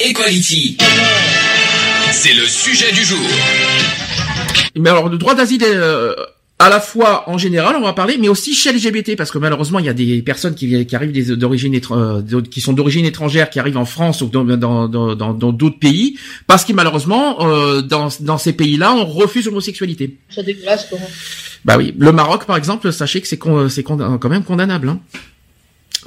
[0.00, 0.76] Equality.
[2.12, 3.18] C'est le sujet du jour.
[4.76, 6.14] Mais alors, le droit d'asile, euh,
[6.58, 9.78] à la fois en général, on va parler, mais aussi chez LGBT, parce que malheureusement,
[9.78, 13.50] il y a des personnes qui, qui arrivent des- d'origine euh, qui sont d'origine étrangère,
[13.50, 17.46] qui arrivent en France ou dans dans dans dans- dans d'autres pays, parce que malheureusement,
[17.46, 20.16] euh, dans dans ces pays-là, on refuse l'homosexualité.
[20.30, 20.98] C'est dégueulasse, quoi.
[21.64, 24.88] Bah oui, le Maroc, par exemple, sachez que c'est con- c'est con- quand même condamnable,
[24.88, 25.00] hein.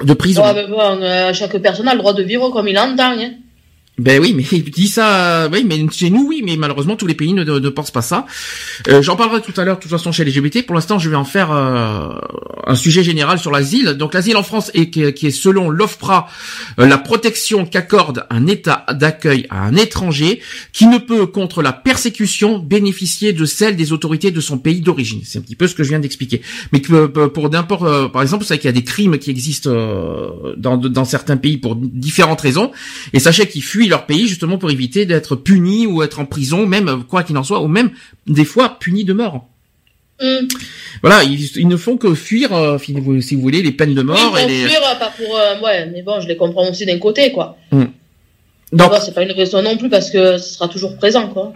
[0.02, 0.42] de prison.
[0.44, 3.30] Ouais, bon, euh, chaque personne a le droit de vivre comme il entend, hein.
[3.98, 7.14] Ben oui, mais il dit ça, oui, mais chez nous, oui, mais malheureusement, tous les
[7.14, 8.26] pays ne, ne, pensent pas ça.
[8.88, 10.66] Euh, J'en parlerai tout à l'heure, de toute façon, chez LGBT.
[10.66, 12.08] Pour l'instant, je vais en faire euh,
[12.66, 13.90] un sujet général sur l'asile.
[13.90, 16.28] Donc, l'asile en France est qui est, selon l'OFPRA
[16.78, 20.40] euh, la protection qu'accorde un État d'accueil à un étranger
[20.72, 25.20] qui ne peut, contre la persécution, bénéficier de celle des autorités de son pays d'origine.
[25.24, 26.42] C'est un petit peu ce que je viens d'expliquer.
[26.72, 29.30] Mais euh, pour n'importe, euh, par exemple, vous savez qu'il y a des crimes qui
[29.30, 32.72] existent euh, dans, dans certains pays pour différentes raisons.
[33.12, 36.66] Et sachez qu'ils fuient leur pays justement pour éviter d'être punis ou être en prison,
[36.66, 37.90] même quoi qu'il en soit, ou même
[38.26, 39.46] des fois punis de mort.
[40.20, 40.46] Hum.
[41.02, 43.94] Voilà, ils, ils ne font que fuir, euh, si vous si vous voulez, les peines
[43.94, 44.68] de Oui, mort pour et les.
[44.68, 47.56] fuir, pas pour, euh, ouais, mais bon, je les comprends aussi d'un côté, quoi.
[48.72, 51.52] Donc, Ouais, c'est pas une raison non plus parce que ce sera toujours présent, quoi.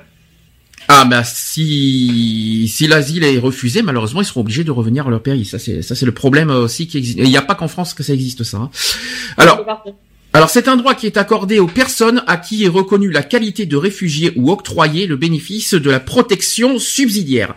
[0.89, 5.23] ah bah si si l'asile est refusé, malheureusement, ils seront obligés de revenir à leur
[5.23, 5.45] pays.
[5.45, 7.19] Ça c'est ça c'est le problème aussi qui existe.
[7.19, 8.56] Il n'y a pas qu'en France que ça existe ça.
[8.59, 8.71] hein.
[9.37, 9.65] Alors,
[10.39, 13.67] Alors c'est un droit qui est accordé aux personnes à qui est reconnue la qualité
[13.67, 17.56] de réfugié ou octroyé le bénéfice de la protection subsidiaire.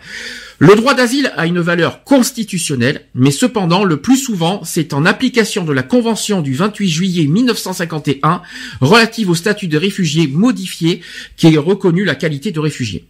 [0.58, 5.62] Le droit d'asile a une valeur constitutionnelle, mais cependant, le plus souvent, c'est en application
[5.62, 8.42] de la Convention du 28 juillet 1951
[8.80, 11.02] relative au statut de réfugié modifié
[11.36, 13.04] qui est reconnue la qualité de réfugié.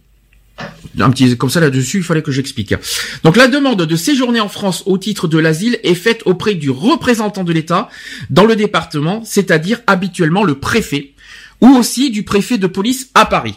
[0.99, 2.75] Un petit comme ça là-dessus, il fallait que j'explique.
[3.23, 6.69] Donc la demande de séjourner en France au titre de l'asile est faite auprès du
[6.69, 7.89] représentant de l'État
[8.29, 11.13] dans le département, c'est-à-dire habituellement le préfet,
[11.61, 13.55] ou aussi du préfet de police à Paris.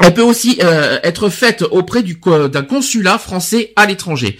[0.00, 4.38] Elle peut aussi euh, être faite auprès d'un consulat français à l'étranger.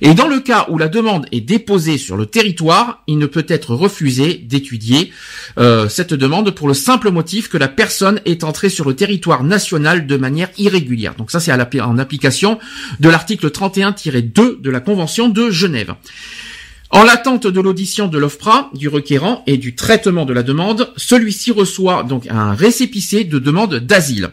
[0.00, 3.46] Et dans le cas où la demande est déposée sur le territoire, il ne peut
[3.48, 5.12] être refusé d'étudier
[5.58, 9.42] euh, cette demande pour le simple motif que la personne est entrée sur le territoire
[9.42, 11.16] national de manière irrégulière.
[11.16, 12.58] Donc ça, c'est en application
[13.00, 15.94] de l'article 31-2 de la Convention de Genève.
[16.92, 21.52] En l'attente de l'audition de l'OFPRA, du requérant et du traitement de la demande, celui-ci
[21.52, 24.30] reçoit donc un récépissé de demande d'asile.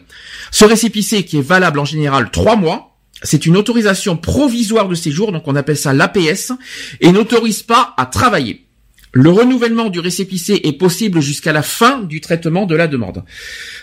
[0.50, 5.30] Ce récépissé, qui est valable en général trois mois, c'est une autorisation provisoire de séjour,
[5.30, 6.52] donc on appelle ça l'APS,
[7.00, 8.64] et n'autorise pas à travailler.
[9.12, 13.24] Le renouvellement du récépissé est possible jusqu'à la fin du traitement de la demande.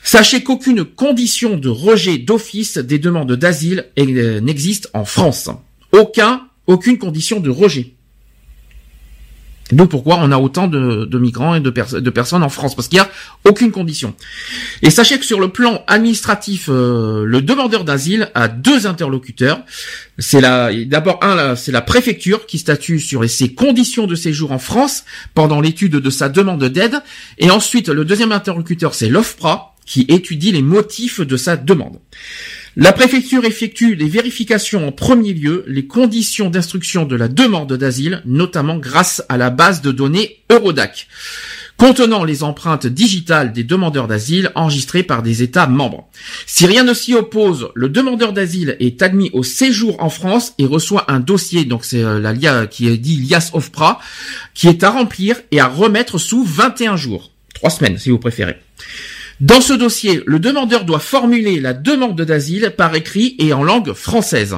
[0.03, 5.49] Sachez qu'aucune condition de rejet d'office des demandes d'asile euh, n'existe en France.
[5.93, 7.94] Aucun, aucune condition de rejet.
[9.71, 12.75] Donc pourquoi on a autant de, migrants et de, pers- de personnes en France?
[12.75, 13.09] Parce qu'il n'y a
[13.45, 14.13] aucune condition.
[14.83, 19.61] Et sachez que sur le plan administratif, euh, le demandeur d'asile a deux interlocuteurs.
[20.19, 20.41] C'est
[20.85, 25.03] d'abord un, c'est la préfecture qui statue sur ses conditions de séjour en France
[25.33, 27.01] pendant l'étude de sa demande d'aide.
[27.39, 31.99] Et ensuite, le deuxième interlocuteur, c'est l'OFPRA qui étudie les motifs de sa demande.
[32.77, 38.21] La préfecture effectue les vérifications en premier lieu, les conditions d'instruction de la demande d'asile,
[38.25, 41.07] notamment grâce à la base de données Eurodac,
[41.77, 46.09] contenant les empreintes digitales des demandeurs d'asile enregistrées par des États membres.
[46.45, 50.65] Si rien ne s'y oppose, le demandeur d'asile est admis au séjour en France et
[50.65, 54.01] reçoit un dossier, donc c'est euh, la LIA qui est dit LIAS OFPRA,
[54.53, 57.31] qui est à remplir et à remettre sous 21 jours.
[57.53, 58.57] Trois semaines, si vous préférez.
[59.41, 63.91] Dans ce dossier, le demandeur doit formuler la demande d'asile par écrit et en langue
[63.91, 64.55] française.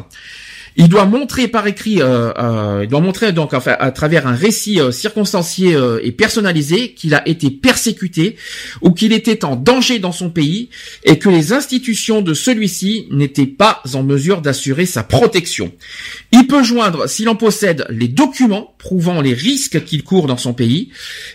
[0.80, 4.80] Il doit montrer par écrit, euh, euh, il doit montrer donc à travers un récit
[4.80, 8.36] euh, circonstancié et personnalisé qu'il a été persécuté
[8.82, 10.70] ou qu'il était en danger dans son pays
[11.04, 15.72] et que les institutions de celui-ci n'étaient pas en mesure d'assurer sa protection.
[16.32, 20.54] Il peut joindre, s'il en possède, les documents prouvant les risques qu'il court dans son
[20.54, 20.90] pays,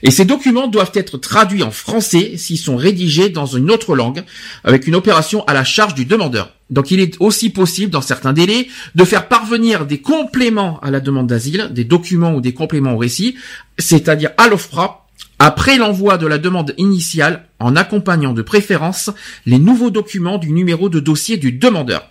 [0.05, 4.23] et ces documents doivent être traduits en français s'ils sont rédigés dans une autre langue,
[4.63, 6.53] avec une opération à la charge du demandeur.
[6.73, 11.01] Donc il est aussi possible, dans certains délais, de faire parvenir des compléments à la
[11.01, 13.37] demande d'asile, des documents ou des compléments au récit,
[13.79, 15.02] c'est-à-dire à l'OFPRA,
[15.43, 19.11] après l'envoi de la demande initiale, en accompagnant de préférence
[19.45, 22.09] les nouveaux documents du numéro de dossier du demandeur.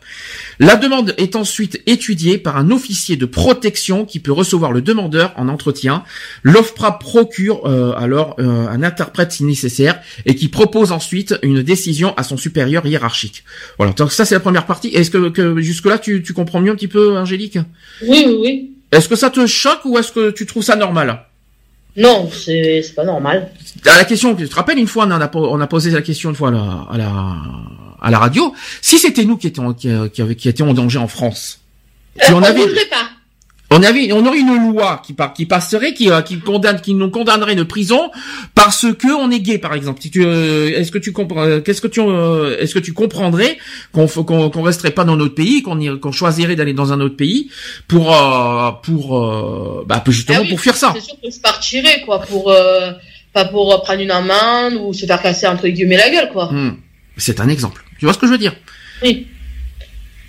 [0.59, 5.31] La demande est ensuite étudiée par un officier de protection qui peut recevoir le demandeur
[5.37, 6.03] en entretien.
[6.43, 12.13] L'OFPRA procure euh, alors euh, un interprète si nécessaire et qui propose ensuite une décision
[12.17, 13.45] à son supérieur hiérarchique.
[13.77, 14.89] Voilà, donc ça c'est la première partie.
[14.89, 17.59] Est-ce que, jusque-là tu, tu comprends mieux un petit peu, Angélique?
[18.01, 18.71] Oui, oui, oui.
[18.91, 21.30] Est-ce que ça te choque ou est-ce que tu trouves ça normal?
[21.97, 23.51] Non, c'est pas normal.
[23.85, 26.29] À la question, tu te rappelles une fois, on a, on a posé la question
[26.29, 27.35] une fois à la, à la,
[28.01, 28.53] à la radio.
[28.81, 31.59] Si c'était nous qui étions qui, qui, qui étions en danger en France,
[32.19, 33.09] si euh, on, avait, pas.
[33.73, 37.09] On avait, on aurait une loi qui, qui passerait, qui, euh, qui condamne, qui nous
[37.09, 38.11] condamnerait de prison
[38.53, 40.01] parce que on est gay, par exemple.
[40.01, 43.57] Si tu, euh, est-ce que tu comprends, qu'est-ce que tu, est-ce que tu comprendrais
[43.93, 47.49] qu'on qu'on resterait pas dans notre pays, qu'on qu'on choisirait d'aller dans un autre pays
[47.87, 48.13] pour,
[48.83, 50.91] pour, bah, justement ah pour faire ça.
[50.93, 52.53] C'est sûr qu'on se partirait, quoi, pour,
[53.33, 56.51] pas pour prendre une amende ou se faire casser entre guillemets la gueule, quoi.
[56.51, 56.75] Hmm.
[57.15, 57.83] C'est un exemple.
[57.99, 58.55] Tu vois ce que je veux dire?
[59.01, 59.27] Oui.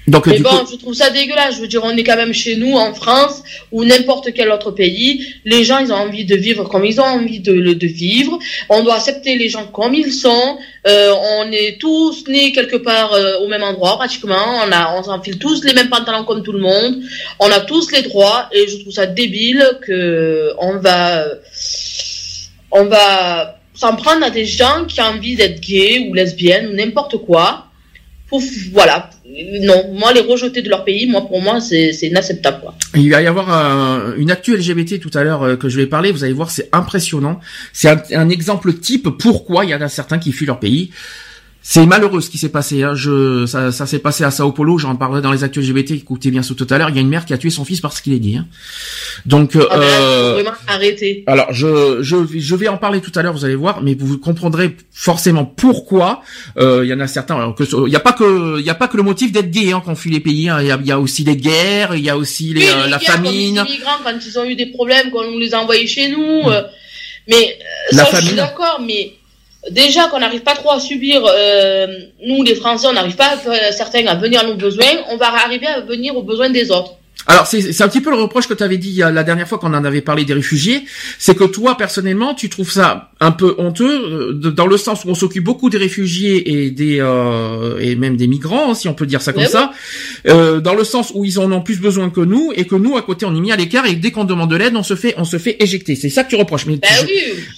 [0.09, 1.57] Donc, mais bon, je trouve ça dégueulasse.
[1.57, 4.73] Je veux dire, on est quand même chez nous, en France, ou n'importe quel autre
[4.73, 5.25] pays.
[5.45, 8.37] Les gens, ils ont envie de vivre comme ils ont envie de, de vivre.
[8.69, 10.59] On doit accepter les gens comme ils sont.
[10.89, 14.35] Euh, on est tous nés quelque part euh, au même endroit, pratiquement.
[14.67, 17.01] On a, on s'enfile tous les mêmes pantalons comme tout le monde.
[17.39, 18.49] On a tous les droits.
[18.53, 21.27] Et je trouve ça débile que on va,
[22.73, 26.73] on va s'en prendre à des gens qui ont envie d'être gays ou lesbiennes ou
[26.73, 27.67] n'importe quoi.
[28.73, 29.11] voilà.
[29.25, 32.61] Non, moi les rejeter de leur pays, moi pour moi c'est inacceptable.
[32.61, 32.75] Quoi.
[32.97, 36.11] Il va y avoir une actu LGBT tout à l'heure euh, que je vais parler.
[36.11, 37.39] Vous allez voir, c'est impressionnant.
[37.73, 40.91] C'est un, un, exemple type pourquoi il y en a certains qui fuient leur pays.
[41.65, 42.83] C'est malheureux ce qui s'est passé.
[42.83, 42.95] Hein.
[42.95, 44.79] Je, ça, ça s'est passé à Sao Paulo.
[44.79, 45.93] J'en parlerai dans les actuels LGBT.
[45.93, 46.91] Écoutez bien ce tout à l'heure.
[46.91, 48.37] Il y a une mère qui a tué son fils parce qu'il est gay.
[48.37, 48.47] Hein.
[49.27, 51.23] Donc, ah ben euh, vraiment arrêter.
[51.29, 53.33] Alors, je, je, je vais en parler tout à l'heure.
[53.33, 56.23] Vous allez voir, mais vous comprendrez forcément pourquoi.
[56.57, 57.37] Euh, il y en a certains.
[57.37, 59.51] Alors que il n'y a pas que, il y a pas que le motif d'être
[59.51, 60.49] gay hein, qu'on fuit les pays.
[60.49, 60.61] Hein.
[60.63, 61.95] Il y, a, y, a, aussi les guerres.
[61.95, 63.63] Il y a aussi les, euh, la famine.
[63.65, 66.43] Les migrants quand ils ont eu des problèmes, quand on les a envoyés chez nous.
[66.43, 66.65] Hum.
[67.29, 67.57] mais
[67.93, 68.23] la ça, famine.
[68.23, 69.13] je suis d'accord, mais
[69.71, 71.87] déjà qu'on n'arrive pas trop à subir, euh,
[72.25, 75.29] nous les Français, on n'arrive pas euh, certains à venir à nos besoins, on va
[75.29, 76.95] arriver à venir aux besoins des autres.
[77.27, 79.75] Alors c'est un petit peu le reproche que tu avais dit la dernière fois qu'on
[79.75, 80.85] en avait parlé des réfugiés,
[81.19, 85.09] c'est que toi personnellement tu trouves ça un peu honteux euh, dans le sens où
[85.09, 89.07] on s'occupe beaucoup des réfugiés et des euh, et même des migrants si on peut
[89.07, 89.73] dire ça comme ça,
[90.27, 92.97] euh, dans le sens où ils en ont plus besoin que nous et que nous
[92.97, 94.97] à côté on est mis à l'écart et dès qu'on demande de l'aide on se
[94.97, 95.95] fait on se fait éjecter.
[95.95, 96.67] C'est ça que tu reproches.
[96.67, 96.89] Mais ben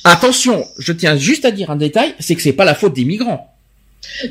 [0.05, 3.05] attention, je tiens juste à dire un détail, c'est que c'est pas la faute des
[3.05, 3.54] migrants.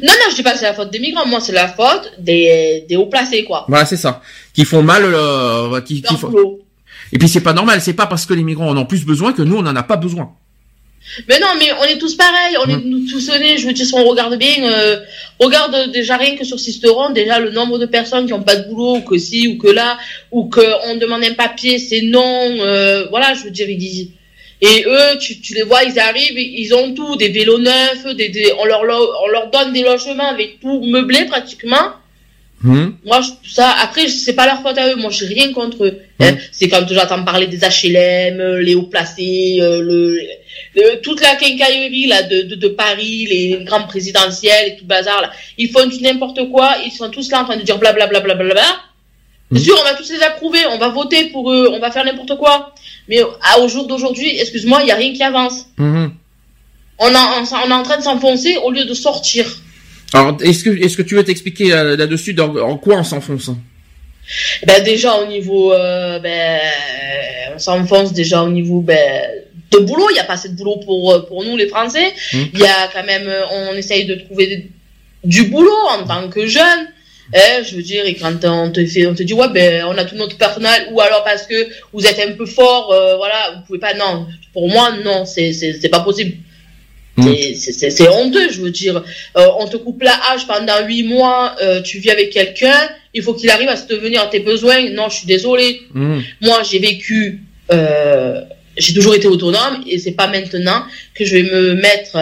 [0.01, 1.25] Non, non, je dis pas que c'est la faute des migrants.
[1.25, 3.65] Moi, c'est la faute des, des hauts placés, quoi.
[3.67, 4.21] Voilà, c'est ça.
[4.53, 6.59] Qui font mal, euh, qui, qui font...
[7.11, 7.81] Et puis c'est pas normal.
[7.81, 9.83] C'est pas parce que les migrants en ont plus besoin que nous, on en a
[9.83, 10.31] pas besoin.
[11.27, 12.55] Mais non, mais on est tous pareils.
[12.65, 13.57] On est nous tous nés.
[13.57, 14.99] Je veux dire, si on regarde bien, euh,
[15.39, 18.69] regarde déjà rien que sur Sisteron, déjà le nombre de personnes qui ont pas de
[18.69, 19.97] boulot, ou que si, ou que là,
[20.31, 22.57] ou qu'on demande un papier, c'est non.
[22.61, 24.07] Euh, voilà, je veux dire, ils disent
[24.65, 28.29] et eux, tu, tu, les vois, ils arrivent, ils ont tout, des vélos neufs, des,
[28.29, 31.91] des, on, leur, on leur donne des logements avec tout meublé pratiquement.
[32.61, 32.91] Hmm.
[33.03, 34.95] Moi, ça, après, c'est pas leur faute à eux.
[34.95, 35.99] Moi, j'ai rien contre eux.
[36.21, 36.31] Hein.
[36.31, 36.37] Hmm.
[36.53, 40.17] C'est quand j'entends parler des HLM, les hauts placés, euh, le,
[40.77, 45.21] le, toute la quincaillerie là de, de, de, Paris, les grands présidentiels et tout bazar
[45.23, 45.31] là.
[45.57, 46.77] Ils font n'importe quoi.
[46.85, 48.21] Ils sont tous là en train de dire blablabla.
[48.21, 48.63] Bla, bla, bla, bla,
[49.51, 49.63] C'est hmm.
[49.63, 50.59] sûr, on va tous les approuver.
[50.67, 51.69] On va voter pour eux.
[51.69, 52.73] On va faire n'importe quoi.
[53.07, 53.19] Mais
[53.59, 55.65] au jour d'aujourd'hui, excuse-moi, il n'y a rien qui avance.
[55.77, 56.11] Mhm.
[56.99, 59.45] On, on, est en train de s'enfoncer au lieu de sortir.
[60.13, 63.49] Alors, est-ce que, est-ce que tu veux t'expliquer euh, là-dessus en quoi on s'enfonce
[64.65, 66.59] Ben déjà au niveau, euh, ben,
[67.55, 69.27] on s'enfonce déjà au niveau ben,
[69.71, 70.07] de boulot.
[70.11, 72.13] Il n'y a pas assez de boulot pour euh, pour nous les Français.
[72.33, 72.49] Mhm.
[72.53, 74.69] Il y a quand même, on essaye de trouver
[75.23, 76.87] du boulot en tant que jeune.
[77.31, 79.97] Eh, je veux dire, et quand on te fait, on te dit ouais ben on
[79.97, 83.55] a tout notre personnel, ou alors parce que vous êtes un peu fort, euh, voilà,
[83.55, 83.93] vous pouvez pas.
[83.93, 86.37] Non, pour moi non, c'est c'est pas possible.
[87.15, 87.31] Mmh.
[87.55, 89.03] C'est honteux, je veux dire.
[89.37, 93.21] Euh, on te coupe la hache pendant huit mois, euh, tu vis avec quelqu'un, il
[93.21, 94.89] faut qu'il arrive à se devenir à tes besoins.
[94.89, 95.81] Non, je suis désolée.
[95.93, 96.19] Mmh.
[96.41, 101.75] Moi, j'ai vécu, j'ai toujours été autonome et c'est pas maintenant que je vais me
[101.75, 102.17] mettre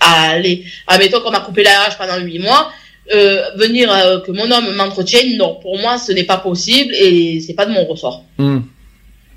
[0.00, 2.72] à aller, admettons qu'on m'a coupé la hache pendant huit mois
[3.12, 7.40] euh, venir euh, que mon homme m'entretienne, non, pour moi ce n'est pas possible et
[7.40, 8.24] c'est pas de mon ressort.
[8.38, 8.60] Hmm.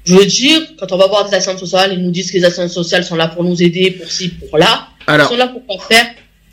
[0.06, 2.46] Je veux dire, quand on va voir des assistantes sociales, ils nous disent que les
[2.46, 4.88] assistantes sociales sont là pour nous aider, pour ci, pour là.
[5.08, 6.06] Alors, ils sont là pour quoi faire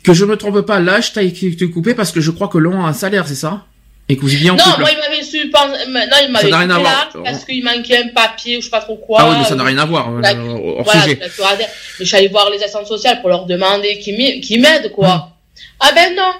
[0.03, 2.83] Que je me trompe pas, là je t'ai coupé parce que je crois que l'on
[2.83, 3.65] a un salaire, c'est ça?
[4.09, 6.49] Et que vous viviez en non, couple moi, il m'avait su, non, il m'avait Ça
[6.49, 7.09] n'a rien à voir.
[7.23, 9.19] parce qu'il manquait un papier ou je sais pas trop quoi.
[9.21, 11.19] Ah oui, mais ça n'a rien à voir, Là, euh, hors voilà, sujet.
[11.21, 11.65] mais
[11.99, 15.29] je suis allée voir les assistantes sociales pour leur demander qu'ils m'aident, quoi.
[15.79, 16.31] Ah ben non.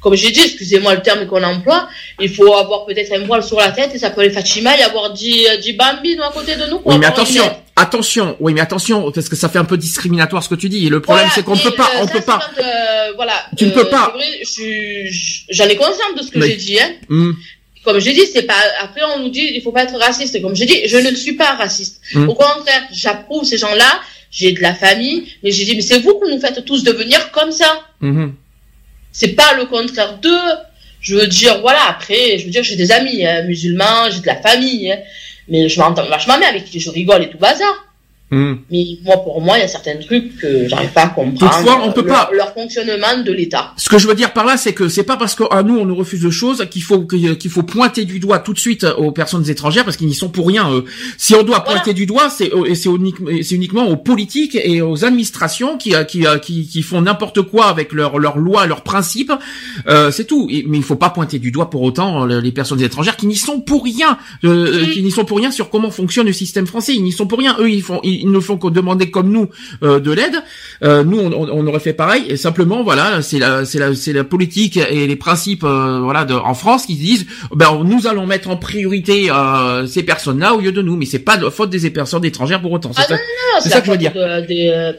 [0.00, 1.88] Comme j'ai dit, excusez-moi le terme qu'on emploie,
[2.20, 4.82] il faut avoir peut-être un voile sur la tête et ça peut aller Fatima et
[4.82, 6.78] avoir 10, euh, 10 bambines à côté de nous.
[6.78, 7.44] pour Oui, mais attention,
[7.76, 10.86] attention, oui, mais attention, parce que ça fait un peu discriminatoire ce que tu dis.
[10.86, 12.38] Et le problème, Voilà, c'est qu'on mais, peut pas, euh, on peut pas.
[12.56, 13.34] quand, euh, voilà.
[13.58, 14.14] Tu ne euh, peux pas.
[14.42, 16.92] je suis- J'en ai conscience de ce que Mais- j'ai dit, hein.
[17.10, 17.36] Hum,
[17.84, 18.54] Comme j'ai dit, c'est pas.
[18.82, 20.40] Après, on nous dit, il faut pas être raciste.
[20.42, 22.00] Comme j'ai dit, je ne suis pas raciste.
[22.14, 22.28] Mm.
[22.28, 24.00] Au contraire, j'approuve ces gens-là.
[24.30, 27.30] J'ai de la famille, mais j'ai dit, mais c'est vous qui nous faites tous devenir
[27.32, 27.80] comme ça.
[28.00, 28.34] mhm.
[29.12, 30.50] C'est pas le contraire d'eux.
[31.00, 31.80] Je veux dire, voilà.
[31.88, 34.98] Après, je veux dire, j'ai des amis hein, musulmans, j'ai de la famille, hein.
[35.48, 37.89] mais je m'entends vachement bien avec qui je rigole et tout bazar.
[38.32, 38.58] Hum.
[38.70, 41.38] Mais moi, pour moi, il y a certains trucs que j'arrive pas à comprendre.
[41.38, 43.72] Toutefois, on peut leur, pas- leur fonctionnement de l'État.
[43.76, 45.84] Ce que je veux dire par là, c'est que c'est pas parce qu'à nous on
[45.84, 49.10] nous refuse de choses qu'il faut qu'il faut pointer du doigt tout de suite aux
[49.10, 50.70] personnes étrangères parce qu'ils n'y sont pour rien.
[50.72, 50.84] eux.
[51.18, 51.80] Si on doit Voilà.
[51.80, 52.88] pointer du doigt, c'est et c'est
[53.54, 57.66] uniquement, aux politiques et aux administrations qui euh, qui euh, qui, qui font n'importe quoi
[57.66, 59.32] avec leurs leurs lois, leurs principes.
[59.88, 60.48] Euh, c'est tout.
[60.66, 63.36] Mais il faut pas pointer du doigt pour autant euh, les personnes étrangères qui n'y
[63.36, 64.90] sont pour rien, euh, euh, Mm.
[64.92, 66.94] qui n'y sont pour rien sur comment fonctionne le système français.
[66.94, 67.56] Ils n'y sont pour rien.
[67.58, 69.48] Eux, ils font, ils, ils ne font que demander comme nous
[69.82, 70.34] euh, de l'aide.
[70.82, 72.24] Euh, nous, on, on- aurait fait pareil.
[72.28, 76.24] Et simplement, voilà, c'est la, c'est la, c'est la politique et les principes, euh, voilà,
[76.24, 80.60] de, en France qui disent, ben, nous allons mettre en priorité euh, ces personnes-là au
[80.60, 80.96] lieu de nous.
[80.96, 82.92] Mais c'est pas de faute des personnes étrangères pour autant.
[82.92, 84.12] C'est Ah ça, non, c'est la ça que je veux dire.
[84.12, 84.92] de- des, euh,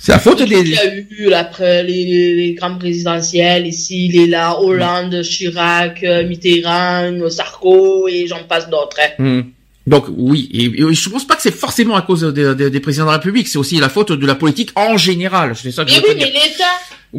[0.00, 0.44] c'est la faute des.
[0.46, 5.22] qu'il y a eu après les, les, les grandes présidentielles, ici, il est là, Hollande,
[5.22, 8.96] Chirac, euh, Mitterrand, Sarko, et j'en passe d'autres.
[9.02, 9.22] hein.
[9.22, 9.40] Hmm.
[9.88, 12.80] Donc oui, et, et je pense pas que c'est forcément à cause des, des- des
[12.80, 15.54] présidents de la République, c'est aussi la faute de la politique en général.
[15.60, 16.28] C'est ça que je Mais veux oui, dire.
[16.34, 16.64] mais l'État,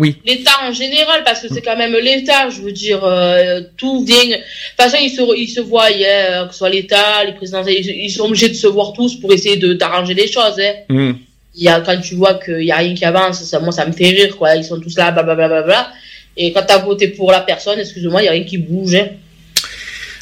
[0.01, 0.15] Oui.
[0.25, 4.23] l'État en général, parce que c'est quand même l'État, je veux dire, euh, tout vient.
[4.23, 4.43] De toute
[4.77, 8.11] façon, ils se, ils se voient, hein, que ce soit l'État, les présidents, ils, ils
[8.11, 10.59] sont obligés de se voir tous pour essayer de d'arranger les choses.
[10.59, 10.73] Hein.
[10.89, 11.13] Hmm.
[11.55, 13.85] Il y a, quand tu vois qu'il y a rien qui avance, ça, moi, ça
[13.85, 14.55] me fait rire, quoi.
[14.55, 15.47] Ils sont tous là, blablabla.
[15.47, 15.91] Bla, bla, bla.
[16.37, 18.93] Et quand t'as voté pour la personne, excuse-moi, il y a rien qui bouge.
[18.95, 19.07] Hein.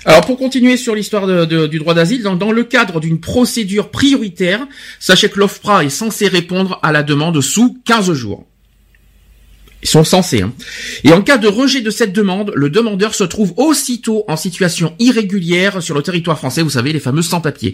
[0.07, 3.19] Alors pour continuer sur l'histoire de- de- du droit d'asile, dans, dans le cadre d'une
[3.19, 4.65] procédure prioritaire,
[4.99, 8.45] sachez que l'OFPRA est censé répondre à la demande sous 15 jours.
[9.83, 10.41] Ils sont censés.
[10.41, 10.53] Hein.
[11.03, 14.95] Et en cas de rejet de cette demande, le demandeur se trouve aussitôt en situation
[14.97, 17.73] irrégulière sur le territoire français, vous savez, les fameux sans-papiers.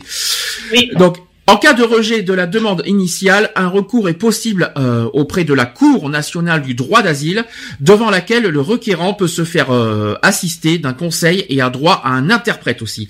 [0.74, 0.90] Oui.
[0.98, 5.44] Donc, en cas de rejet de la demande initiale, un recours est possible euh, auprès
[5.44, 7.44] de la Cour nationale du droit d'asile,
[7.82, 12.12] devant laquelle le requérant peut se faire euh, assister d'un conseil et a droit à
[12.12, 13.10] un interprète aussi.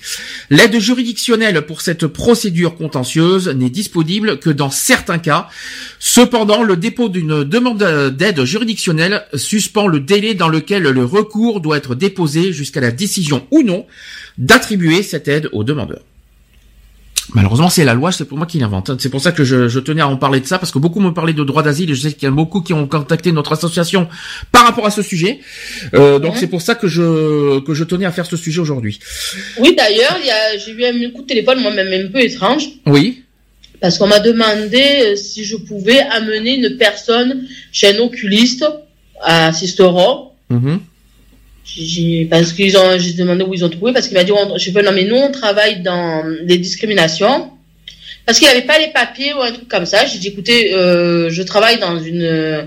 [0.50, 5.48] L'aide juridictionnelle pour cette procédure contentieuse n'est disponible que dans certains cas.
[6.00, 7.84] Cependant, le dépôt d'une demande
[8.16, 13.46] d'aide juridictionnelle suspend le délai dans lequel le recours doit être déposé jusqu'à la décision
[13.52, 13.86] ou non
[14.38, 16.00] d'attribuer cette aide au demandeur.
[17.34, 18.90] Malheureusement, c'est la loi, c'est pour moi qui l'invente.
[19.00, 21.00] C'est pour ça que je, je tenais à en parler de ça, parce que beaucoup
[21.00, 23.32] me parlaient de droit d'asile, et je sais qu'il y a beaucoup qui ont contacté
[23.32, 24.08] notre association
[24.52, 25.40] par rapport à ce sujet.
[25.94, 29.00] Euh, donc c'est pour ça que je que je tenais à faire ce sujet aujourd'hui.
[29.58, 32.68] Oui, d'ailleurs, il y a, j'ai eu un coup de téléphone, moi-même un peu étrange,
[32.86, 33.22] Oui.
[33.80, 38.64] parce qu'on m'a demandé euh, si je pouvais amener une personne chez un oculiste
[39.22, 40.30] à Sisteron.
[40.50, 40.78] Mhm.
[41.64, 44.56] J'ai, parce qu'ils ont, j'ai demandé où ils ont trouvé, parce qu'il m'a dit, on-
[44.58, 47.50] j'ai fait, non, mais nous, on travaille dans des discriminations.
[48.26, 50.06] Parce qu'il avait pas les papiers ou un truc comme ça.
[50.06, 52.62] J'ai dit, écoutez, euh, je travaille dans une euh,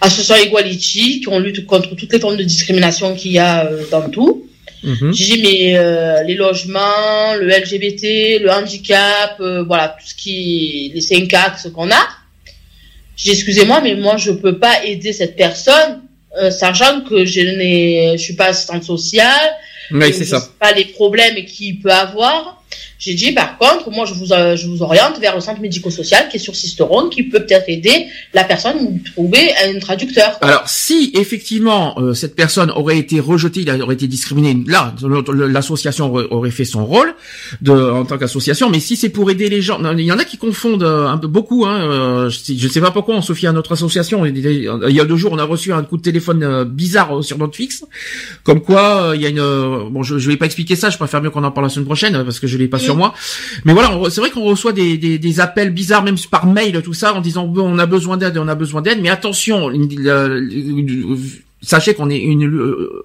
[0.00, 3.84] association Equality, qui on lutte contre toutes les formes de discrimination qu'il y a euh,
[3.90, 4.46] dans tout.
[4.82, 5.12] Mhm.
[5.12, 10.90] J'ai dit, mais euh, les logements, le LGBT, le handicap, euh, voilà, tout ce qui,
[10.94, 12.08] les cinq axes qu'on a.
[13.16, 16.00] J'ai dit, excusez-moi, mais moi, je peux pas aider cette personne,
[16.38, 19.56] euh, sachant que je n'ai, je suis pas assistante sociale,
[19.90, 20.48] c'est je ça.
[20.58, 22.62] pas les problèmes qu'il peut avoir.
[23.00, 26.28] J'ai dit, par contre, moi, je vous, euh, je vous oriente vers le centre médico-social
[26.28, 30.36] qui est sur Sisteron, qui peut peut-être aider la personne ou trouver un traducteur.
[30.42, 34.94] Alors, si effectivement euh, cette personne aurait été rejetée, il aurait été discriminé, là,
[35.32, 37.14] l'association aurait, fait son rôle
[37.62, 38.68] de, en tant qu'association.
[38.68, 41.16] Mais si c'est pour aider les gens, il y en a qui confondent euh, un
[41.16, 41.64] peu beaucoup.
[41.64, 44.26] Hein, euh, je, je sais pas pourquoi on se fie à notre association.
[44.26, 47.56] Il y a deux jours, on a reçu un coup de téléphone bizarre sur notre
[47.56, 47.84] fixe,
[48.44, 49.88] comme quoi il y a une.
[49.90, 50.90] bon, je, je vais pas expliquer ça.
[50.90, 53.14] Je préfère mieux qu'on en parle la semaine prochaine parce que je l'ai pas moi.
[53.64, 57.20] Mais voilà, c'est vrai qu'on reçoit des, appels bizarres, même par mail, tout ça, en
[57.20, 59.70] disant on a besoin d'aide, on a besoin d'aide, mais attention,
[61.62, 63.02] sachez qu'on est une euh,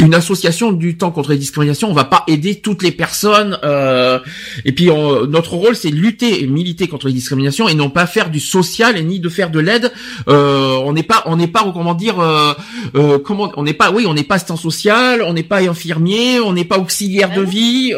[0.00, 1.90] une association du temps contre les discriminations.
[1.90, 3.58] On va pas aider toutes les personnes.
[3.64, 4.18] Euh,
[4.64, 8.30] et puis notre rôle, c'est lutter et militer contre les discriminations et non pas faire
[8.30, 9.92] du social et ni de faire de l'aide.
[10.28, 14.04] Euh, on n'est pas, on n'est pas, comment dire, euh, comment, on n'est pas, oui,
[14.06, 17.92] on n'est pas assistant social, on n'est pas infirmier, on n'est pas auxiliaire de vie.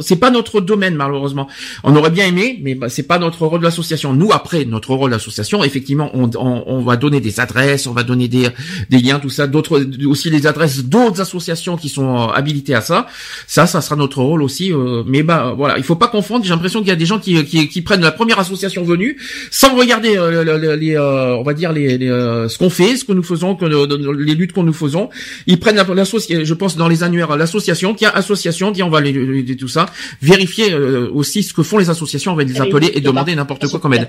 [0.00, 1.48] c'est pas notre domaine malheureusement.
[1.82, 4.12] On aurait bien aimé, mais bah, c'est pas notre rôle de l'association.
[4.12, 8.02] Nous, après notre rôle d'association, effectivement, on, on, on va donner des adresses, on va
[8.02, 8.48] donner des
[8.90, 12.80] des liens, tout ça, d'autres aussi les adresses d'autres associations qui sont euh, habilitées à
[12.80, 13.06] ça.
[13.46, 14.72] Ça, ça sera notre rôle aussi.
[14.72, 16.44] Euh, mais bah voilà, il faut pas confondre.
[16.44, 19.18] J'ai l'impression qu'il y a des gens qui, qui, qui, prennent la première association venue
[19.50, 23.54] sans regarder euh, les, on va dire les, ce qu'on fait, ce que nous faisons,
[23.54, 25.10] que les luttes que nous faisons.
[25.46, 29.56] Ils prennent l'association, je pense dans les annuaires, l'association, tiens association, tiens on va les,
[29.56, 29.86] tout ça,
[30.22, 33.80] vérifier aussi ce que font les associations, on va les appeler et demander n'importe quoi
[33.80, 34.08] comme aide.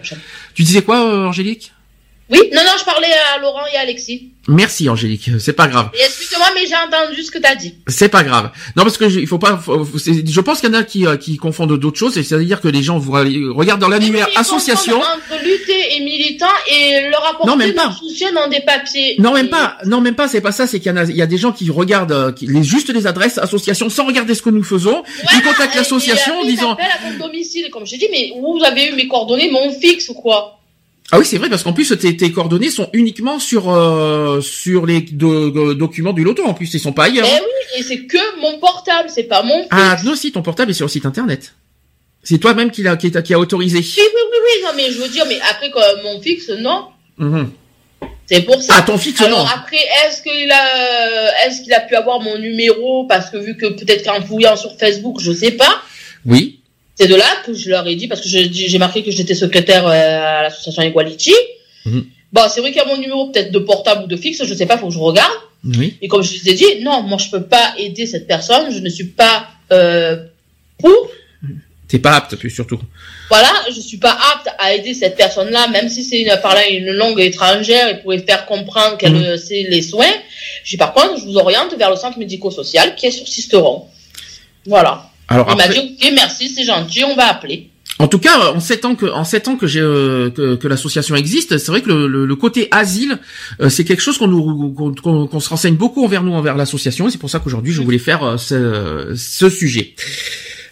[0.53, 1.71] Tu disais quoi, Angélique?
[2.29, 4.33] Oui, non, non, je parlais à Laurent et à Alexis.
[4.49, 5.89] Merci Angélique, c'est pas grave.
[5.93, 7.75] Excuse-moi, mais j'ai entendu ce que t'as dit.
[7.87, 8.51] C'est pas grave.
[8.75, 9.61] Non, parce que il faut pas.
[9.65, 12.83] je pense qu'il y en a qui, euh, qui confondent d'autres choses, c'est-à-dire que les
[12.83, 14.97] gens vous regardent dans l'annuaire association.
[14.99, 17.91] Entre lutter et militant et leur apporter non, même pas.
[17.91, 19.15] soutien dans des papiers.
[19.19, 19.77] Non, même pas.
[19.85, 20.27] Non, même pas.
[20.27, 20.67] C'est pas ça.
[20.67, 22.63] C'est qu'il y en a, il y a des gens qui regardent euh, qui, les
[22.63, 25.03] juste les adresses association sans regarder ce que nous faisons.
[25.33, 26.73] Ils contactent l'association en disant.
[26.73, 30.13] à ton domicile, comme je dis, mais vous avez eu mes coordonnées, mon fixe ou
[30.13, 30.56] quoi?
[31.11, 34.85] Ah oui, c'est vrai parce qu'en plus tes, tes, coordonnées sont uniquement sur euh, sur
[34.85, 36.45] les documents du loto.
[36.45, 37.27] En plus, ils sont pas ailleurs.
[37.29, 39.65] Eh oui, et c'est que mon portable, c'est pas mon.
[39.69, 41.53] Ah non, si ton portable est sur le site internet.
[42.23, 43.77] C'est toi-même qui l'a qui, qui, a autorisé.
[43.77, 44.63] Oui, oui, oui, oui.
[44.63, 46.87] Non, mais je veux dire, mais après quoi, mon fixe, non.
[47.17, 47.51] Mhm.
[48.25, 48.73] C'est pour ça.
[48.77, 49.45] Ah, ton fixe, Alors, non.
[49.45, 53.05] après, est-ce qu'il a, est-ce qu'il a pu avoir mon numéro?
[53.05, 55.81] Parce que vu que peut-être qu'en fouillant sur Facebook, je sais pas.
[56.25, 56.56] Oui.
[56.97, 59.85] C'est de là que je leur ai dit, parce que j'ai marqué que j'étais secrétaire
[59.85, 61.33] euh, à l'association Equality.
[61.85, 62.05] Mhm.
[62.33, 64.53] Bon, c'est vrai qu'il y a mon numéro peut-être de portable ou de fixe, je
[64.53, 65.31] sais pas, faut que je regarde.
[65.63, 65.95] Oui.
[66.01, 68.79] Et comme je vous ai dit, non, moi je peux pas aider cette personne, je
[68.79, 70.17] ne suis pas euh,
[70.79, 71.11] pour.
[71.87, 72.79] T'es pas apte, plus surtout.
[73.29, 76.91] Voilà, je suis pas apte à aider cette personne-là, même si c'est une parlant une
[76.91, 79.37] langue étrangère et pourrait faire comprendre qu'elle mhm.
[79.37, 80.05] sait les soins.
[80.63, 83.85] J'ai par contre, je vous oriente vers le centre médico-social qui est sur Sisteron.
[84.65, 85.06] Voilà.
[85.27, 87.69] Alors, il m'a dit ok merci c'est gentil on va appeler.
[87.99, 91.15] En tout cas, en sept ans que en sept ans que j'ai euh, que, l'association
[91.15, 93.17] existe, c'est vrai que le, le, côté asile,
[93.59, 97.07] euh, c'est quelque chose qu'on nous qu'on se renseigne beaucoup envers nous envers l'association.
[97.07, 99.95] Et c'est pour ça qu'aujourd'hui je voulais faire euh, ce, ce, sujet.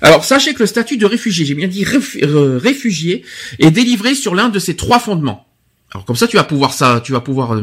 [0.01, 3.23] Alors sachez que le statut de réfugié, j'ai bien dit réfugié,
[3.57, 5.47] est délivré sur l'un de ces trois fondements.
[5.93, 7.59] Alors comme ça, tu vas pouvoir ça, tu vas pouvoir,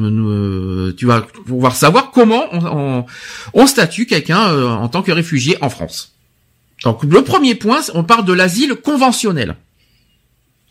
[0.97, 3.07] tu vas pouvoir savoir comment on, on,
[3.55, 6.13] on statue quelqu'un en tant que réfugié en France.
[6.85, 9.57] Donc le premier point, on parle de l'asile conventionnel.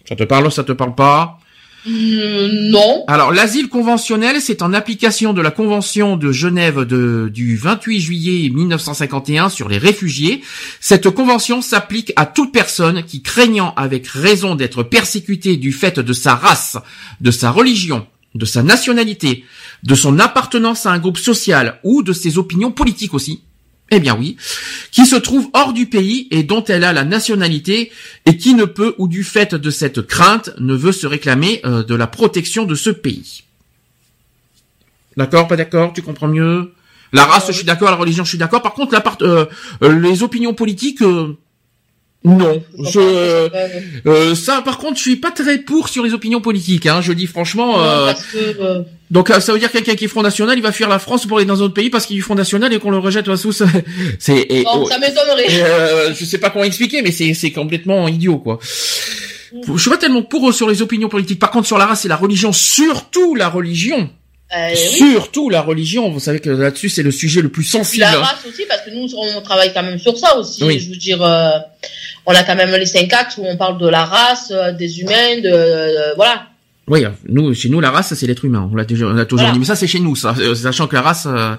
[0.08, 1.39] Ça te parle, ça te parle pas
[1.88, 3.04] euh, Non.
[3.08, 8.50] Alors l'asile conventionnel, c'est en application de la Convention de Genève de, du 28 juillet
[8.50, 10.41] 1951 sur les réfugiés.
[10.80, 16.13] Cette convention s'applique à toute personne qui, craignant avec raison d'être persécutée du fait de
[16.13, 16.78] sa race,
[17.21, 19.45] de sa religion, de sa nationalité,
[19.84, 23.43] de son appartenance à un groupe social ou de ses opinions politiques aussi,
[23.91, 24.38] eh bien oui,
[24.91, 27.91] qui se trouve hors du pays et dont elle a la nationalité
[28.25, 31.84] et qui ne peut ou du fait de cette crainte ne veut se réclamer euh,
[31.84, 33.43] de la protection de ce pays.
[35.17, 36.71] D'accord, pas d'accord, tu comprends mieux?
[37.12, 38.62] La race, je suis d'accord, la religion, je suis d'accord.
[38.62, 39.45] Par contre, la part, euh,
[39.84, 41.01] euh, les opinions politiques,
[42.23, 42.63] non,
[44.36, 46.86] ça par contre je suis pas très pour sur les opinions politiques.
[46.86, 47.75] Hein, je dis franchement.
[49.12, 51.38] Donc ça veut dire quelqu'un qui est Front National, il va fuir la France pour
[51.38, 53.38] aller dans un autre pays parce qu'il est Front National et qu'on le rejette à
[53.38, 53.52] sous.
[54.19, 54.47] C'est.
[54.65, 55.45] Oh, ça m'étonnerait.
[55.50, 58.60] Euh, je sais pas comment expliquer, mais c'est c'est complètement idiot quoi.
[58.63, 61.39] Je suis pas tellement pour sur les opinions politiques.
[61.39, 64.10] Par contre sur la race et la religion, surtout la religion.
[64.54, 68.02] Euh, Surtout la religion, vous savez que là-dessus c'est le sujet le plus sensible.
[68.02, 70.60] La race aussi, parce que nous on travaille quand même sur ça aussi.
[70.60, 71.52] Je veux dire, euh,
[72.26, 75.00] on a quand même les cinq axes où on parle de la race, euh, des
[75.00, 76.47] humains, de, voilà.
[76.91, 78.69] Oui, nous chez nous la race c'est l'être humain.
[78.69, 80.95] On l'a toujours, on a toujours dit, mais ça c'est chez nous, ça, sachant que
[80.95, 81.25] la race.
[81.25, 81.56] Euh...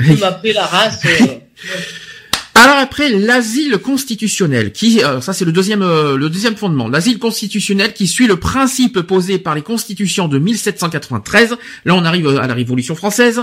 [0.00, 0.22] Mmh.
[0.22, 1.00] après la race.
[2.54, 7.18] Alors après l'asile constitutionnel, qui euh, ça c'est le deuxième euh, le deuxième fondement, l'asile
[7.18, 11.56] constitutionnel qui suit le principe posé par les constitutions de 1793.
[11.86, 13.42] Là on arrive à la Révolution française.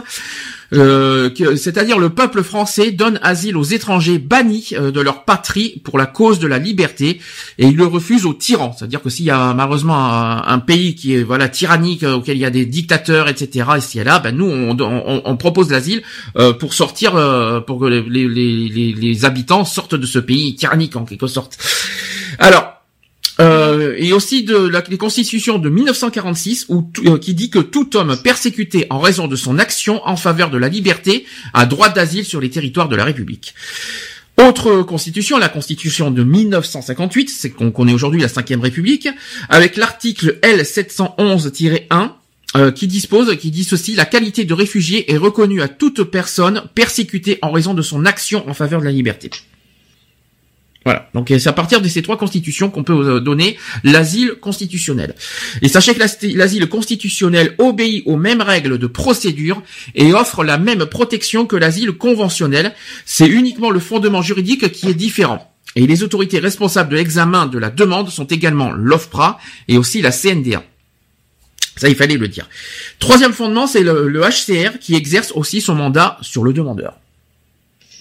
[0.73, 5.97] Euh, c'est-à-dire le peuple français donne asile aux étrangers bannis euh, de leur patrie pour
[5.97, 7.21] la cause de la liberté
[7.57, 8.75] et il le refuse aux tyrans.
[8.77, 12.41] C'est-à-dire que s'il y a malheureusement un, pays qui est voilà tyrannique euh, auquel il
[12.41, 13.67] y a des dictateurs etc.
[13.77, 16.01] et si là, ben nous on, on, on propose l'asile
[16.59, 17.11] pour sortir
[17.65, 21.57] pour que les, les, les, les habitants sortent de ce pays tyrannique en quelque sorte.
[22.39, 22.74] Alors
[23.39, 27.97] Euh, et aussi de la des constitutions de 1946 où, euh, qui dit que tout
[27.97, 32.23] homme persécuté en raison de son action en faveur de la liberté a droit d'asile
[32.23, 33.53] sur les territoires de la République.
[34.37, 39.07] Autre constitution, la constitution de 1958, c'est qu'on connaît aujourd'hui la 5 République,
[39.49, 42.11] avec l'article L711-1,
[42.55, 46.63] euh, qui dispose, qui dit ceci, la qualité de réfugié est reconnue à toute personne
[46.73, 49.29] persécutée en raison de son action en faveur de la liberté.
[50.85, 51.09] Voilà.
[51.15, 55.15] Donc c'est à partir de ces trois constitutions qu'on peut euh, donner l'asile constitutionnel.
[55.63, 59.63] Et sachez que l'asile constitutionnel obéit aux mêmes règles de procédure
[59.95, 62.75] et offre la même protection que l'asile conventionnel.
[63.05, 65.51] C'est uniquement le fondement juridique qui est différent.
[65.75, 70.11] Et les autorités responsables de l'examen de la demande sont également l'OFPRA et aussi la
[70.11, 70.63] CNDA.
[71.77, 72.47] Ça, il fallait le dire.
[72.99, 76.99] Troisième fondement, c'est le, le HCR qui exerce aussi son mandat sur le demandeur.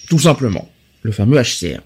[0.07, 0.71] Tout simplement.
[1.01, 1.81] Le fameux HCR.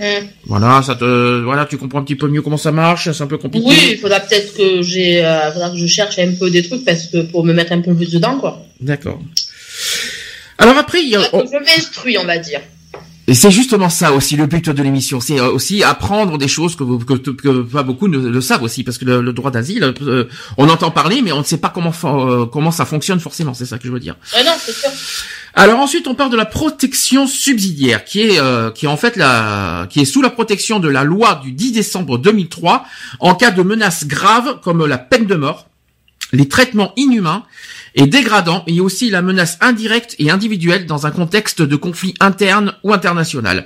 [0.00, 0.20] Hein.
[0.46, 3.10] Voilà, ça te, voilà, tu comprends un petit peu mieux comment ça marche.
[3.10, 3.66] C'est un peu compliqué.
[3.66, 6.84] Oui, il faudra peut-être que j'ai, euh, faudra que je cherche un peu des trucs
[6.84, 8.64] parce que pour me mettre un peu plus dedans, quoi.
[8.80, 9.20] D'accord.
[10.58, 12.60] Alors après, il y a, je m'instruis, on va dire.
[13.28, 16.76] Et c'est justement ça aussi le but de l'émission, c'est euh, aussi apprendre des choses
[16.76, 20.24] que, que, que, pas beaucoup ne le savent aussi, parce que le, droit d'asile, euh,
[20.56, 23.66] on entend parler, mais on ne sait pas comment euh, comment ça fonctionne forcément, c'est
[23.66, 24.16] ça que je veux dire.
[24.34, 24.88] non, c'est sûr.
[25.52, 28.40] Alors ensuite, on parle de la protection subsidiaire, qui est
[28.74, 31.72] qui est en fait la qui est sous la protection de la loi du 10
[31.72, 32.86] décembre 2003
[33.20, 35.68] en cas de menaces graves comme la peine de mort,
[36.32, 37.44] les traitements inhumains
[37.98, 42.74] et dégradant, et aussi la menace indirecte et individuelle dans un contexte de conflit interne
[42.84, 43.64] ou international.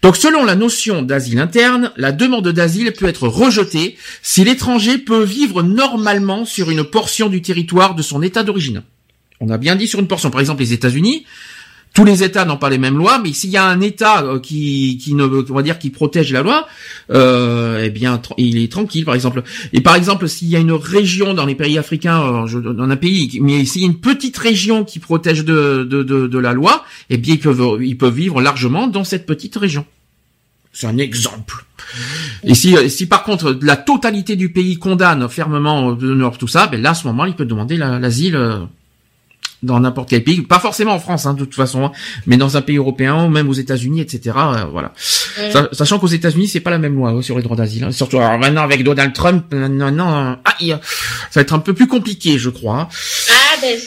[0.00, 5.22] Donc selon la notion d'asile interne, la demande d'asile peut être rejetée si l'étranger peut
[5.22, 8.82] vivre normalement sur une portion du territoire de son état d'origine.
[9.40, 10.30] On a bien dit sur une portion.
[10.30, 11.26] Par exemple, les États-Unis,
[11.94, 14.38] tous les États n'ont pas les mêmes lois, mais s'il y a un État euh,
[14.38, 16.66] qui, qui ne, on va dire, qui protège la loi,
[17.10, 19.42] euh, eh bien, il est tranquille, par exemple.
[19.72, 22.96] Et par exemple, s'il y a une région dans les pays africains, euh, dans un
[22.96, 26.52] pays, mais s'il y a une petite région qui protège de, de, de, de la
[26.52, 29.84] loi, eh bien, ils peuvent, ils peuvent vivre largement dans cette petite région.
[30.72, 31.64] C'est un exemple.
[32.44, 35.96] Et si, si par contre la totalité du pays condamne fermement
[36.38, 38.38] tout ça, ben là à ce moment il peut demander l'asile
[39.62, 41.92] dans n'importe quel pays, pas forcément en France hein, de toute façon, hein,
[42.26, 44.36] mais dans un pays européen même aux États-Unis, etc.
[44.36, 44.92] Euh, voilà.
[45.72, 47.84] Sachant qu'aux États-Unis c'est pas la même loi hein, sur les droits d'asile.
[47.84, 47.92] Hein.
[47.92, 50.76] Surtout alors, maintenant avec Donald Trump, non, non, aïe,
[51.30, 52.88] ça va être un peu plus compliqué, je crois.
[53.30, 53.78] Ah ben.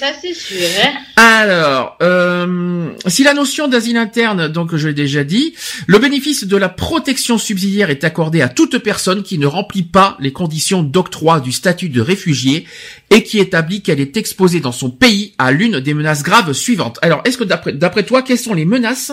[0.83, 0.91] Hein.
[1.15, 5.53] Alors, euh, si la notion d'asile interne, donc je l'ai déjà dit,
[5.87, 10.17] le bénéfice de la protection subsidiaire est accordé à toute personne qui ne remplit pas
[10.19, 12.65] les conditions d'octroi du statut de réfugié
[13.09, 16.99] et qui établit qu'elle est exposée dans son pays à l'une des menaces graves suivantes.
[17.01, 19.11] Alors, est-ce que d'après d'après toi, quelles sont les menaces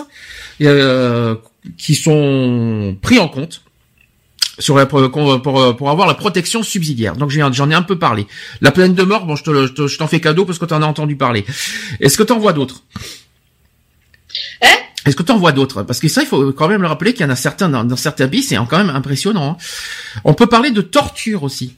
[0.61, 1.35] euh,
[1.77, 3.61] qui sont prises en compte
[4.59, 7.15] sur la, pour, pour, avoir la protection subsidiaire.
[7.15, 8.27] Donc j'en ai un peu parlé.
[8.61, 10.81] La peine de mort, bon, je te, je t'en fais cadeau parce que tu en
[10.81, 11.45] as entendu parler.
[11.99, 12.83] Est-ce que tu en vois d'autres?
[14.61, 14.67] Hein?
[15.05, 15.83] Est-ce que tu en vois d'autres?
[15.83, 17.95] Parce que ça, il faut quand même le rappeler qu'il y en a certains dans,
[17.95, 19.51] certains pays, c'est quand même impressionnant.
[19.51, 19.57] Hein.
[20.23, 21.75] On peut parler de torture aussi.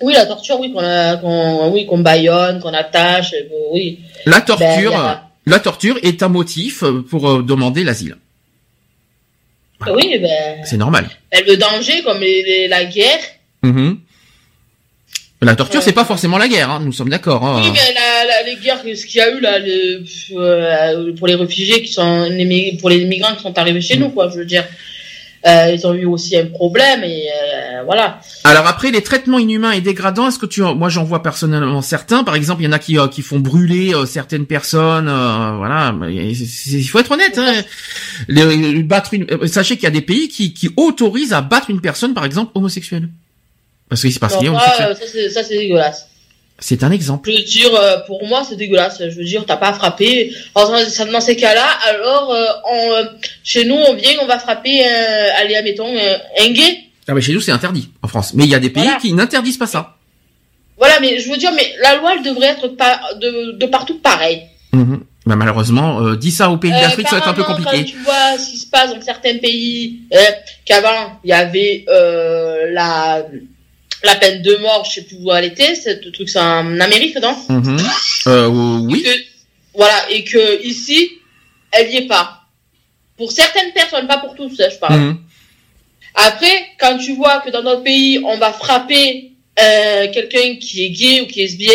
[0.00, 3.34] Oui, la torture, oui, qu'on oui, qu'on baillonne, qu'on attache,
[3.72, 4.00] oui.
[4.26, 8.16] La torture, ben, la torture est un motif pour euh, demander l'asile.
[9.86, 10.64] Oui, ben.
[10.64, 11.08] C'est normal.
[11.32, 12.20] Ben, le danger, comme
[12.68, 13.20] la guerre.
[13.62, 13.96] Mm-hmm.
[15.40, 17.44] La torture, c'est pas forcément la guerre, hein, nous sommes d'accord.
[17.44, 17.62] Hein.
[17.62, 21.80] Oui, mais la, les guerres, ce qu'il y a eu là, euh, pour les réfugiés
[21.82, 22.28] qui sont,
[22.80, 24.00] pour les migrants qui sont arrivés chez mm.
[24.00, 24.64] nous, quoi, je veux dire.
[25.46, 27.28] Euh, ils ont eu aussi un problème et
[27.78, 28.20] euh, voilà.
[28.44, 32.24] Alors après les traitements inhumains et dégradants, est-ce que tu, moi j'en vois personnellement certains.
[32.24, 35.06] Par exemple, il y en a qui euh, qui font brûler certaines personnes.
[35.06, 37.38] voilà, il faut être honnête.
[37.38, 37.62] Hein.
[38.28, 41.80] Les, battre une, sachez qu'il y a des pays qui qui autorisent à battre une
[41.80, 43.08] personne, par exemple homosexuelle.
[43.88, 46.08] Parce que c'est parce qu'il a Ça c'est dégueulasse.
[46.60, 47.30] C'est un exemple.
[47.30, 48.98] Je veux dire, euh, pour moi, c'est dégueulasse.
[48.98, 50.32] Je veux dire, t'as pas frappé.
[50.56, 53.04] dans ces cas-là, alors, euh, on, euh,
[53.44, 56.87] chez nous, on vient, on va frapper, allez, admettons, un gay.
[57.08, 58.34] Ah, mais chez nous, c'est interdit, en France.
[58.34, 59.96] Mais il y a des pays qui n'interdisent pas ça.
[60.76, 63.98] Voilà, mais je veux dire, mais la loi, elle devrait être pas, de, de partout
[63.98, 64.42] pareil.
[64.72, 64.96] Mmh.
[65.26, 67.78] Bah, malheureusement, dis ça aux pays d'Afrique, ça va être un peu compliqué.
[67.78, 70.00] Quand tu vois ce qui se passe dans certains pays,
[70.64, 73.24] qu'avant, il y avait la
[74.04, 77.16] la peine de mort, je sais plus où elle était, ce truc c'est en Amérique,
[77.20, 77.36] non?
[78.26, 79.04] Euh, Oui.
[79.74, 81.10] voilà, et que ici,
[81.72, 82.42] elle y est pas.
[83.16, 85.00] Pour certaines personnes, pas pour tous, je parle.
[85.00, 85.16] Mm-hmm.
[86.26, 90.90] Après, quand tu vois que dans notre pays, on va frapper euh, quelqu'un qui est
[90.90, 91.72] gay ou qui est lesbien,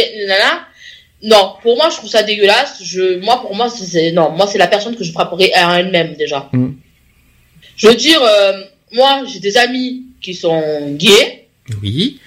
[1.23, 2.83] non, pour moi, je trouve ça dégueulasse.
[2.83, 6.15] Je, moi, pour moi, c'est non, moi, c'est la personne que je frapperai à elle-même
[6.15, 6.49] déjà.
[6.51, 6.73] Mm-hmm.
[7.77, 11.47] Je veux dire, euh, moi, j'ai des amis qui sont gays.
[11.81, 12.19] Oui.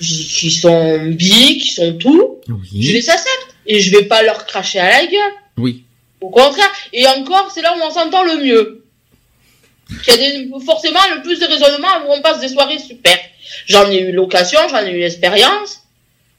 [0.00, 2.40] Qui sont bi, qui sont tout.
[2.48, 2.82] Oui.
[2.82, 3.54] Je les accepte.
[3.66, 5.32] Et je vais pas leur cracher à la gueule.
[5.56, 5.84] Oui.
[6.20, 6.70] Au contraire.
[6.92, 8.81] Et encore, c'est là où on s'entend le mieux.
[10.06, 13.18] Il y a des, forcément le plus de raisonnement où on passe des soirées super.
[13.66, 15.80] J'en ai eu l'occasion, j'en ai eu l'expérience.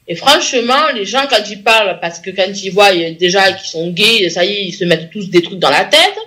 [0.06, 3.90] Et franchement, les gens, quand ils parlent, parce que quand ils voient déjà qu'ils sont
[3.90, 6.18] gays, ça y est, ils se mettent tous des trucs dans la tête.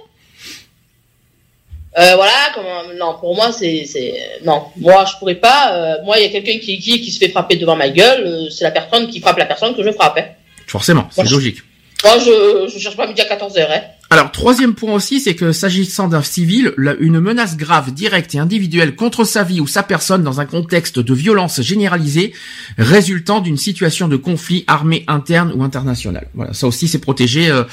[1.97, 6.19] Euh, voilà, comment, non, pour moi, c'est, c'est, non, moi, je pourrais pas, euh, moi,
[6.19, 8.63] il y a quelqu'un qui est qui se fait frapper devant ma gueule, euh, c'est
[8.63, 10.25] la personne qui frappe la personne que je frappe, hein.
[10.67, 11.57] Forcément, c'est logique.
[12.03, 13.81] Moi, je, je cherche pas à midi à 14 heures, hein.
[14.09, 18.95] Alors, troisième point aussi, c'est que s'agissant d'un civil, une menace grave, directe et individuelle
[18.95, 22.33] contre sa vie ou sa personne dans un contexte de violence généralisée
[22.77, 26.29] résultant d'une situation de conflit armé interne ou international.
[26.35, 27.63] Voilà, ça aussi c'est protégé, euh,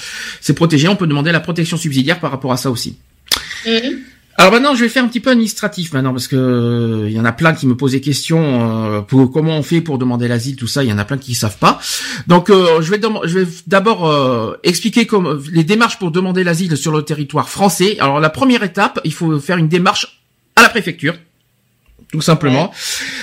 [0.40, 0.88] c'est protégé.
[0.88, 2.96] On peut demander la protection subsidiaire par rapport à ça aussi.
[3.64, 3.98] Mm-hmm.
[4.36, 7.20] Alors maintenant, je vais faire un petit peu administratif maintenant parce que il euh, y
[7.20, 10.26] en a plein qui me posent des questions euh, pour comment on fait pour demander
[10.26, 10.82] l'asile, tout ça.
[10.82, 11.78] Il y en a plein qui savent pas.
[12.26, 16.90] Donc, euh, je vais je vais d'abord expliquer comme les démarches pour demander l'asile sur
[16.90, 17.96] le territoire français.
[18.00, 20.20] Alors, la première étape, il faut faire une démarche
[20.56, 21.14] à la préfecture.
[22.10, 22.72] Tout simplement.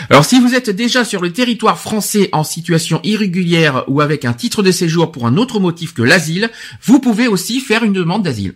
[0.09, 4.33] Alors si vous êtes déjà sur le territoire français en situation irrégulière ou avec un
[4.33, 6.49] titre de séjour pour un autre motif que l'asile,
[6.83, 8.53] vous pouvez aussi faire une demande d'asile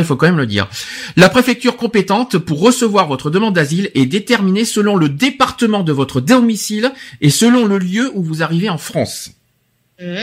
[0.00, 0.68] il faut quand même le dire.
[1.16, 6.20] La préfecture compétente pour recevoir votre demande d'asile est déterminée selon le département de votre
[6.20, 9.30] domicile et selon le lieu où vous arrivez en France.
[10.00, 10.22] Mmh.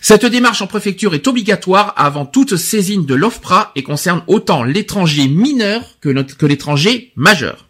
[0.00, 5.28] Cette démarche en préfecture est obligatoire avant toute saisine de l'OFPRA et concerne autant l'étranger
[5.28, 7.68] mineur que l'étranger majeur.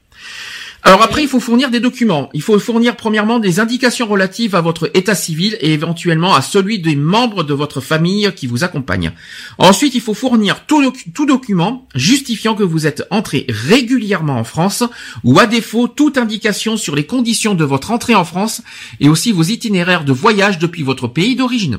[0.85, 2.29] Alors après, il faut fournir des documents.
[2.35, 6.81] Il faut fournir premièrement des indications relatives à votre état civil et éventuellement à celui
[6.81, 9.13] des membres de votre famille qui vous accompagnent.
[9.59, 14.83] Ensuite, il faut fournir tout, tout document justifiant que vous êtes entré régulièrement en France
[15.23, 18.63] ou à défaut toute indication sur les conditions de votre entrée en France
[18.99, 21.79] et aussi vos itinéraires de voyage depuis votre pays d'origine.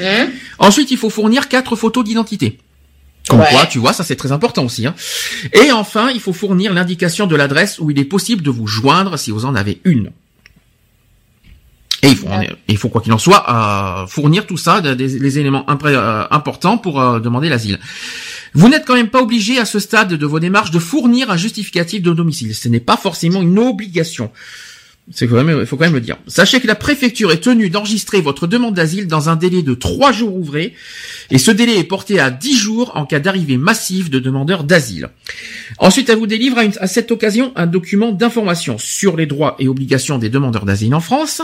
[0.00, 0.28] Hein?
[0.60, 2.58] Ensuite, il faut fournir quatre photos d'identité.
[3.28, 4.86] Comme quoi, tu vois, ça c'est très important aussi.
[4.86, 4.94] Hein.
[5.52, 9.18] Et enfin, il faut fournir l'indication de l'adresse où il est possible de vous joindre
[9.18, 10.10] si vous en avez une.
[12.02, 12.26] Et il faut,
[12.66, 16.76] il faut quoi qu'il en soit, euh, fournir tout ça, des, les éléments euh, importants
[16.76, 17.78] pour euh, demander l'asile.
[18.54, 21.36] Vous n'êtes quand même pas obligé à ce stade de vos démarches de fournir un
[21.36, 22.56] justificatif de domicile.
[22.56, 24.32] Ce n'est pas forcément une obligation.
[25.10, 26.16] C'est quand même, faut quand même le dire.
[26.28, 30.12] Sachez que la préfecture est tenue d'enregistrer votre demande d'asile dans un délai de trois
[30.12, 30.74] jours ouvrés,
[31.30, 35.10] et ce délai est porté à dix jours en cas d'arrivée massive de demandeurs d'asile.
[35.78, 40.18] Ensuite, elle vous délivre à, cette occasion un document d'information sur les droits et obligations
[40.18, 41.42] des demandeurs d'asile en France,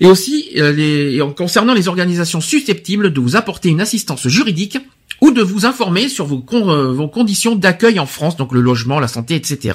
[0.00, 4.78] et aussi euh, les, concernant les organisations susceptibles de vous apporter une assistance juridique
[5.20, 9.00] ou de vous informer sur vos, euh, vos conditions d'accueil en France, donc le logement,
[9.00, 9.74] la santé, etc.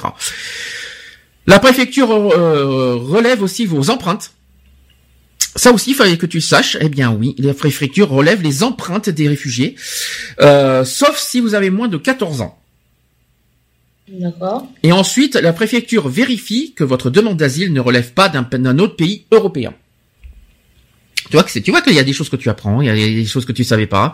[1.47, 4.31] La préfecture euh, relève aussi vos empreintes.
[5.55, 6.77] Ça aussi, il fallait que tu saches.
[6.81, 9.75] Eh bien oui, la préfecture relève les empreintes des réfugiés,
[10.41, 12.59] euh, sauf si vous avez moins de 14 ans.
[14.07, 14.67] D'accord.
[14.83, 19.25] Et ensuite, la préfecture vérifie que votre demande d'asile ne relève pas d'un autre pays
[19.31, 19.73] européen.
[21.29, 22.89] Tu vois que tu vois qu'il y a des choses que tu apprends, il y
[22.89, 24.13] a des choses que tu savais pas.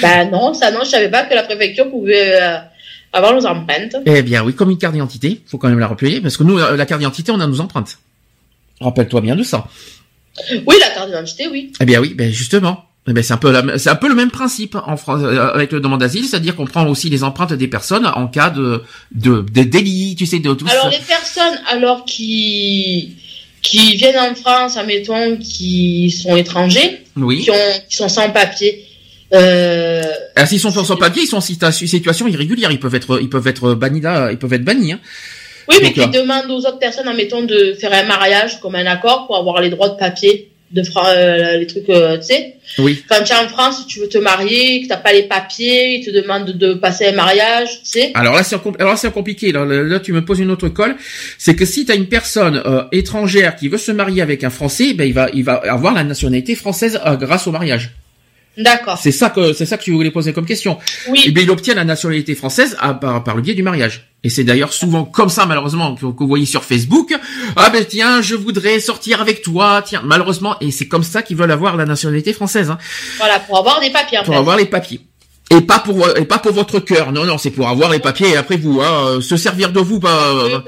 [0.00, 2.58] Bah non, ça non, je savais pas que la préfecture pouvait euh,
[3.12, 3.96] avoir nos empreintes.
[4.06, 6.58] Eh bien oui, comme une carte d'identité, faut quand même la rappeler, parce que nous,
[6.58, 7.98] la carte d'identité, on a nos empreintes.
[8.80, 9.66] Rappelle-toi bien de ça.
[10.66, 11.72] Oui, la carte d'identité, oui.
[11.80, 12.84] Eh bien oui, ben justement.
[13.08, 15.72] Eh ben c'est un peu c'est un peu le même principe en France euh, avec
[15.72, 19.40] le demande d'asile, c'est-à-dire qu'on prend aussi les empreintes des personnes en cas de de,
[19.40, 23.16] de délit, tu sais, de tout Alors les personnes alors qui
[23.60, 27.42] qui viennent en France, admettons, qui sont étrangers, oui.
[27.42, 28.86] qui ont qui sont sans papier,
[29.34, 30.02] euh,
[30.36, 33.46] Alors s'ils sont sans papier, ils sont en situation irrégulière, ils peuvent être, ils peuvent
[33.46, 34.92] être bannis là, ils peuvent être bannis.
[34.92, 35.00] Hein.
[35.68, 38.86] Oui, mais qui euh, demandent aux autres personnes, admettons, de faire un mariage comme un
[38.86, 42.56] accord pour avoir les droits de papier, de euh, les trucs, euh, tu sais.
[42.78, 43.04] Oui.
[43.08, 46.04] Quand tu es en France, tu veux te marier, que t'as pas les papiers, ils
[46.04, 48.10] te demandent de passer un mariage, tu sais.
[48.14, 49.52] Alors là, c'est alors c'est compliqué.
[49.52, 50.96] Là, là, tu me poses une autre colle.
[51.38, 54.94] C'est que si tu as une personne étrangère qui veut se marier avec un Français,
[54.94, 57.92] ben il va, il va avoir la nationalité française grâce au mariage.
[58.56, 58.98] D'accord.
[58.98, 60.78] C'est ça que c'est ça que tu voulais poser comme question.
[61.08, 61.20] Oui.
[61.20, 64.08] Et eh bien il obtient la nationalité française à, par, le biais du mariage.
[64.24, 67.14] Et c'est d'ailleurs souvent comme ça malheureusement que, vous voyez sur Facebook.
[67.56, 69.82] Ah ben tiens, je voudrais sortir avec toi.
[69.84, 72.70] Tiens, malheureusement et c'est comme ça qu'ils veulent avoir la nationalité française.
[72.70, 72.78] Hein.
[73.18, 74.18] Voilà pour avoir des papiers.
[74.24, 75.00] pour avoir les papiers.
[75.52, 77.12] Et pas pour et pas pour votre cœur.
[77.12, 79.98] Non non, c'est pour avoir les papiers et après vous hein, se servir de vous.
[79.98, 80.62] Bah, voilà,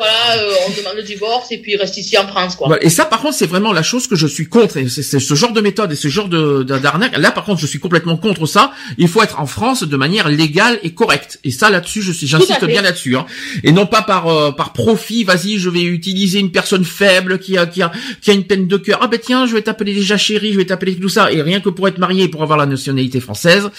[0.68, 2.76] on demande le divorce et puis reste ici en France quoi.
[2.82, 4.78] Et ça par contre c'est vraiment la chose que je suis contre.
[4.88, 7.16] C'est ce genre de méthode et ce genre de d'arnaque.
[7.16, 8.72] Là par contre je suis complètement contre ça.
[8.98, 11.40] Il faut être en France de manière légale et correcte.
[11.44, 13.16] Et ça là-dessus je suis j'insiste bien là-dessus.
[13.16, 13.24] Hein.
[13.62, 15.24] Et non pas par par profit.
[15.24, 18.68] Vas-y je vais utiliser une personne faible qui a qui a qui a une peine
[18.68, 18.98] de cœur.
[19.00, 21.60] Ah ben tiens je vais t'appeler déjà chérie, je vais t'appeler tout ça et rien
[21.60, 23.70] que pour être marié et pour avoir la nationalité française.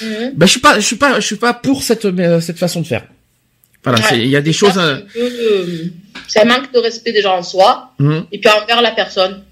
[0.00, 0.32] Mhm.
[0.36, 2.86] Ben suis pas je suis pas je suis pas pour cette euh, cette façon de
[2.86, 3.04] faire.
[3.82, 4.78] Voilà, il y a des choses.
[4.78, 4.98] Euh,
[6.36, 8.24] un manque de respect déjà en soi mhm.
[8.32, 9.42] et puis envers la personne.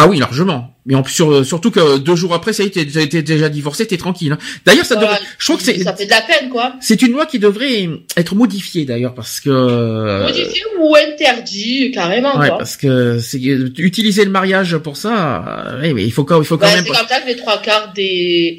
[0.00, 0.72] Ah oui, largement.
[0.86, 3.20] Mais en plus, euh, surtout que deux jours après, ça a été, ça a été
[3.20, 4.30] déjà divorcé, t'es tranquille.
[4.30, 4.38] Hein.
[4.64, 6.74] D'ailleurs, ça devrait, je crois que c'est, ça fait de la peine, quoi.
[6.80, 10.22] C'est une loi qui devrait être modifiée, d'ailleurs, parce que.
[10.22, 16.12] Modifiée ou interdit, carrément, ouais, parce que c'est utiliser le mariage pour ça, mais il
[16.12, 16.84] faut quand, il faut quand même.
[16.86, 18.58] C'est comme ça que les trois quarts des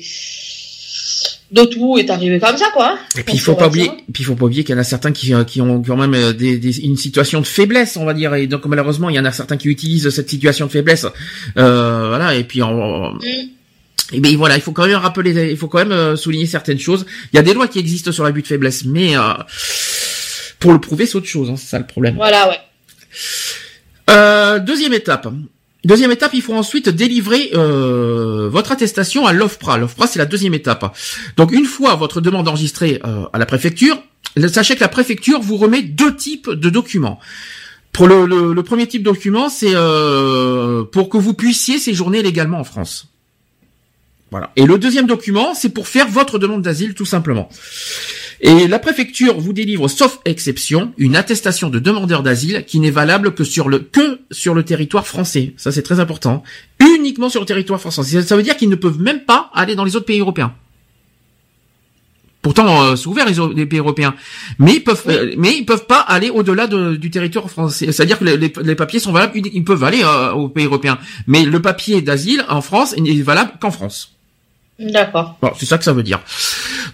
[1.51, 2.97] de tout est arrivé comme ça quoi.
[3.17, 5.11] Et puis il faut pas oublier, puis faut pas oublier qu'il y en a certains
[5.11, 8.33] qui, euh, qui ont quand même euh, des, une situation de faiblesse, on va dire,
[8.35, 11.07] et donc malheureusement il y en a certains qui utilisent cette situation de faiblesse,
[11.57, 13.19] euh, voilà, et puis en, mm.
[14.11, 16.79] Et bien voilà, il faut quand même rappeler, il faut quand même euh, souligner certaines
[16.79, 17.05] choses.
[17.31, 19.13] Il y a des lois qui existent sur l'abus de faiblesse, mais
[20.57, 21.51] pour le prouver, c'est autre chose.
[21.51, 22.15] Hein, c'est ça le problème.
[22.15, 24.59] Voilà, ouais.
[24.61, 25.27] deuxième étape.
[25.85, 29.77] Deuxième étape, il faut ensuite délivrer euh, votre attestation à l'OFPRA.
[29.77, 30.93] L'OFPRA, c'est la deuxième étape.
[31.37, 33.97] Donc une fois votre demande enregistrée euh, à la préfecture,
[34.49, 37.19] sachez que la préfecture vous remet deux types de documents.
[37.93, 42.63] Pour le, premier type de document, c'est euh, pour que vous puissiez séjourner légalement en
[42.63, 43.07] France.
[44.31, 44.51] Voilà.
[44.55, 47.49] Et le deuxième document, c'est pour faire votre demande d'asile, tout simplement.
[48.41, 53.33] Et la préfecture vous délivre, sauf exception, une attestation de demandeur d'asile qui n'est valable
[53.33, 55.53] que sur le que sur le territoire français.
[55.57, 56.43] Ça c'est très important.
[56.79, 58.21] Uniquement sur le territoire français.
[58.21, 60.53] Ça veut dire qu'ils ne peuvent même pas aller dans les autres pays européens.
[62.41, 64.15] Pourtant, euh, c'est ouvert les, pays européens,
[64.59, 67.91] mais ils peuvent, euh, mais ils peuvent pas aller au-delà du territoire français.
[67.91, 70.97] C'est-à-dire que les, papiers sont valables, ils peuvent aller euh, aux pays européens,
[71.27, 74.15] mais le papier d'asile en France n'est valable qu'en France.
[74.79, 75.37] D'accord.
[75.41, 76.21] Bon, c'est ça que ça veut dire.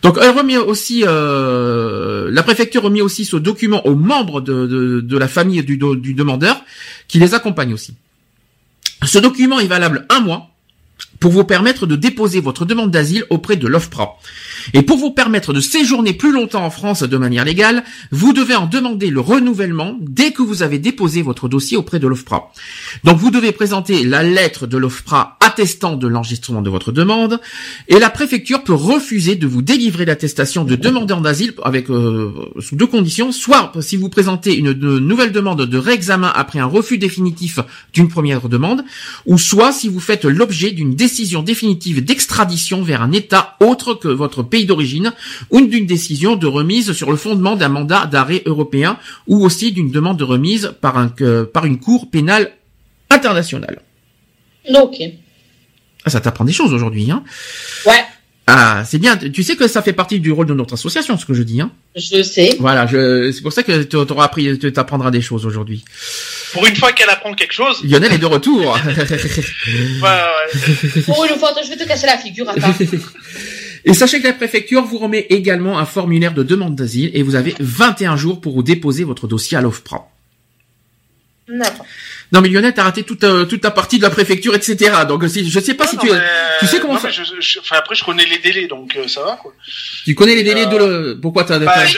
[0.02, 5.18] Donc elle remet aussi, euh, la préfecture remet aussi ce document aux membres de, de,
[5.18, 6.62] la famille du, du demandeur,
[7.08, 7.96] qui les accompagne aussi.
[9.04, 10.50] Ce document est valable un mois
[11.20, 14.18] pour vous permettre de déposer votre demande d'asile auprès de l'OFPRA.
[14.74, 18.56] Et pour vous permettre de séjourner plus longtemps en France de manière légale, vous devez
[18.56, 22.52] en demander le renouvellement dès que vous avez déposé votre dossier auprès de l'OFPRA.
[23.04, 27.40] Donc vous devez présenter la lettre de l'OFPRA attestant de l'enregistrement de votre demande
[27.88, 32.76] et la préfecture peut refuser de vous délivrer l'attestation de demandeur d'asile avec euh, sous
[32.76, 37.60] deux conditions, soit si vous présentez une nouvelle demande de réexamen après un refus définitif
[37.94, 38.84] d'une première demande,
[39.26, 44.08] ou soit si vous faites l'objet d'une décision définitive d'extradition vers un État autre que
[44.08, 45.14] votre pays d'origine,
[45.50, 49.92] ou d'une décision de remise sur le fondement d'un mandat d'arrêt européen, ou aussi d'une
[49.92, 51.14] demande de remise par, un,
[51.52, 52.54] par une cour pénale
[53.10, 53.82] internationale.
[54.74, 54.98] Ok.
[56.06, 57.24] Ah, ça t'apprend des choses aujourd'hui, hein?
[57.86, 58.04] Ouais.
[58.48, 59.18] Ah, c'est bien.
[59.18, 61.62] Tu sais que ça fait partie du rôle de notre association, ce que je dis,
[61.62, 61.72] hein?
[61.96, 62.56] Je sais.
[62.60, 63.32] Voilà, je...
[63.32, 65.84] c'est pour ça que tu auras appris, tu t'apprendras des choses aujourd'hui.
[66.54, 67.84] Pour une fois qu'elle apprend quelque chose.
[67.84, 68.62] Lionel est de retour.
[68.88, 71.02] ouais, ouais.
[71.06, 72.72] Pour une fois, je vais te casser la figure, attends.
[73.86, 77.36] Et sachez que la préfecture vous remet également un formulaire de demande d'asile et vous
[77.36, 80.10] avez 21 jours pour vous déposer votre dossier à l'OFPRA.
[82.32, 84.92] Non mais Lionel, t'as raté toute euh, toute ta partie de la préfecture, etc.
[85.08, 86.08] Donc je sais pas si tu
[86.60, 87.10] tu sais comment ça.
[87.60, 89.54] enfin après je connais les délais donc euh, ça va quoi.
[90.04, 91.60] Tu connais les délais de le pourquoi t'as.
[91.60, 91.98] Bah, je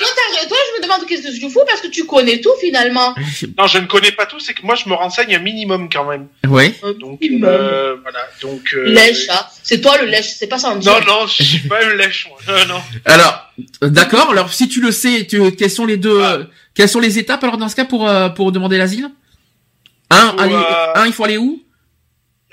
[0.87, 3.13] me demande qu'est-ce que tu fous parce que tu connais tout finalement.
[3.57, 6.05] non je ne connais pas tout, c'est que moi je me renseigne un minimum quand
[6.05, 6.27] même.
[6.47, 6.73] Oui.
[6.99, 8.75] Donc euh, voilà donc.
[8.85, 9.45] lèche hein.
[9.63, 10.75] C'est toi le lèche, c'est pas ça.
[10.75, 12.39] Non non je suis pas un lèche moi.
[12.47, 12.81] Non non.
[13.05, 16.39] Alors d'accord alors si tu le sais, tu, quelles sont les deux ah.
[16.73, 19.09] quelles sont les étapes alors dans ce cas pour pour demander l'asile?
[20.09, 20.35] Un,
[20.95, 21.61] un, il faut aller où?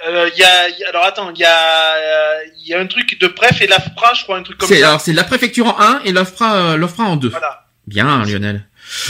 [0.06, 3.62] Euh, y a, alors attends, il y a, il y a un truc de préf
[3.62, 4.74] et l'AFPRA, je crois, un truc comme ça.
[4.76, 7.28] Alors c'est la préfecture en 1 et l'AFPRA, euh, l'AFPRA en 2.
[7.28, 7.63] Voilà.
[7.86, 8.66] Bien, Lionel.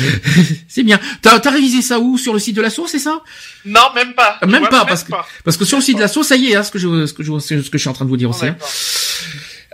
[0.69, 1.01] c'est bien.
[1.23, 2.17] T'as as révisé ça où?
[2.19, 3.23] Sur le site de la source, c'est ça?
[3.65, 4.39] Non, même pas.
[4.47, 5.13] Même pas, parce que
[5.45, 7.07] parce que sur le site de la source, ça y est, hein, ce que je
[7.07, 8.47] ce que je ce que je suis en train de vous dire aussi.
[8.47, 8.57] Hein.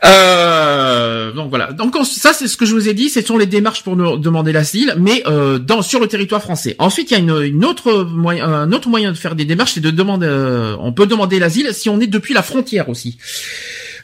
[0.05, 1.73] Euh, donc voilà.
[1.73, 4.17] Donc ça c'est ce que je vous ai dit, ce sont les démarches pour nous
[4.17, 6.77] demander l'asile, mais euh, dans sur le territoire français.
[6.79, 9.75] Ensuite il y a une, une autre moyen, un autre moyen de faire des démarches,
[9.75, 10.27] c'est de demander.
[10.27, 13.19] Euh, on peut demander l'asile si on est depuis la frontière aussi.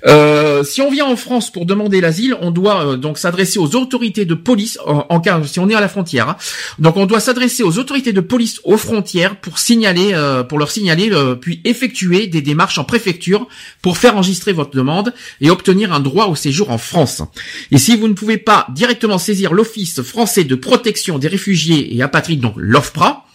[0.06, 3.74] Euh, si on vient en France pour demander l'asile, on doit euh, donc s'adresser aux
[3.74, 6.28] autorités de police en, cas si on est à la frontière.
[6.28, 6.36] Hein.
[6.78, 10.70] Donc on doit s'adresser aux autorités de police aux frontières pour signaler, euh, pour leur
[10.70, 13.46] signaler, puis effectuer des démarches en préfecture
[13.82, 17.22] pour faire enregistrer votre demande et obtenir un droit au séjour en France.
[17.70, 22.02] Et si vous ne pouvez pas directement saisir l'Office français de protection des réfugiés et
[22.02, 23.26] apatrides, donc l'OFPRA,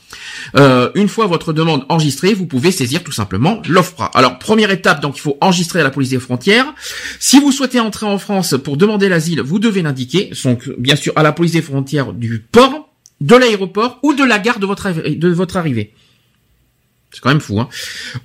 [0.56, 4.12] euh, une fois votre demande enregistrée, vous pouvez saisir tout simplement l'OFPRA.
[4.14, 6.74] Alors, première étape, donc il faut enregistrer à la police des frontières.
[7.20, 11.14] Si vous souhaitez entrer en France pour demander l'asile, vous devez l'indiquer, donc bien sûr
[11.16, 12.90] à la police des frontières du port,
[13.22, 15.94] de l'aéroport ou de la gare de votre, de votre arrivée.
[17.12, 17.68] C'est quand même fou, hein.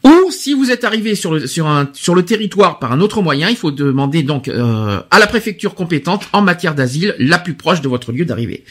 [0.04, 3.20] Ou si vous êtes arrivé sur le sur un sur le territoire par un autre
[3.20, 7.54] moyen, il faut demander donc euh, à la préfecture compétente en matière d'asile la plus
[7.54, 8.64] proche de votre lieu d'arrivée.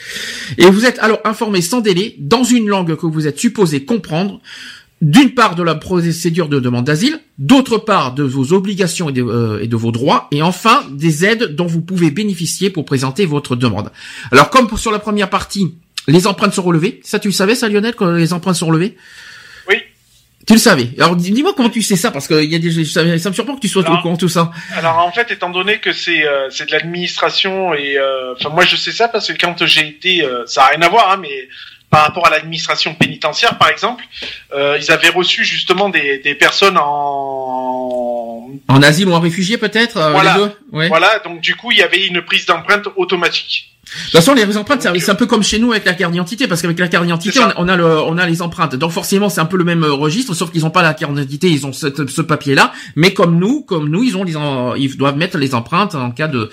[0.58, 4.40] Et vous êtes alors informé sans délai dans une langue que vous êtes supposé comprendre.
[5.02, 9.22] D'une part de la procédure de demande d'asile, d'autre part de vos obligations et de,
[9.22, 13.26] euh, et de vos droits, et enfin des aides dont vous pouvez bénéficier pour présenter
[13.26, 13.92] votre demande.
[14.32, 15.76] Alors comme sur la première partie,
[16.08, 17.02] les empreintes sont relevées.
[17.04, 18.96] Ça tu le savais ça Lionel quand les empreintes sont relevées?
[20.46, 20.90] Tu le savais.
[21.00, 23.62] Alors dis-moi comment tu sais ça parce que y a des ça, me surprend que
[23.62, 24.52] tu sois au courant de tout ça.
[24.76, 28.64] Alors en fait, étant donné que c'est euh, c'est de l'administration et euh, enfin moi
[28.64, 31.18] je sais ça parce que quand j'ai été euh, ça a rien à voir hein,
[31.20, 31.48] mais
[31.90, 34.04] par rapport à l'administration pénitentiaire par exemple,
[34.54, 40.52] ils avaient reçu justement des des personnes en en asile ou en réfugié peut-être voilà.
[40.72, 43.75] Voilà, donc du coup, il y avait une prise d'empreinte automatique.
[43.96, 46.48] De toute façon, les empreintes, c'est un peu comme chez nous avec la carte d'identité,
[46.48, 48.76] parce qu'avec la carte d'identité, on, a le, on a les empreintes.
[48.76, 51.14] Donc forcément, c'est un peu le même euh, registre, sauf qu'ils n'ont pas la carte
[51.14, 52.72] d'identité, ils ont ce papier-là.
[52.96, 54.36] Mais comme nous, comme nous, ils ont les,
[54.78, 56.50] ils doivent mettre les empreintes en cas de,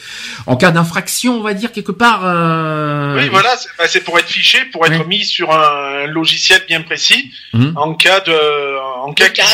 [0.46, 2.22] en cas d'infraction, on va dire quelque part.
[2.24, 3.16] Euh...
[3.16, 7.32] Oui, voilà, bah, c'est pour être fiché, pour être mis sur un logiciel bien précis,
[7.52, 7.72] mmh.
[7.76, 8.32] en cas de,
[9.00, 9.44] en cas qu'il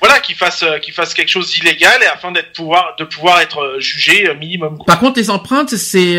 [0.00, 3.40] voilà, qu'il fasse euh, qu'il fasse quelque chose d'illégal et afin d'être pouvoir de pouvoir
[3.40, 4.78] être euh, jugé euh, minimum.
[4.86, 6.18] Par contre, les empreintes, c'est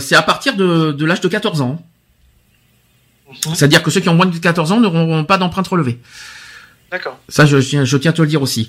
[0.00, 1.82] c'est à partir de, de l'âge de 14 ans.
[3.28, 3.54] Mhm.
[3.54, 5.98] C'est-à-dire que ceux qui ont moins de 14 ans n'auront pas d'empreintes relevées.
[6.92, 7.18] D'accord.
[7.26, 7.56] Ça, je,
[7.96, 8.68] tiens à te le dire aussi.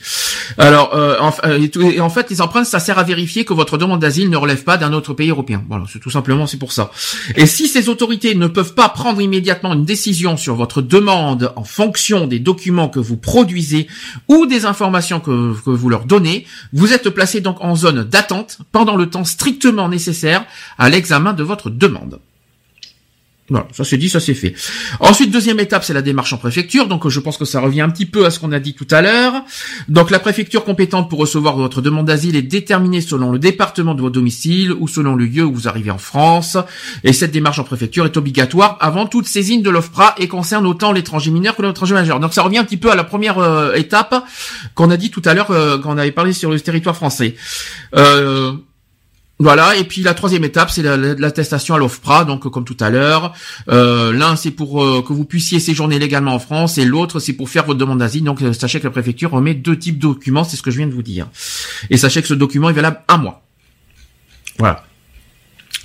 [0.57, 3.99] Alors, euh, en, euh, en, fait, les empreintes, ça sert à vérifier que votre demande
[3.99, 5.61] d'asile ne relève pas d'un autre pays européen.
[5.67, 6.89] Voilà, c'est tout simplement c'est pour ça.
[7.35, 11.65] Et si ces autorités ne peuvent pas prendre immédiatement une décision sur votre demande en
[11.65, 13.87] fonction des documents que vous produisez
[14.29, 18.95] ou des informations que vous leur donnez, vous êtes placé donc en zone d'attente pendant
[18.95, 20.45] le temps strictement nécessaire
[20.77, 22.21] à l'examen de votre demande.
[23.49, 24.55] Voilà, ça c'est dit, ça c'est fait.
[25.01, 26.87] Ensuite, deuxième étape, c'est la démarche en préfecture.
[26.87, 28.87] Donc, je pense que ça revient un petit peu à ce qu'on a dit tout
[28.89, 29.33] à l'heure.
[29.89, 34.01] Donc, la préfecture compétente pour recevoir votre demande d'asile est déterminée selon le département de
[34.01, 36.57] votre domicile ou selon le lieu où vous arrivez en France.
[37.03, 40.93] Et cette démarche en préfecture est obligatoire avant toute saisine de l'OFPRA et concerne autant
[40.93, 42.21] l'étranger mineur que l'étranger majeur.
[42.21, 44.25] Donc, ça revient un petit peu à la première euh, étape
[44.73, 47.35] qu'on a dit tout à l'heure euh, quand on avait parlé sur le territoire français.
[47.95, 48.53] Euh,
[49.39, 53.33] voilà, et puis la troisième étape, c'est l'attestation à l'OFPRA, donc comme tout à l'heure.
[53.69, 57.33] Euh, L'un, c'est pour euh, que vous puissiez séjourner légalement en France, et l'autre, c'est
[57.33, 58.23] pour faire votre demande d'asile.
[58.23, 60.77] Donc euh, sachez que la préfecture remet deux types de documents, c'est ce que je
[60.77, 61.27] viens de vous dire.
[61.89, 63.41] Et sachez que ce document est valable un mois.
[64.59, 64.83] Voilà.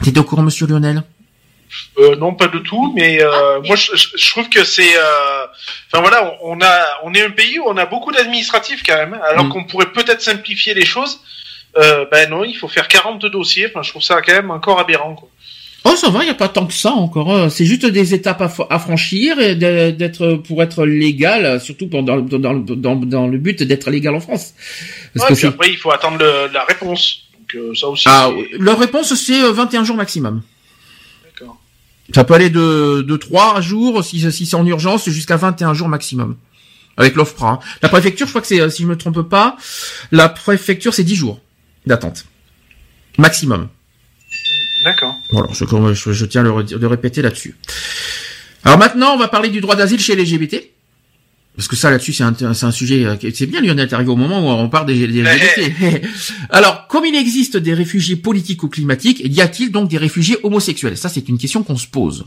[0.03, 1.03] T'étais au courant, monsieur Lionel?
[1.99, 5.47] Euh, non, pas du tout, mais euh, moi je, je, trouve que c'est, euh,
[5.87, 9.19] enfin voilà, on, a, on est un pays où on a beaucoup d'administratifs quand même,
[9.29, 9.49] alors mm.
[9.51, 11.21] qu'on pourrait peut-être simplifier les choses.
[11.79, 13.67] Euh, ben non, il faut faire 40 dossiers.
[13.69, 15.15] Enfin, je trouve ça quand même encore aberrant.
[15.15, 15.29] Quoi.
[15.85, 17.33] Oh, ça va, il n'y a pas tant que ça encore.
[17.33, 17.51] Hein.
[17.51, 22.97] C'est juste des étapes à, franchir et d'être pour être légal, surtout dans, dans, dans,
[22.97, 24.55] dans le but d'être légal en France.
[25.15, 26.19] Parce que après, il faut attendre
[26.53, 27.23] la réponse.
[27.39, 28.05] Donc, euh, ça aussi.
[28.09, 30.43] Ah, leur réponse, c'est 21 euh, jours maximum.
[31.25, 31.57] D'accord.
[32.13, 35.89] Ça peut aller de, de 3 jours, si, si c'est en urgence, jusqu'à 21 jours
[35.89, 36.37] maximum.
[36.97, 37.51] Avec l'OFPRA.
[37.51, 37.59] Hein.
[37.83, 39.57] La préfecture, je crois que c'est, si je me trompe pas,
[40.11, 41.41] la préfecture, c'est 10 jours
[41.89, 42.25] d'attente.
[43.19, 43.69] Maximum.
[44.85, 45.17] D'accord.
[45.33, 47.57] Voilà, je, je, tiens à le, répéter là-dessus.
[48.65, 50.63] Alors maintenant, on va parler du droit d'asile chez les LGBT.
[51.57, 53.05] Parce que ça, là-dessus, c'est un, un, sujet...
[53.05, 56.07] Euh, c'est bien, Lionel, arrivé au moment où on parle des, LGBT.
[56.51, 60.97] Alors, comme il existe des réfugiés politiques ou climatiques, y a-t-il donc des réfugiés homosexuels?
[60.97, 62.27] Ça, c'est une question qu'on se pose.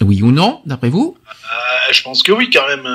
[0.00, 1.18] Oui ou non, d'après vous?
[1.28, 2.86] Euh, Je pense que oui, quand même.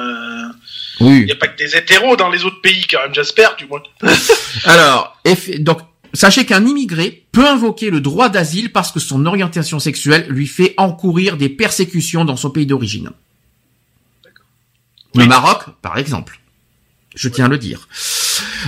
[1.00, 1.20] Oui.
[1.20, 3.66] Il n'y a pas que des hétéros dans les autres pays, quand même, j'espère, du
[3.66, 3.82] moins.
[4.66, 5.18] Alors,
[5.60, 5.80] donc,
[6.14, 10.74] sachez qu'un immigré peut invoquer le droit d'asile parce que son orientation sexuelle lui fait
[10.78, 13.12] encourir des persécutions dans son pays d'origine.
[15.16, 16.40] Le Maroc, par exemple.
[17.16, 17.88] Je tiens à le dire.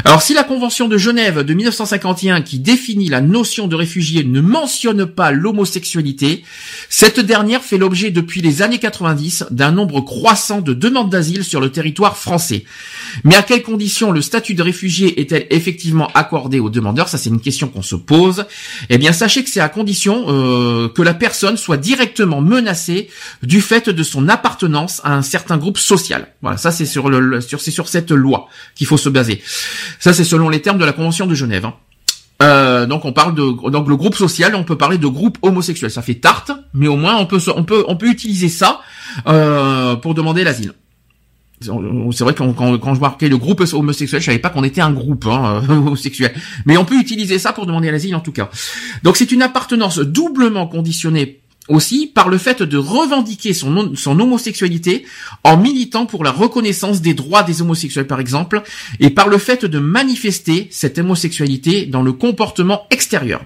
[0.05, 4.41] Alors si la Convention de Genève de 1951 qui définit la notion de réfugié ne
[4.41, 6.43] mentionne pas l'homosexualité,
[6.89, 11.59] cette dernière fait l'objet depuis les années 90 d'un nombre croissant de demandes d'asile sur
[11.59, 12.65] le territoire français.
[13.23, 17.09] Mais à quelles conditions le statut de réfugié est-elle effectivement accordé aux demandeurs?
[17.09, 18.45] Ça c'est une question qu'on se pose.
[18.89, 23.09] Eh bien sachez que c'est à condition euh, que la personne soit directement menacée
[23.43, 26.27] du fait de son appartenance à un certain groupe social.
[26.41, 29.41] Voilà, ça c'est sur le sur cette loi qu'il faut se baser.
[29.99, 31.65] Ça c'est selon les termes de la Convention de Genève.
[31.65, 31.73] Hein.
[32.41, 35.91] Euh, donc on parle de donc le groupe social, on peut parler de groupe homosexuel.
[35.91, 38.79] Ça fait tarte, mais au moins on peut on peut on peut utiliser ça
[39.27, 40.73] euh, pour demander l'asile.
[41.61, 44.79] C'est vrai que quand, quand, je marquais le groupe homosexuel, je savais pas qu'on était
[44.79, 46.33] un groupe hein, homosexuel.
[46.65, 48.49] Mais on peut utiliser ça pour demander l'asile en tout cas.
[49.03, 55.05] Donc c'est une appartenance doublement conditionnée aussi par le fait de revendiquer son, homosexualité
[55.43, 58.63] en militant pour la reconnaissance des droits des homosexuels par exemple,
[58.99, 63.41] et par le fait de manifester cette homosexualité dans le comportement extérieur.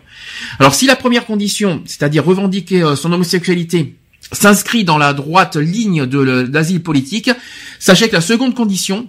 [0.59, 3.95] Alors si la première condition, c'est-à-dire revendiquer euh, son homosexualité,
[4.31, 7.29] s'inscrit dans la droite ligne de l'asile politique,
[7.77, 9.07] sachez que la seconde condition,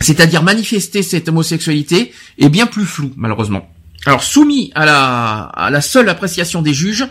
[0.00, 3.68] c'est-à-dire manifester cette homosexualité, est bien plus floue malheureusement.
[4.04, 7.06] Alors soumis à la, à la seule appréciation des juges,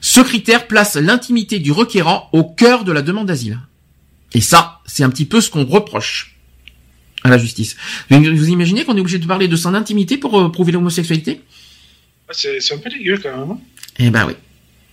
[0.00, 3.58] ce critère place l'intimité du requérant au cœur de la demande d'asile.
[4.32, 6.36] Et ça, c'est un petit peu ce qu'on reproche
[7.24, 7.76] à la justice.
[8.10, 11.40] Vous imaginez qu'on est obligé de parler de son intimité pour euh, prouver l'homosexualité?
[12.28, 13.50] Ah, C'est un peu dégueu quand même.
[13.50, 13.58] Hein.
[13.98, 14.34] eh ben oui.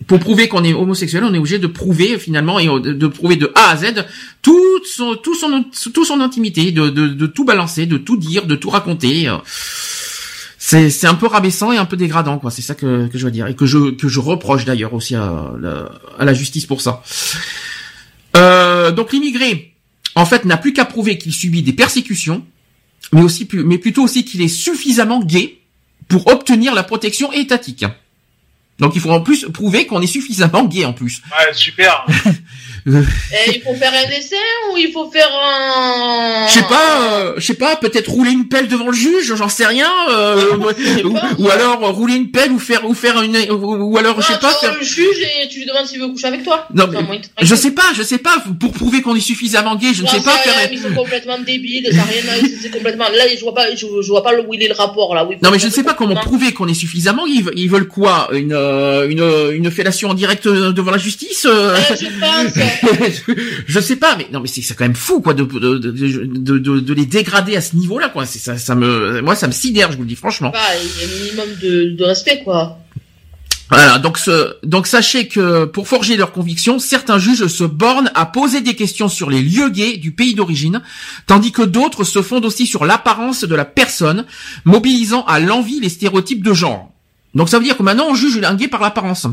[0.07, 3.51] Pour prouver qu'on est homosexuel, on est obligé de prouver finalement et de prouver de
[3.55, 4.05] A à Z
[4.41, 8.45] toute son, tout son, tout son intimité, de, de, de tout balancer, de tout dire,
[8.45, 9.29] de tout raconter
[10.65, 12.49] c'est c'est un peu rabaissant et un peu dégradant quoi.
[12.49, 13.47] C'est ça que, que je veux dire.
[13.47, 17.03] Et que je que je reproche d'ailleurs aussi à la, à la justice pour ça.
[18.37, 19.73] Euh, donc l'immigré
[20.15, 22.45] en fait n'a plus qu'à prouver qu'il subit des persécutions
[23.11, 25.59] mais aussi mais plutôt aussi qu'il est suffisamment gay
[26.07, 27.85] pour obtenir la protection étatique.
[28.79, 31.21] Donc il faut en plus prouver qu'on est suffisamment gay en plus.
[31.25, 32.07] Ouais super
[32.85, 34.35] il faut faire un dessin
[34.71, 36.47] ou il faut faire un.
[36.47, 39.47] Je sais pas, euh, je sais pas, peut-être rouler une pelle devant le juge, j'en
[39.47, 39.89] sais rien.
[40.09, 40.57] Euh,
[41.39, 44.53] ou, alors rouler une pelle ou faire ou faire une ou, alors je sais pas.
[44.53, 44.75] Faire...
[44.77, 46.67] le juge et tu lui demandes s'il veut coucher avec toi.
[46.73, 46.89] Non,
[47.41, 48.43] je sais pas, je sais pas.
[48.59, 50.69] Pour prouver qu'on est suffisamment gay, je ne sais pas faire.
[50.71, 52.49] Ils sont complètement débiles, ça rien.
[52.61, 53.05] C'est complètement.
[53.09, 55.27] Là, je vois pas, je, vois pas où il est le rapport là.
[55.41, 57.25] non, mais je ne sais pas comment prouver qu'on est suffisamment.
[57.27, 58.29] Ils, ils veulent quoi?
[58.33, 59.23] Une euh, une
[59.53, 62.72] une fellation en direct devant la justice Je pense.
[63.67, 66.79] je sais pas, mais non, mais c'est quand même fou, quoi, de de, de, de,
[66.79, 68.25] de les dégrader à ce niveau-là, quoi.
[68.25, 70.51] C'est ça, ça me, moi, ça me sidère, je vous le dis franchement.
[70.51, 72.79] Bah, il y a un minimum de, de respect, quoi.
[73.69, 78.25] Voilà, donc, ce, donc sachez que pour forger leurs convictions, certains juges se bornent à
[78.25, 80.81] poser des questions sur les lieux gays du pays d'origine,
[81.25, 84.25] tandis que d'autres se fondent aussi sur l'apparence de la personne,
[84.65, 86.91] mobilisant à l'envie les stéréotypes de genre.
[87.33, 89.27] Donc ça veut dire que maintenant on juge un gay par l'apparence.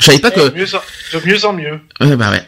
[0.00, 0.48] Je savais pas que.
[0.48, 1.80] De mieux en, mieux.
[2.00, 2.42] Ouais, bah ouais.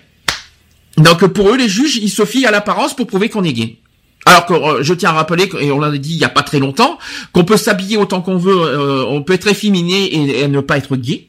[0.96, 3.78] Donc pour eux, les juges, ils se fient à l'apparence pour prouver qu'on est gay.
[4.26, 6.42] Alors que euh, je tiens à rappeler, et on l'a dit il y a pas
[6.42, 6.98] très longtemps,
[7.32, 10.96] qu'on peut s'habiller autant qu'on veut, euh, on peut être efféminé et, ne pas être
[10.96, 11.28] gay.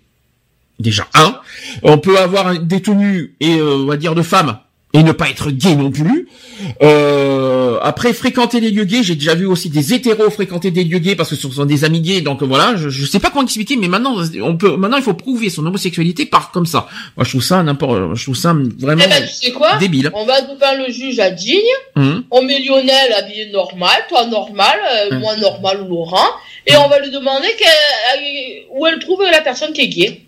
[0.80, 1.39] Déjà un.
[1.84, 4.57] On peut avoir des tenues et euh, on va dire de femmes
[4.94, 6.28] et ne pas être gay non plus.
[6.82, 11.00] Euh, après, fréquenter les lieux gays, j'ai déjà vu aussi des hétéros fréquenter des lieux
[11.00, 12.22] gays parce que ce sont des amis gays.
[12.22, 15.14] Donc voilà, je, je sais pas comment expliquer, mais maintenant, on peut, maintenant, il faut
[15.14, 16.88] prouver son homosexualité par comme ça.
[17.16, 19.78] Moi, je trouve ça n'importe, je trouve ça vraiment eh ben, tu sais quoi?
[19.78, 20.12] débile.
[20.14, 21.60] On va devant le juge à Digne,
[21.96, 22.24] hum.
[22.32, 25.20] on met Lionel habillé normal, toi normal, euh, hum.
[25.20, 26.28] moi normal ou Laurent,
[26.68, 27.48] et on va lui demander
[28.72, 30.22] où elle trouve la personne qui est gay.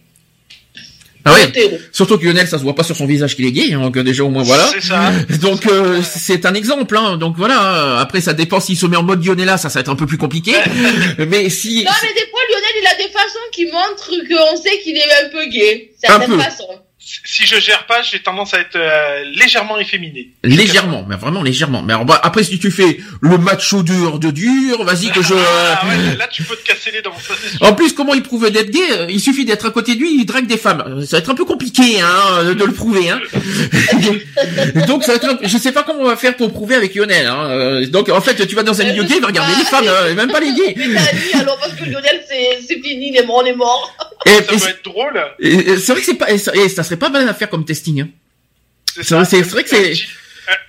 [1.26, 1.80] Ah ouais.
[1.92, 3.98] Surtout que Lionel, ça se voit pas sur son visage qu'il est gay, hein, donc
[3.98, 4.68] déjà au moins voilà.
[4.74, 5.12] C'est ça.
[5.42, 6.98] Donc euh, c'est un exemple.
[6.98, 8.00] Hein, donc voilà.
[8.00, 10.06] Après, ça dépend s'il se met en mode Lionel, ça, ça va être un peu
[10.06, 10.54] plus compliqué.
[11.18, 11.84] mais si.
[11.84, 15.26] Non, mais des fois, Lionel, il a des façons qui montrent qu'on sait qu'il est
[15.26, 15.92] un peu gay.
[16.02, 20.30] Certaines façons si je gère pas, j'ai tendance à être euh, légèrement efféminé.
[20.44, 21.82] Légèrement, mais vraiment légèrement.
[21.82, 25.34] Mais alors, bah, après, si tu fais le macho dur de dur, vas-y que je.
[25.34, 27.14] Ah, ouais, là, tu peux te casser les dents.
[27.62, 30.26] en plus, comment il prouve d'être gay Il suffit d'être à côté de lui, il
[30.26, 31.06] drague des femmes.
[31.06, 33.20] Ça va être un peu compliqué, hein, de le prouver, hein.
[34.88, 35.40] Donc, ça va être.
[35.44, 37.28] Je sais pas comment on va faire pour prouver avec Lionel.
[37.28, 37.50] Hein.
[37.50, 39.88] Euh, donc, en fait, tu vas dans un milieu gay, il va regarder les femmes,
[39.88, 40.76] hein, même pas les gays.
[40.76, 43.96] Mais alors parce que Lionel, c'est fini, il est mort, on est mort.
[44.26, 45.22] Et, ça va être drôle.
[45.42, 46.32] C'est vrai que c'est pas.
[46.32, 48.02] Et ça, serait pas mal à faire comme testing.
[48.02, 48.10] Hein.
[49.02, 49.94] C'est vrai que c'est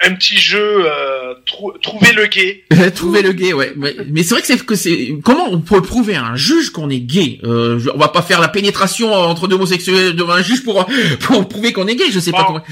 [0.07, 1.35] un, petit jeu euh,
[1.83, 2.65] trouver le gay.
[2.95, 3.73] trouver le gay, ouais.
[3.77, 6.89] Mais, c'est vrai que c'est que c'est comment on peut prouver à un juge qu'on
[6.91, 7.41] est gay?
[7.45, 10.87] Euh, on va pas faire la pénétration entre deux homosexuels devant un juge pour
[11.21, 12.11] pour prouver qu'on est gay.
[12.11, 12.65] Je sais pas comment.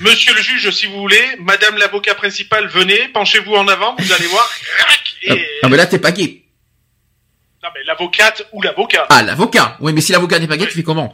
[0.00, 4.26] Monsieur le juge, si vous voulez, Madame l'avocat principal, venez, penchez-vous en avant, vous allez
[4.26, 4.50] voir.
[5.22, 5.46] Et...
[5.62, 6.42] Ah mais là t'es pas gay.
[7.66, 9.06] Non mais l'avocate ou l'avocat.
[9.10, 9.76] Ah l'avocat.
[9.80, 11.12] Oui mais si l'avocat n'est pas gay, tu fais comment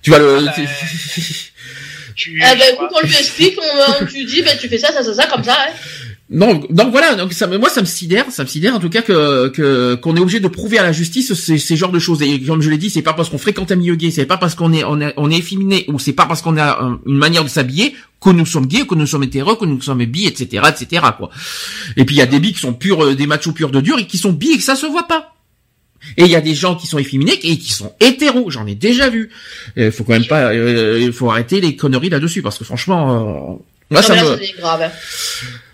[0.00, 0.38] Tu vas le.
[0.38, 0.62] Ah, bah...
[2.14, 2.40] tu...
[2.40, 5.02] Ah bah écoute, on lui explique, on, on tu dis, ben tu fais ça, ça,
[5.02, 5.56] ça, ça, comme ça.
[5.58, 5.72] Hein.
[6.30, 9.02] Non, donc voilà, donc ça, moi ça me sidère, ça me sidère en tout cas
[9.02, 12.22] que que qu'on est obligé de prouver à la justice ces, ces genres de choses.
[12.22, 14.36] Et comme je l'ai dit, c'est pas parce qu'on fréquente un milieu gay, c'est pas
[14.36, 17.18] parce qu'on est on est on est efféminé ou c'est pas parce qu'on a une
[17.18, 20.26] manière de s'habiller que nous sommes gays, que nous sommes hétéros, que nous sommes bi,
[20.26, 21.06] etc., etc.
[21.18, 21.30] quoi.
[21.96, 23.80] Et puis il y a des bi qui sont purs, euh, des machos purs de
[23.80, 25.31] dur et qui sont bi et que ça se voit pas.
[26.16, 28.74] Et il y a des gens qui sont efféminés et qui sont hétéros, j'en ai
[28.74, 29.30] déjà vu.
[29.76, 33.52] Il faut quand même pas, il euh, faut arrêter les conneries là-dessus parce que franchement,
[33.52, 34.58] euh, moi ça me.
[34.60, 34.90] grave.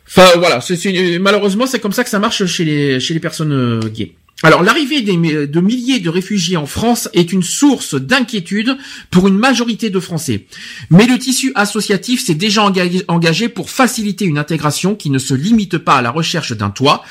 [0.07, 3.53] Enfin voilà, c'est, malheureusement c'est comme ça que ça marche chez les chez les personnes
[3.53, 4.13] euh, gays.
[4.45, 8.77] Alors l'arrivée de milliers de réfugiés en France est une source d'inquiétude
[9.11, 10.47] pour une majorité de Français.
[10.91, 12.63] Mais le tissu associatif s'est déjà
[13.09, 17.03] engagé pour faciliter une intégration qui ne se limite pas à la recherche d'un toit.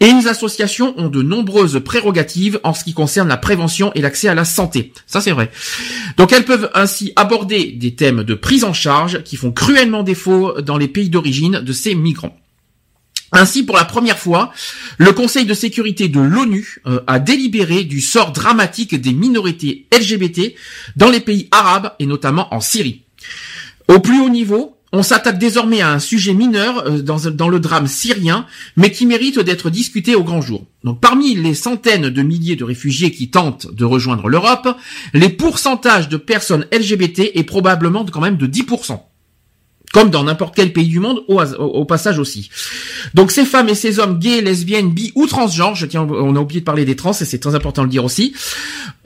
[0.00, 4.28] Et les associations ont de nombreuses prérogatives en ce qui concerne la prévention et l'accès
[4.28, 4.92] à la santé.
[5.06, 5.50] Ça c'est vrai.
[6.18, 10.60] Donc elles peuvent ainsi aborder des thèmes de prise en charge qui font cruellement défaut
[10.60, 12.38] dans les pays d'origine de ces migrants.
[13.36, 14.52] Ainsi, pour la première fois,
[14.96, 20.54] le Conseil de sécurité de l'ONU euh, a délibéré du sort dramatique des minorités LGBT
[20.94, 23.02] dans les pays arabes et notamment en Syrie.
[23.88, 27.88] Au plus haut niveau, on s'attaque désormais à un sujet mineur euh, dans, le drame
[27.88, 30.64] syrien, mais qui mérite d'être discuté au grand jour.
[30.84, 34.68] Donc, parmi les centaines de milliers de réfugiés qui tentent de rejoindre l'Europe,
[35.12, 39.00] les pourcentages de personnes LGBT est probablement quand même de 10%
[39.94, 42.50] comme dans n'importe quel pays du monde, au, passage aussi.
[43.14, 46.40] Donc ces femmes et ces hommes gays, lesbiennes, bi ou transgenres, je tiens, on a
[46.40, 48.34] oublié de parler des trans et c'est très important de le dire aussi,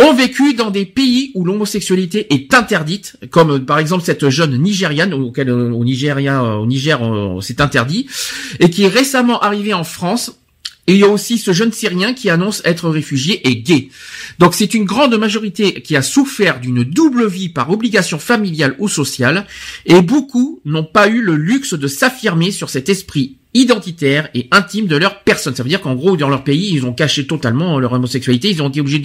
[0.03, 5.13] ont vécu dans des pays où l'homosexualité est interdite, comme par exemple cette jeune Nigériane
[5.13, 6.99] auquel au Nigeria, au Niger,
[7.43, 8.07] c'est interdit,
[8.59, 10.39] et qui est récemment arrivée en France
[10.89, 13.91] et il y a aussi ce jeune Syrien qui annonce être réfugié et gay.
[14.39, 18.89] Donc c'est une grande majorité qui a souffert d'une double vie par obligation familiale ou
[18.89, 19.47] sociale,
[19.85, 24.87] et beaucoup n'ont pas eu le luxe de s'affirmer sur cet esprit identitaire et intime
[24.87, 25.55] de leur personne.
[25.55, 28.51] Ça veut dire qu'en gros, dans leur pays, ils ont caché totalement leur homosexualité.
[28.51, 28.99] Ils ont été obligés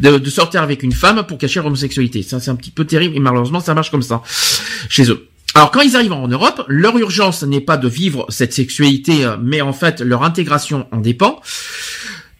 [0.00, 2.22] de, sortir avec une femme pour cacher leur homosexualité.
[2.22, 4.22] Ça, c'est un petit peu terrible et malheureusement, ça marche comme ça
[4.88, 5.28] chez eux.
[5.54, 9.36] Alors quand ils arrivent en Europe, leur urgence n'est pas de vivre cette sexualité, euh,
[9.40, 11.40] mais en fait leur intégration en dépend.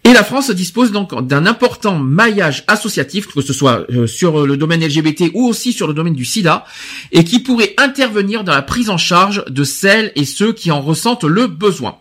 [0.04, 4.56] Et la France dispose donc d'un important maillage associatif, que ce soit euh, sur le
[4.56, 6.64] domaine LGBT ou aussi sur le domaine du sida,
[7.10, 10.80] et qui pourrait intervenir dans la prise en charge de celles et ceux qui en
[10.80, 11.96] ressentent le besoin.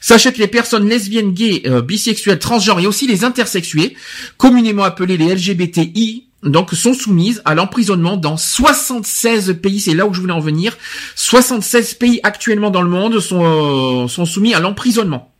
[0.00, 3.96] Sachez que les personnes lesbiennes, gays, euh, bisexuelles, transgenres et aussi les intersexués,
[4.36, 9.80] communément appelés les LGBTI, donc sont soumises à l'emprisonnement dans 76 pays.
[9.80, 10.76] C'est là où je voulais en venir.
[11.16, 15.32] 76 pays actuellement dans le monde sont, euh, sont soumis à l'emprisonnement.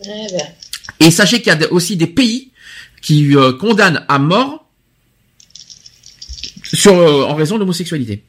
[0.00, 0.46] Eh ben.
[1.00, 2.52] Et sachez qu'il y a aussi des pays
[3.02, 4.66] qui euh, condamnent à mort
[6.62, 8.24] sur euh, en raison de l'homosexualité.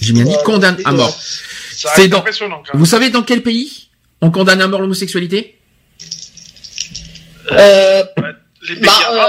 [0.00, 1.16] J'ai bien dit condamne à mort.
[1.20, 2.24] C'est dans.
[2.74, 5.58] Vous savez dans quel pays on condamne à mort l'homosexualité?
[7.52, 8.04] Euh,
[8.68, 9.28] Les pays bah,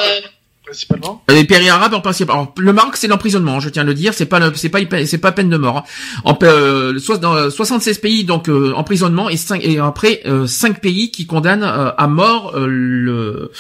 [1.30, 2.30] Les pays arabes en principe.
[2.30, 5.18] Alors, le Maroc c'est l'emprisonnement, je tiens à le dire, c'est pas c'est pas c'est
[5.18, 5.78] pas peine de mort.
[5.78, 5.84] Hein.
[6.24, 11.12] En euh, dans 76 pays donc euh, emprisonnement et 5 et après euh, 5 pays
[11.12, 13.52] qui condamnent euh, à mort euh, le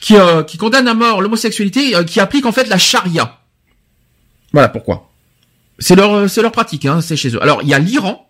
[0.00, 0.14] qui
[0.46, 3.40] qui condamnent à mort l'homosexualité qui applique en fait la charia.
[4.52, 5.10] Voilà pourquoi.
[5.78, 7.42] C'est leur c'est leur pratique hein, c'est chez eux.
[7.42, 8.24] Alors, il y a l'Iran.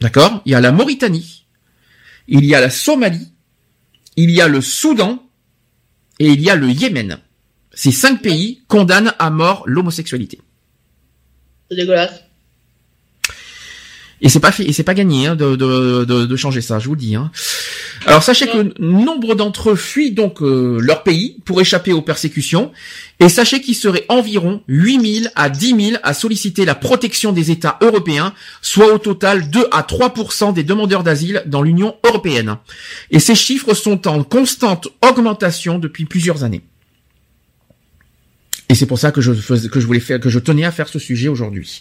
[0.00, 0.42] D'accord?
[0.44, 1.46] Il y a la Mauritanie.
[2.28, 3.32] Il y a la Somalie.
[4.16, 5.27] Il y a le Soudan
[6.18, 7.18] et il y a le Yémen.
[7.72, 10.40] Ces cinq pays condamnent à mort l'homosexualité.
[11.70, 12.24] C'est dégueulasse.
[14.20, 16.88] Et c'est pas fait, et c'est pas gagné hein, de, de, de, changer ça, je
[16.88, 17.14] vous dis.
[17.14, 17.30] Hein.
[18.06, 22.72] Alors sachez que nombre d'entre eux fuient donc euh, leur pays pour échapper aux persécutions,
[23.20, 27.78] et sachez qu'il serait environ 8000 à 10 000 à solliciter la protection des États
[27.80, 32.56] européens, soit au total 2 à 3% des demandeurs d'asile dans l'Union européenne.
[33.10, 36.62] Et ces chiffres sont en constante augmentation depuis plusieurs années.
[38.68, 40.88] Et c'est pour ça que je que je voulais faire, que je tenais à faire
[40.88, 41.80] ce sujet aujourd'hui.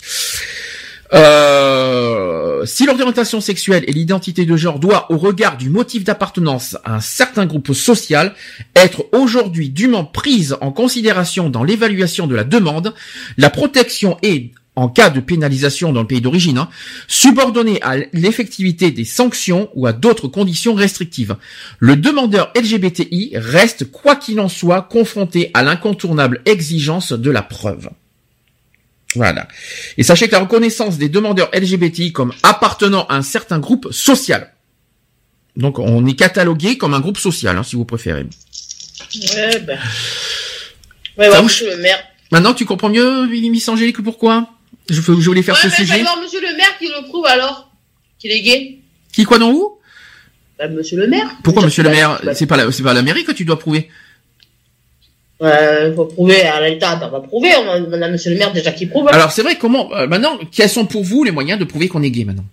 [1.14, 6.96] Euh, si l'orientation sexuelle et l'identité de genre doit, au regard du motif d'appartenance à
[6.96, 8.34] un certain groupe social,
[8.76, 12.94] être aujourd'hui dûment prise en considération dans l'évaluation de la demande,
[13.38, 16.70] la protection est, en cas de pénalisation dans le pays d'origine, hein,
[17.08, 21.36] subordonnée à l'effectivité des sanctions ou à d'autres conditions restrictives.
[21.80, 27.90] Le demandeur LGBTI reste, quoi qu'il en soit, confronté à l'incontournable exigence de la preuve.
[29.18, 29.48] Voilà.
[29.98, 34.54] Et sachez que la reconnaissance des demandeurs LGBTI comme appartenant à un certain groupe social,
[35.56, 38.26] Donc on est catalogué comme un groupe social, hein, si vous préférez.
[39.36, 39.80] Ouais, ben.
[41.18, 42.00] Ouais, ouais, monsieur le maire.
[42.32, 44.50] Maintenant, tu comprends mieux, Miss Angélique, pourquoi?
[44.90, 46.02] Je, je voulais faire ce sujet.
[46.02, 47.72] Alors, monsieur le maire qui le prouve alors
[48.20, 48.80] qu'il est gay.
[49.12, 49.80] Qui quoi dans où?
[50.60, 51.30] Bah, Monsieur le maire.
[51.44, 52.22] Pourquoi Monsieur le maire?
[52.34, 53.90] C'est pas la, c'est pas la mairie que tu dois prouver.
[55.40, 57.50] Il faut prouver à l'État, on va prouver.
[57.56, 59.08] On a, Monsieur le maire déjà qui prouve.
[59.10, 59.56] Alors c'est vrai.
[59.56, 62.46] Comment euh, maintenant Quels sont pour vous les moyens de prouver qu'on est gay maintenant?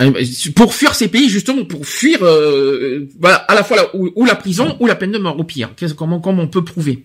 [0.00, 0.12] Euh,
[0.54, 4.36] pour fuir ces pays justement pour fuir euh, voilà à la fois la, ou, la
[4.36, 7.02] prison ou la peine de mort au pire comment comment on peut prouver?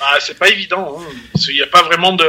[0.00, 1.04] Ah, c'est pas évident hein,
[1.48, 2.24] il n'y a pas vraiment de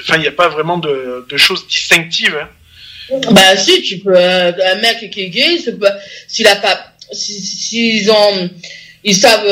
[0.00, 3.18] enfin il n'y a pas vraiment de, de choses distinctives hein.
[3.32, 5.58] bah si tu peux un mec qui est gay
[6.28, 6.78] s'il a pas
[7.10, 8.48] s'ils ont
[9.02, 9.44] ils savent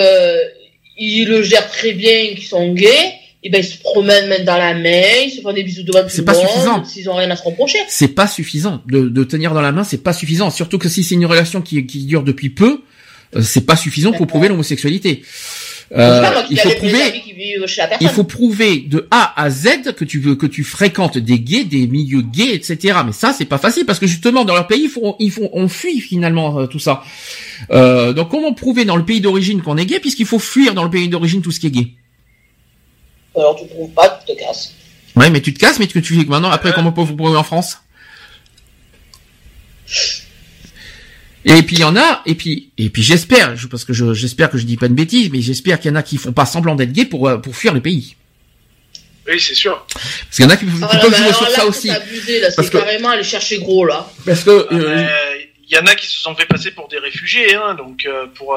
[0.97, 4.57] ils le gèrent très bien qu'ils sont gays et ben ils se promènent même dans
[4.57, 6.85] la main, ils se font des bisous devant tout C'est pas suffisant.
[6.85, 7.79] S'ils ont rien à se reprocher.
[7.89, 10.51] C'est pas suffisant de, de tenir dans la main, c'est pas suffisant.
[10.51, 12.83] Surtout que si c'est une relation qui, qui dure depuis peu,
[13.37, 15.23] euh, c'est pas suffisant pour prouver l'homosexualité.
[15.93, 17.23] Euh, il faut prouver,
[18.01, 21.65] il faut prouver de A à Z que tu veux que tu fréquentes des gays,
[21.65, 22.99] des milieux gays, etc.
[23.07, 25.49] Mais ça, c'est pas facile parce que justement dans leur pays, ils font, ils font,
[25.53, 27.05] on fuit finalement euh, tout ça.
[27.71, 30.83] Euh, donc comment prouver dans le pays d'origine qu'on est gay puisqu'il faut fuir dans
[30.83, 31.89] le pays d'origine tout ce qui est gay?
[33.37, 34.75] Alors tu trouves pas, tu te casses.
[35.15, 37.37] Ouais, mais tu te casses, mais que tu fais maintenant, après, comment peut vous prouver
[37.37, 37.79] en France?
[41.49, 44.59] Et puis il y en a, et puis et puis j'espère, parce que j'espère que
[44.59, 46.75] je dis pas de bêtises, mais j'espère qu'il y en a qui font pas semblant
[46.75, 48.17] d'être gays pour euh, pour fuir le pays.
[49.29, 49.87] Oui, c'est sûr.
[49.93, 51.91] Parce qu'il y en a qui, ah, peuvent jouer sur ça aussi.
[51.91, 54.11] Abusé, là, parce que carrément aller chercher gros là.
[54.25, 55.07] Parce que euh,
[55.69, 58.27] il y en a qui se sont fait passer pour des réfugiés, hein, donc euh,
[58.35, 58.57] pour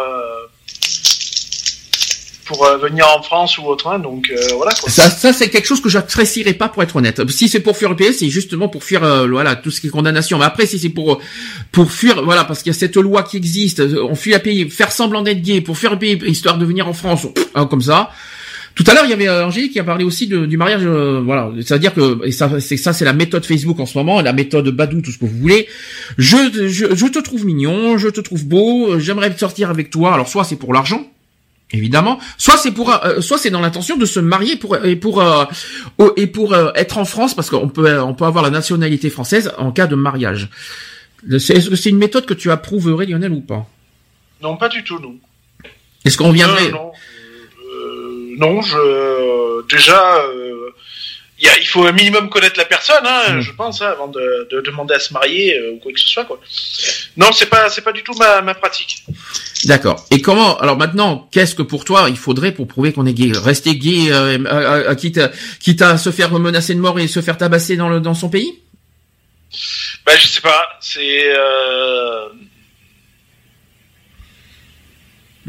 [2.50, 3.88] pour euh, venir en France ou autre.
[3.88, 4.72] Hein, donc euh, voilà.
[4.74, 4.90] Quoi.
[4.90, 7.22] Ça, ça c'est quelque chose que j'apprécierais pas pour être honnête.
[7.30, 9.88] Si c'est pour fuir le pays, c'est justement pour fuir euh, voilà tout ce qui
[9.88, 10.40] est condamnation.
[10.40, 11.22] Mais après, si c'est pour
[11.72, 14.68] pour fuir voilà parce qu'il y a cette loi qui existe, on fuit le pays,
[14.68, 17.82] faire semblant d'être gay pour fuir le pays histoire de venir en France hein, comme
[17.82, 18.10] ça.
[18.76, 21.52] Tout à l'heure, il y avait Angélique qui a parlé aussi de, du mariage, voilà,
[21.58, 24.70] c'est-à-dire que et ça, c'est ça, c'est la méthode Facebook en ce moment, la méthode
[24.70, 25.68] Badou, tout ce que vous voulez.
[26.18, 26.38] Je,
[26.68, 30.14] je, je te trouve mignon, je te trouve beau, j'aimerais sortir avec toi.
[30.14, 31.06] Alors soit c'est pour l'argent,
[31.72, 32.20] évidemment.
[32.38, 35.46] Soit c'est pour, euh, soit c'est dans l'intention de se marier pour et pour euh,
[36.18, 39.52] et pour euh, être en France parce qu'on peut on peut avoir la nationalité française
[39.58, 40.50] en cas de mariage.
[41.30, 43.68] Est-ce que c'est une méthode que tu approuverais Lionel ou pas?
[44.42, 45.16] Non, pas du tout, non.
[46.06, 46.92] Est-ce qu'on viendrait Non,
[48.38, 50.02] non je déjà
[51.42, 53.42] il, faut un minimum connaître la personne, hein, hmm.
[53.42, 56.08] je pense, hein, avant de, de, demander à se marier euh, ou quoi que ce
[56.08, 56.26] soit.
[56.26, 56.40] Quoi.
[57.18, 59.04] Non, c'est pas, c'est pas du tout ma, ma pratique.
[59.66, 60.06] D'accord.
[60.12, 63.32] Et comment Alors maintenant, qu'est-ce que pour toi il faudrait pour prouver qu'on est gay?
[63.34, 65.20] Rester gay, euh, quitte,
[65.60, 68.30] quitte à se faire menacer de mort et se faire tabasser dans, le, dans son
[68.30, 68.60] pays?
[70.06, 70.66] Ben je sais pas.
[70.82, 72.28] C'est euh...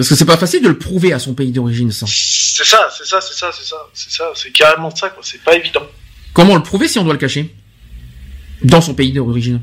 [0.00, 2.06] Parce que c'est pas facile de le prouver à son pays d'origine, ça.
[2.08, 5.22] C'est ça, c'est ça, c'est ça, c'est ça, c'est ça, c'est carrément ça, quoi.
[5.22, 5.82] C'est pas évident.
[6.32, 7.54] Comment le prouver si on doit le cacher
[8.62, 9.60] Dans son pays d'origine?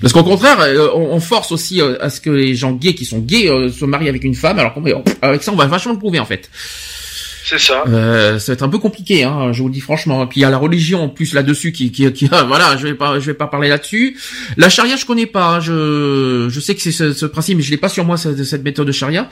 [0.00, 3.04] Parce qu'au contraire, euh, on force aussi euh, à ce que les gens gays qui
[3.04, 6.00] sont gays euh, se marient avec une femme, alors qu'avec ça, on va vachement le
[6.00, 6.50] prouver en fait.
[7.44, 7.84] C'est ça.
[7.88, 10.26] Euh, ça va être un peu compliqué, hein, je vous le dis franchement.
[10.26, 12.94] Puis il y a la religion en plus là-dessus qui, qui, qui voilà, je vais
[12.94, 14.16] pas, je vais pas parler là-dessus.
[14.56, 15.56] La charia, je connais pas.
[15.56, 18.42] Hein, je, je sais que c'est ce, principe, mais je l'ai pas sur moi cette,
[18.44, 19.28] cette méthode de charia.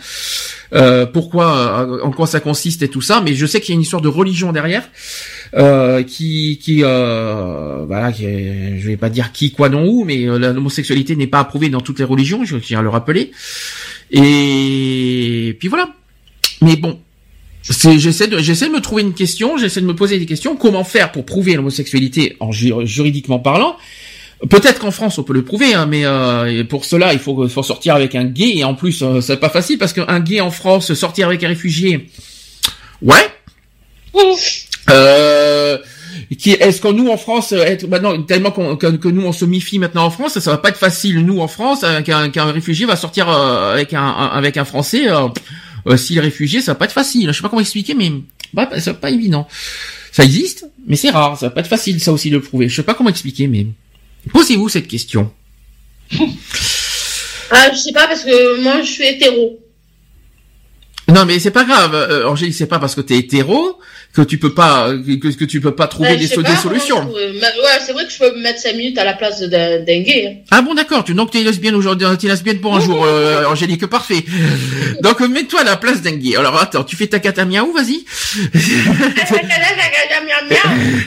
[0.73, 3.21] Euh, pourquoi, euh, en quoi ça consiste et tout ça.
[3.21, 4.89] Mais je sais qu'il y a une histoire de religion derrière.
[5.55, 11.17] Euh, qui, qui, euh, voilà, je vais pas dire qui, quoi, non, où, mais l'homosexualité
[11.17, 13.33] n'est pas approuvée dans toutes les religions, je tiens à le rappeler.
[14.13, 15.91] Et puis voilà.
[16.63, 17.01] Mais bon,
[17.63, 20.57] j'essaie de j'essaie de me trouver une question, j'essaie de me poser des questions.
[20.57, 23.77] Comment faire pour prouver l'homosexualité en juridiquement parlant?
[24.49, 27.63] Peut-être qu'en France on peut le prouver, hein, mais euh, pour cela il faut, faut
[27.63, 28.57] sortir avec un gay.
[28.57, 31.49] Et en plus euh, c'est pas facile parce qu'un gay en France sortir avec un
[31.49, 32.09] réfugié,
[33.03, 33.31] ouais.
[34.89, 35.79] Euh,
[36.39, 40.05] qui est-ce que nous en France être maintenant tellement que, nous on se méfie maintenant
[40.05, 41.25] en France ça va pas être facile.
[41.25, 45.07] Nous en France qu'un réfugié va sortir euh, avec un, avec un français
[45.87, 47.29] euh, s'il est réfugié, ça va pas être facile.
[47.29, 48.13] Je sais pas comment expliquer, mais
[48.53, 49.47] bah, c'est pas évident.
[50.13, 51.39] Ça existe, mais c'est rare.
[51.39, 52.69] Ça va pas être facile, ça aussi, de le prouver.
[52.69, 53.67] Je sais pas comment expliquer, mais
[54.33, 55.31] posez-vous cette question.
[56.13, 59.59] ah, je sais pas parce que moi, je suis hétéro.
[61.13, 63.79] Non, mais c'est pas grave, euh, Angélique, c'est pas parce que t'es hétéro
[64.13, 67.09] que tu peux pas que, que tu peux pas trouver bah, des, solutions.
[67.13, 67.41] ouais,
[67.85, 70.27] c'est vrai que je peux me mettre 5 minutes à la place d'un gay.
[70.27, 70.45] Hein.
[70.51, 71.05] Ah bon, d'accord.
[71.05, 74.25] Tu donc t'es lesbienne aujourd'hui, t'es lesbienne pour un jour, euh, Angélique, parfait.
[75.03, 76.37] Donc mets-toi à la place d'un gay.
[76.37, 78.05] Alors attends, tu fais ta cata miaou, vas-y?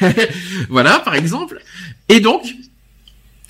[0.70, 1.62] voilà, par exemple.
[2.10, 2.44] Et donc,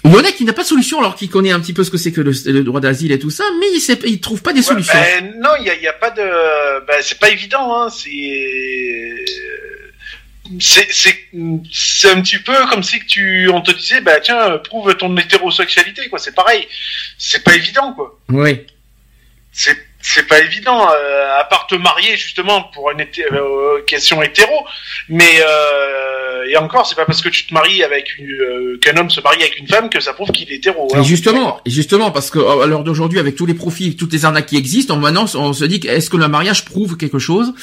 [0.06, 2.12] Yonec, il n'a pas de solution alors qu'il connaît un petit peu ce que c'est
[2.12, 4.94] que le, droit d'asile et tout ça, mais il sait, il trouve pas des solutions.
[4.94, 7.90] Ben, non, il y a, y a, pas de, ben, c'est pas évident, hein.
[7.90, 9.26] C'est,
[10.60, 11.30] c'est, c'est,
[11.72, 15.16] c'est un petit peu comme si que tu, on te disait, bah tiens, prouve ton
[15.16, 16.20] hétérosexualité, quoi.
[16.20, 16.68] C'est pareil.
[17.18, 18.20] C'est pas évident, quoi.
[18.30, 18.60] Oui.
[19.52, 24.66] C'est c'est pas évident, euh, à part te marier justement pour une euh, question hétéro.
[25.10, 29.10] Mais euh, et encore, c'est pas parce que tu te maries avec euh, qu'un homme
[29.10, 30.90] se marie avec une femme que ça prouve qu'il est hétéro.
[30.94, 31.02] Hein.
[31.02, 34.48] Et justement, justement, parce que à l'heure d'aujourd'hui, avec tous les profits, toutes les arnaques
[34.48, 37.54] qui existent, maintenant on se dit est-ce que le mariage prouve quelque chose?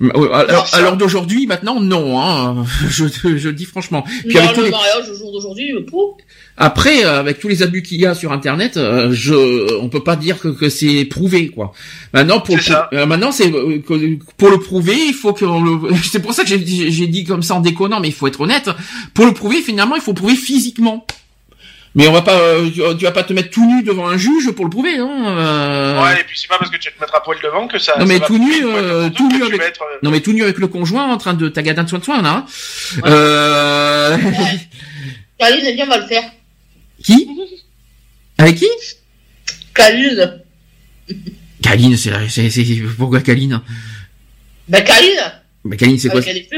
[0.00, 2.20] À l'heure d'aujourd'hui, maintenant, non.
[2.20, 2.64] Hein.
[2.88, 4.04] Je, je, dis franchement.
[4.28, 6.16] Puis avec le mariage au jour d'aujourd'hui, pour.
[6.58, 10.02] Après, euh, avec tous les abus qu'il y a sur Internet, euh, je, on peut
[10.02, 11.72] pas dire que, que c'est prouvé, quoi.
[12.14, 12.56] Maintenant, pour,
[12.92, 15.94] euh, maintenant, c'est pour le prouver, il faut que le.
[16.02, 18.70] C'est pour ça que j'ai dit comme ça en déconnant, mais il faut être honnête.
[19.12, 21.06] Pour le prouver, finalement, il faut prouver physiquement.
[21.96, 22.38] Mais on va pas,
[22.74, 25.34] tu, vas pas te mettre tout nu devant un juge pour le prouver, non
[26.02, 27.78] Ouais, et puis c'est pas parce que tu vas te mettre à poil devant que
[27.78, 27.94] ça.
[27.98, 28.52] Non mais tout nu,
[29.16, 29.78] tout nu avec.
[30.02, 32.20] Non mais tout nu avec le conjoint en train de tagader de soin de soin
[32.20, 32.28] là.
[32.28, 32.46] Hein.
[33.06, 34.16] Euh...
[35.40, 36.22] Allez, viens, on va le faire.
[37.02, 37.28] Qui?
[38.36, 38.68] Avec qui?
[39.72, 40.42] Kaline.
[41.62, 42.64] Kaline, c'est c'est c'est
[42.98, 43.62] pourquoi Kaline?
[44.68, 45.32] Bah Kaline.
[45.64, 46.20] Bah Kaline, c'est quoi?
[46.20, 46.48] est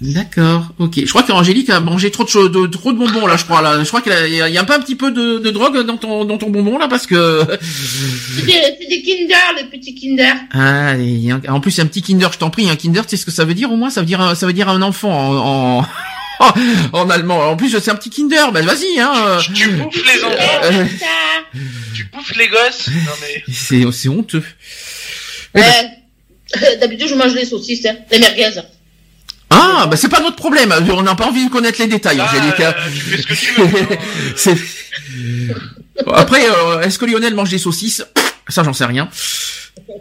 [0.00, 0.92] D'accord, ok.
[0.96, 3.82] Je crois qu'Angélique a mangé trop de, de, trop de bonbons là, je crois là.
[3.82, 6.24] Je crois qu'il y, a un peu un petit peu de, de drogue dans ton
[6.24, 7.44] dans ton bonbon là parce que.
[7.62, 10.34] C'est des, des, Kinder, les petits Kinder.
[10.52, 10.94] Ah,
[11.48, 13.30] en plus c'est un petit Kinder, je t'en prie, un Kinder, tu sais ce que
[13.30, 13.90] ça veut dire au moins?
[13.90, 15.78] Ça veut dire ça veut dire un enfant en...
[15.80, 15.86] en...
[16.92, 17.48] en allemand.
[17.48, 18.50] En plus, c'est un petit Kinder.
[18.52, 19.38] Ben vas-y, hein.
[19.54, 20.36] Tu, bouffes les enfants.
[20.64, 20.84] Euh,
[21.94, 22.88] tu bouffes les gosses.
[22.88, 23.44] Non mais.
[23.52, 24.42] C'est c'est honteux.
[25.56, 25.60] Euh,
[26.80, 28.60] D'habitude, je mange les saucisses, hein, les merguez.
[29.54, 30.74] Ah, bah c'est pas notre problème.
[30.90, 32.60] On n'a pas envie de connaître les détails, ah, Angélique.
[32.60, 33.52] Euh, tu fais ce que tu
[34.52, 34.68] veux.
[36.14, 38.04] Après, euh, est-ce que Lionel mange des saucisses?
[38.48, 39.08] Ça, j'en sais rien.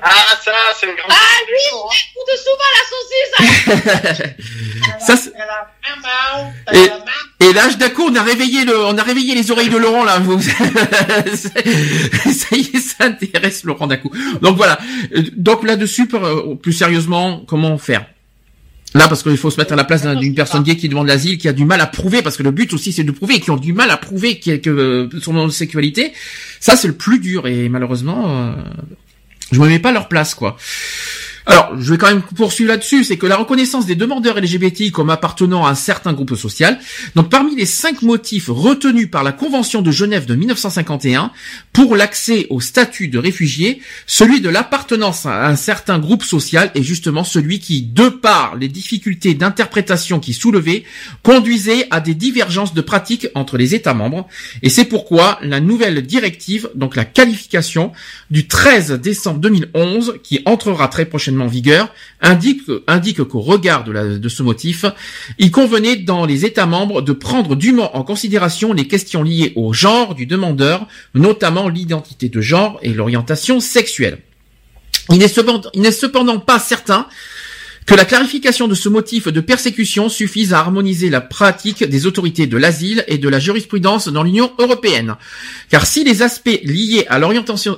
[0.02, 0.10] Ah,
[0.44, 1.08] ça, c'est le grand.
[1.10, 1.16] Ah,
[1.48, 4.34] lui, il souvent la saucisse.
[5.00, 5.16] ça,
[6.72, 9.78] et, et là, d'un coup, on a réveillé le, on a réveillé les oreilles de
[9.78, 10.18] Laurent là.
[11.36, 14.12] ça y est, ça intéresse Laurent d'un coup.
[14.42, 14.80] Donc voilà.
[15.36, 18.06] Donc là-dessus, euh, plus sérieusement, comment faire?
[18.96, 21.38] Là, parce qu'il faut se mettre à la place d'une personne gay qui demande l'asile,
[21.38, 23.40] qui a du mal à prouver, parce que le but aussi c'est de prouver, et
[23.40, 26.14] qui ont du mal à prouver que, que euh, son homosexualité,
[26.60, 28.54] ça c'est le plus dur, et malheureusement, euh,
[29.52, 30.58] je me mets pas à leur place, quoi.
[31.46, 35.10] Alors, je vais quand même poursuivre là-dessus, c'est que la reconnaissance des demandeurs LGBTI comme
[35.10, 36.80] appartenant à un certain groupe social,
[37.16, 41.32] donc parmi les cinq motifs retenus par la Convention de Genève de 1951
[41.74, 46.84] pour l'accès au statut de réfugié, celui de l'appartenance à un certain groupe social est
[46.84, 50.86] justement celui qui, de par les difficultés d'interprétation qui soulevait,
[51.24, 54.30] conduisait à des divergences de pratiques entre les États membres,
[54.62, 57.92] et c'est pourquoi la nouvelle directive, donc la qualification
[58.32, 64.30] du 13 décembre 2011, qui entrera très prochainement en vigueur indique, indique qu'au regard de,
[64.30, 64.86] ce motif,
[65.40, 69.74] il convenait dans les États membres de prendre dûment en considération les questions liées au
[69.74, 74.20] genre du demandeur, notamment l'identité de genre et l'orientation sexuelle.
[75.10, 77.08] Il n'est cependant pas certain
[77.86, 82.48] que la clarification de ce motif de persécution suffise à harmoniser la pratique des autorités
[82.48, 85.16] de l'asile et de la jurisprudence dans l'Union européenne.
[85.70, 87.78] Car si les aspects liés à l'orientation,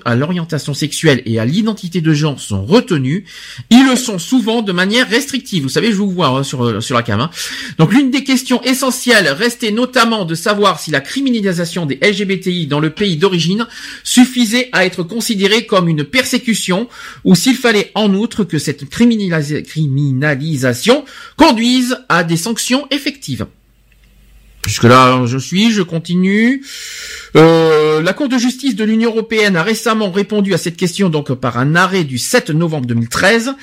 [0.73, 3.23] sexuelle et à l'identité de genre sont retenus,
[3.69, 5.63] ils le sont souvent de manière restrictive.
[5.63, 7.19] Vous savez, je vous vois hein, sur, euh, sur la cam.
[7.19, 7.29] Hein.
[7.77, 12.79] Donc l'une des questions essentielles restait notamment de savoir si la criminalisation des LGBTI dans
[12.79, 13.67] le pays d'origine
[14.03, 16.87] suffisait à être considérée comme une persécution
[17.23, 19.15] ou s'il fallait en outre que cette criminalisation
[19.95, 21.05] criminalisation
[21.37, 23.45] conduisent à des sanctions effectives.
[24.67, 26.63] Jusque là, je suis, je continue.
[27.35, 31.31] Euh, la Cour de justice de l'Union européenne a récemment répondu à cette question donc
[31.33, 33.53] par un arrêt du 7 novembre 2013.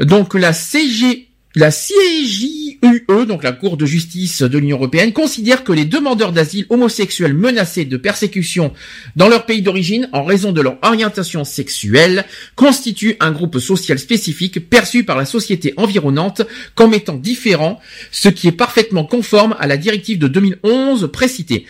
[0.00, 2.78] Donc la CG la CJUE,
[3.26, 7.86] donc la Cour de justice de l'Union européenne, considère que les demandeurs d'asile homosexuels menacés
[7.86, 8.72] de persécution
[9.16, 14.68] dans leur pays d'origine en raison de leur orientation sexuelle constituent un groupe social spécifique
[14.68, 16.42] perçu par la société environnante
[16.74, 17.80] comme étant différent,
[18.12, 21.66] ce qui est parfaitement conforme à la directive de 2011 précitée.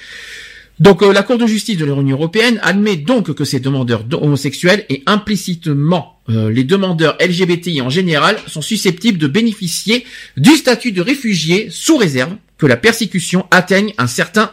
[0.81, 4.85] Donc euh, la Cour de justice de l'Union européenne admet donc que ces demandeurs homosexuels
[4.89, 10.05] et implicitement euh, les demandeurs LGBTI en général sont susceptibles de bénéficier
[10.37, 14.53] du statut de réfugié sous réserve que la persécution atteigne un certain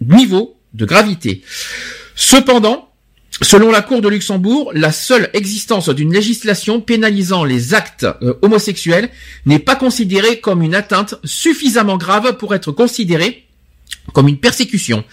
[0.00, 1.42] niveau de gravité.
[2.14, 2.82] Cependant,
[3.42, 9.10] Selon la Cour de Luxembourg, la seule existence d'une législation pénalisant les actes euh, homosexuels
[9.44, 13.45] n'est pas considérée comme une atteinte suffisamment grave pour être considérée
[14.12, 15.04] comme une persécution.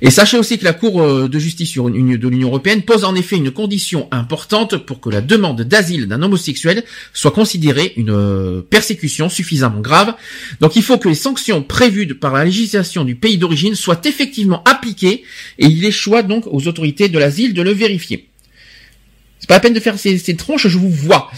[0.00, 3.36] Et sachez aussi que la Cour euh, de justice de l'Union européenne pose en effet
[3.36, 9.28] une condition importante pour que la demande d'asile d'un homosexuel soit considérée une euh, persécution
[9.28, 10.14] suffisamment grave.
[10.60, 14.62] Donc il faut que les sanctions prévues par la législation du pays d'origine soient effectivement
[14.64, 15.24] appliquées
[15.58, 18.28] et il échoit donc aux autorités de l'asile de le vérifier.
[19.44, 21.30] C'est pas la peine de faire ces, tronches, je vous vois.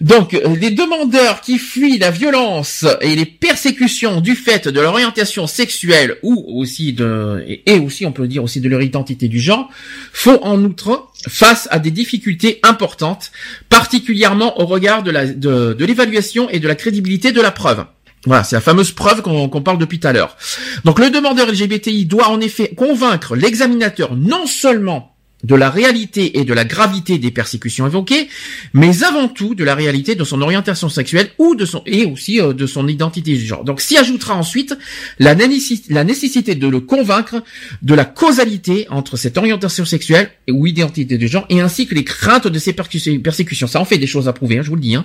[0.00, 4.92] Donc, euh, les demandeurs qui fuient la violence et les persécutions du fait de leur
[4.92, 9.40] orientation sexuelle ou aussi de, et aussi, on peut dire aussi de leur identité du
[9.40, 9.68] genre,
[10.12, 13.32] font en outre face à des difficultés importantes,
[13.68, 17.84] particulièrement au regard de, l'évaluation et de la crédibilité de la preuve.
[18.24, 20.36] Voilà, c'est la fameuse preuve qu'on parle depuis tout à l'heure.
[20.84, 25.11] Donc le demandeur LGBTI doit en effet convaincre l'examinateur non seulement
[25.42, 28.28] de la réalité et de la gravité des persécutions évoquées,
[28.74, 32.40] mais avant tout de la réalité de son orientation sexuelle ou de son et aussi
[32.40, 33.64] euh, de son identité du genre.
[33.64, 34.76] Donc s'y ajoutera ensuite
[35.18, 37.42] la, nécessité de le convaincre
[37.82, 42.04] de la causalité entre cette orientation sexuelle ou identité de genre et ainsi que les
[42.04, 43.66] craintes de ces persécutions.
[43.66, 44.94] Ça en fait des choses à prouver, hein, je vous le dis.
[44.94, 45.04] Hein.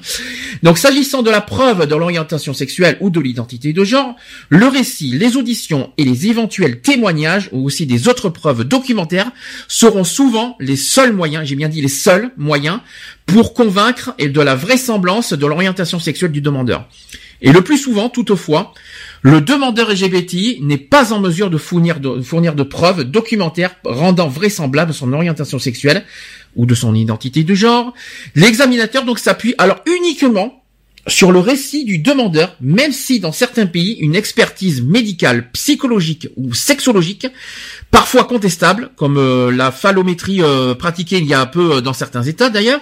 [0.63, 4.15] Donc s'agissant de la preuve de l'orientation sexuelle ou de l'identité de genre,
[4.49, 9.31] le récit, les auditions et les éventuels témoignages ou aussi des autres preuves documentaires
[9.67, 12.81] seront souvent les seuls moyens, j'ai bien dit les seuls moyens,
[13.25, 16.89] pour convaincre et de la vraisemblance de l'orientation sexuelle du demandeur.
[17.41, 18.73] Et le plus souvent, toutefois,
[19.21, 24.27] le demandeur LGBTI n'est pas en mesure de fournir, de fournir de preuves documentaires rendant
[24.27, 26.03] vraisemblable son orientation sexuelle
[26.57, 27.93] ou de son identité de genre.
[28.35, 30.61] L'examinateur donc s'appuie alors uniquement
[31.07, 36.53] sur le récit du demandeur, même si dans certains pays, une expertise médicale, psychologique ou
[36.53, 37.27] sexologique,
[37.91, 41.93] parfois contestable, comme euh, la phallométrie euh, pratiquée il y a un peu euh, dans
[41.93, 42.81] certains États d'ailleurs,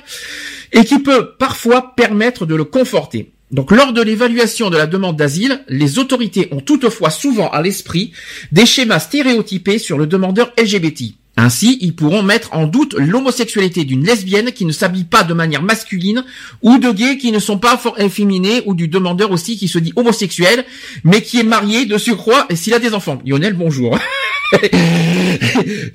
[0.72, 3.32] et qui peut parfois permettre de le conforter.
[3.52, 8.12] Donc lors de l'évaluation de la demande d'asile, les autorités ont toutefois souvent à l'esprit
[8.52, 11.14] des schémas stéréotypés sur le demandeur LGBT.
[11.38, 15.62] Ainsi, ils pourront mettre en doute l'homosexualité d'une lesbienne qui ne s'habille pas de manière
[15.62, 16.24] masculine,
[16.62, 19.80] ou de gays qui ne sont pas fort efféminés, ou du demandeur aussi qui se
[19.80, 20.66] dit homosexuel,
[21.04, 23.22] mais qui est marié de surcroît et s'il a des enfants.
[23.26, 24.00] Lionel, bonjour.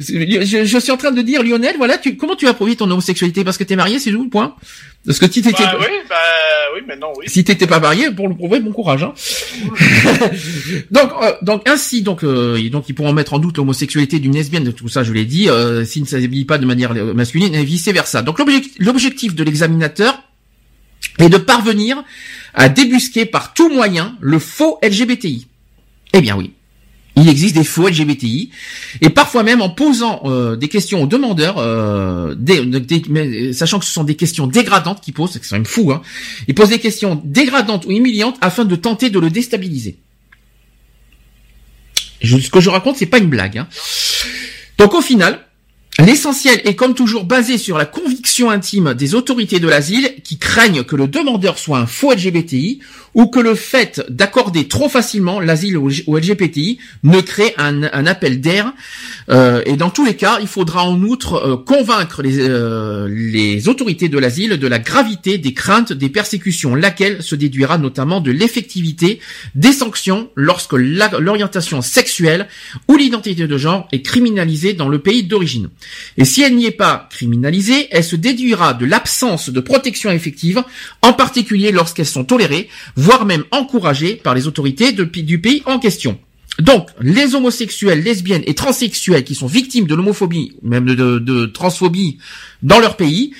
[0.00, 3.44] je, suis en train de dire, Lionel, voilà, tu, comment tu as prouvé ton homosexualité?
[3.44, 4.56] Parce que t'es marié, c'est tout le point.
[5.06, 6.16] Parce que si t'étais, bah, oui, bah,
[6.74, 7.26] oui, maintenant oui.
[7.28, 9.02] Si t'étais pas marié, pour le prouver, bon courage.
[9.02, 9.14] Hein.
[10.90, 14.72] donc, euh, donc ainsi, donc, euh, donc ils pourront mettre en doute l'homosexualité d'une lesbienne,
[14.72, 17.88] tout ça, je l'ai dit, euh, s'il ne s'habille pas de manière masculine et vice
[17.88, 18.22] versa.
[18.22, 18.38] Donc
[18.78, 20.22] l'objectif de l'examinateur
[21.18, 22.02] est de parvenir
[22.52, 25.46] à débusquer par tout moyen le faux LGBTI.
[26.12, 26.52] Eh bien oui.
[27.20, 28.50] Il existe des faux LGBTI
[29.02, 32.34] et parfois même en posant euh, des questions aux demandeurs, euh,
[33.52, 36.00] sachant que ce sont des questions dégradantes qu'ils posent, c'est quand même fou, hein,
[36.48, 39.98] ils posent des questions dégradantes ou humiliantes afin de tenter de le déstabiliser.
[42.22, 43.58] ce que je raconte, c'est pas une blague.
[43.58, 43.68] Hein.
[44.78, 45.40] Donc au final,
[45.98, 50.82] L'essentiel est comme toujours basé sur la conviction intime des autorités de l'asile qui craignent
[50.82, 52.80] que le demandeur soit un faux LGBTI
[53.14, 58.72] ou que le fait d'accorder trop facilement l'asile au, LGBTI ne crée un, appel d'air.
[59.28, 63.68] Euh, et dans tous les cas, il faudra en outre euh, convaincre les, euh, les
[63.68, 68.30] autorités de l'asile de la gravité des craintes des persécutions, laquelle se déduira notamment de
[68.30, 69.20] l'effectivité
[69.54, 72.48] des sanctions lorsque l'orientation sexuelle
[72.88, 75.68] ou l'identité de genre est criminalisée dans le pays d'origine.
[76.16, 80.62] Et si elle n'y est pas criminalisée, elle se déduira de l'absence de protection effective,
[81.02, 82.68] en particulier lorsqu'elles sont tolérées,
[83.00, 86.18] voire même encouragées par les autorités du pays en question.
[86.58, 92.18] Donc, les homosexuels, lesbiennes et transsexuels qui sont victimes de l'homophobie, même de, transphobie
[92.62, 93.32] dans leur pays,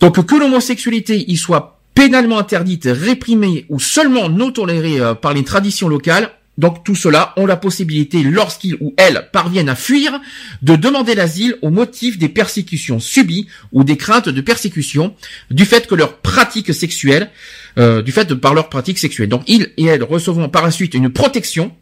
[0.00, 5.44] donc que l'homosexualité y soit pénalement interdite, réprimée ou seulement non tolérée euh, par les
[5.44, 10.20] traditions locales, donc tout cela ont la possibilité, lorsqu'ils ou elles parviennent à fuir,
[10.62, 15.14] de demander l'asile au motif des persécutions subies ou des craintes de persécution
[15.50, 17.30] du fait que leur pratique sexuelle,
[17.78, 19.28] euh, du fait de par leur pratique sexuelle.
[19.28, 21.72] Donc ils et elles recevront par la suite une protection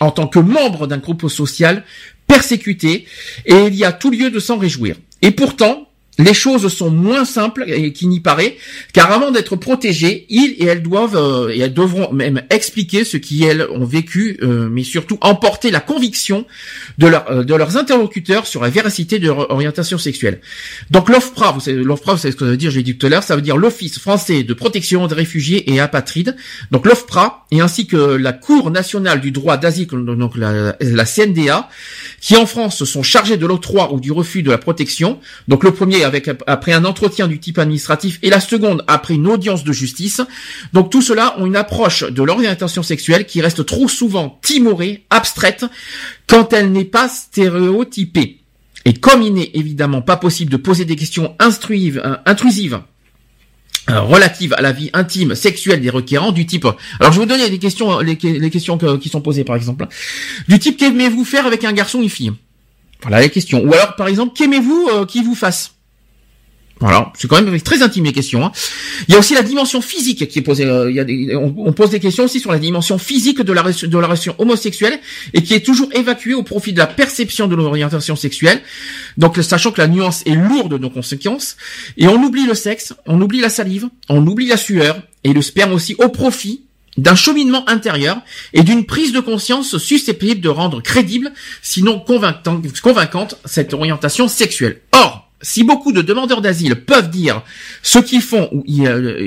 [0.00, 1.84] en tant que membres d'un groupe social
[2.26, 3.06] persécuté
[3.44, 4.96] et il y a tout lieu de s'en réjouir.
[5.22, 5.88] Et pourtant,
[6.18, 8.56] les choses sont moins simples qu'il n'y paraît,
[8.92, 13.16] car avant d'être protégées, ils et elles doivent euh, et elles devront même expliquer ce
[13.18, 16.46] qu'elles ont vécu, euh, mais surtout emporter la conviction
[16.98, 20.40] de, euh, de leurs interlocuteurs sur la véracité de leur orientation sexuelle.
[20.90, 23.10] Donc l'OFPRA, vous savez, l'OFPRA, c'est ce que ça veut dire, j'ai dit tout à
[23.10, 26.36] l'heure, ça veut dire l'Office français de protection des réfugiés et apatrides.
[26.70, 31.68] Donc l'OFPRA, et ainsi que la Cour nationale du droit d'asile, donc la, la CNDA,
[32.20, 35.20] qui en France sont chargés de l'octroi ou du refus de la protection.
[35.48, 36.05] Donc le premier
[36.46, 40.20] après un entretien du type administratif et la seconde après une audience de justice.
[40.72, 45.64] Donc tout cela ont une approche de l'orientation sexuelle qui reste trop souvent timorée, abstraite,
[46.26, 48.40] quand elle n'est pas stéréotypée.
[48.84, 52.82] Et comme il n'est évidemment pas possible de poser des questions euh, intrusives
[53.90, 56.66] euh, relatives à la vie intime, sexuelle des requérants du type.
[57.00, 59.86] Alors je vais vous donner des questions, les, questions qui sont posées par exemple,
[60.48, 62.32] du type qu'aimez-vous faire avec un garçon ou une fille?
[63.02, 63.62] Voilà les questions.
[63.62, 65.75] Ou alors par exemple qu'aimez-vous euh, qu'il vous fasse?
[66.78, 68.44] Voilà, c'est quand même très intime les questions.
[68.44, 68.52] Hein.
[69.08, 70.66] Il y a aussi la dimension physique qui est posée.
[70.66, 73.52] Euh, il y a des, on, pose des questions aussi sur la dimension physique de
[73.52, 75.00] la, de la relation homosexuelle
[75.32, 78.60] et qui est toujours évacuée au profit de la perception de l'orientation sexuelle.
[79.16, 81.56] Donc, sachant que la nuance est lourde de conséquences,
[81.96, 85.40] et on oublie le sexe, on oublie la salive, on oublie la sueur et le
[85.40, 86.62] sperme aussi au profit
[86.98, 88.18] d'un cheminement intérieur
[88.52, 94.80] et d'une prise de conscience susceptible de rendre crédible, sinon convaincante, cette orientation sexuelle.
[94.92, 97.42] Or, si beaucoup de demandeurs d'asile peuvent dire
[97.82, 98.64] ce qu'ils font ou,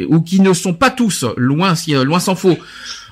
[0.10, 2.58] ou qui ne sont pas tous, loin, loin s'en faut,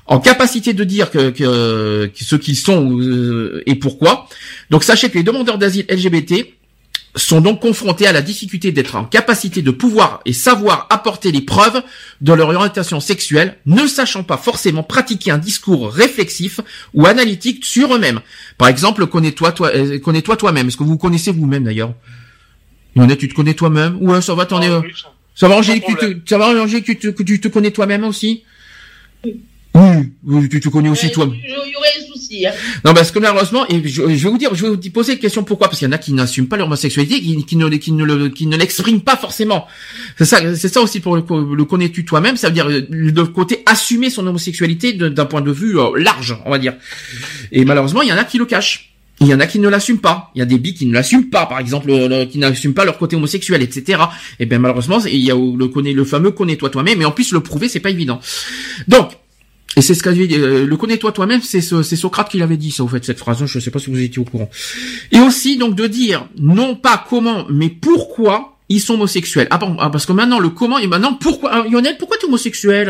[0.07, 4.27] en capacité de dire que, que, ce qu'ils sont euh, et pourquoi.
[4.69, 6.45] Donc sachez que les demandeurs d'asile LGBT
[7.15, 11.41] sont donc confrontés à la difficulté d'être en capacité de pouvoir et savoir apporter les
[11.41, 11.81] preuves
[12.21, 16.59] de leur orientation sexuelle, ne sachant pas forcément pratiquer un discours réflexif
[16.93, 18.21] ou analytique sur eux-mêmes.
[18.57, 20.67] Par exemple, connais-toi toi, euh, connais-toi toi-même.
[20.67, 21.93] Est-ce que vous connaissez vous-même d'ailleurs?
[23.17, 24.67] Tu te connais toi-même Ouais, ça va, t'en es...
[24.69, 24.81] Ah
[25.37, 28.43] ça va, Angélique, tu te, ça va, Angélique, tu te, tu te connais toi-même aussi
[29.23, 31.29] Oui, tu te connais aussi toi.
[31.31, 32.47] Il y aurait des soucis.
[32.47, 32.53] Hein.
[32.83, 35.43] Non, parce que malheureusement, et je, vais vous dire, je vais vous poser une question
[35.43, 35.67] pourquoi?
[35.67, 38.27] Parce qu'il y en a qui n'assument pas leur homosexualité, qui, qui ne, qui ne,
[38.29, 39.67] qui ne l'expriment pas forcément.
[40.17, 41.23] C'est ça, c'est ça aussi pour le,
[41.55, 42.35] le connais-tu toi-même?
[42.35, 46.49] Ça veut dire de côté assumer son homosexualité d'un point de vue euh, large, on
[46.49, 46.73] va dire.
[47.51, 48.96] Et malheureusement, il y en a qui le cachent.
[49.19, 50.31] Il y en a qui ne l'assument pas.
[50.35, 51.91] Il y a des bi qui ne l'assument pas, par exemple,
[52.29, 54.03] qui n'assument pas leur côté homosexuel, etc.
[54.39, 57.31] Et bien malheureusement, il y a le, connaît, le fameux connais-toi toi-même, mais en plus
[57.31, 58.19] le prouver, c'est pas évident.
[58.87, 59.11] Donc,
[59.75, 62.71] et c'est ce qu'a dit, euh, le connais-toi toi-même, c'est c'est Socrate qui l'avait dit,
[62.71, 63.45] ça, au fait, cette phrase.
[63.45, 64.49] Je ne sais pas si vous étiez au courant.
[65.11, 69.47] Et aussi, donc, de dire, non pas comment, mais pourquoi ils sont homosexuels.
[69.51, 72.25] Ah, bon, ah, parce que maintenant, le comment, et maintenant, pourquoi, ah, Lionel, pourquoi tu
[72.25, 72.87] es homosexuel?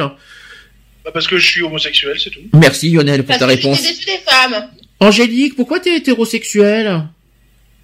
[1.03, 2.39] Bah, parce que je suis homosexuel, c'est tout.
[2.53, 3.82] Merci, Lionel, pour ta réponse.
[3.82, 4.69] Que des femmes.
[5.00, 7.08] Angélique, pourquoi t'es hétérosexuel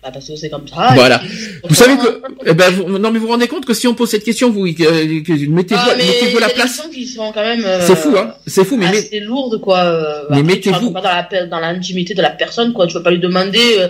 [0.03, 0.89] bah parce que c'est comme ça.
[0.95, 1.21] Voilà.
[1.63, 4.09] Vous savez que, eh ben, non mais vous vous rendez compte que si on pose
[4.09, 6.81] cette question, vous euh, mettez-vous ah, mettez la place.
[6.93, 7.63] Qui sont quand même.
[7.63, 8.91] Euh, c'est fou hein, c'est fou mais.
[9.09, 9.79] C'est lourd quoi.
[9.79, 10.89] Euh, mais mettez-vous.
[10.89, 12.85] Dans la dans l'intimité de la personne quoi.
[12.87, 13.77] Tu vas pas lui demander.
[13.77, 13.87] Euh,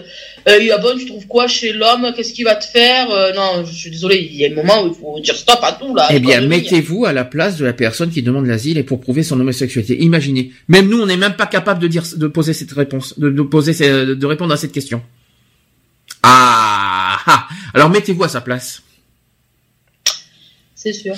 [0.47, 2.14] euh, ah bon, tu trouves quoi chez l'homme?
[2.16, 3.07] Qu'est-ce qu'il va te faire?
[3.36, 4.30] Non, je suis désolé.
[4.32, 6.09] Il y a un moment où il faut dire stop à tout là.
[6.11, 9.24] Eh bien, mettez-vous à la place de la personne qui demande l'asile et pour prouver
[9.24, 9.99] son homosexualité.
[10.03, 10.51] Imaginez.
[10.68, 13.41] Même nous, on n'est même pas capable de dire, de poser cette réponse, de, de
[13.41, 15.01] poser, de répondre à cette question.
[16.24, 18.82] Ah, ah, Alors mettez-vous à sa place.
[20.76, 21.15] C'est sûr.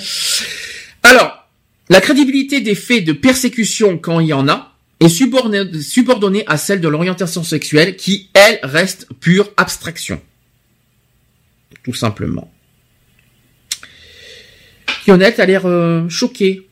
[1.02, 1.48] Alors,
[1.88, 6.80] la crédibilité des faits de persécution, quand il y en a, est subordonnée, à celle
[6.80, 10.20] de l'orientation sexuelle, qui, elle, reste pure abstraction.
[11.84, 12.50] Tout simplement.
[15.06, 16.68] Lionel, a l'air euh, choqué.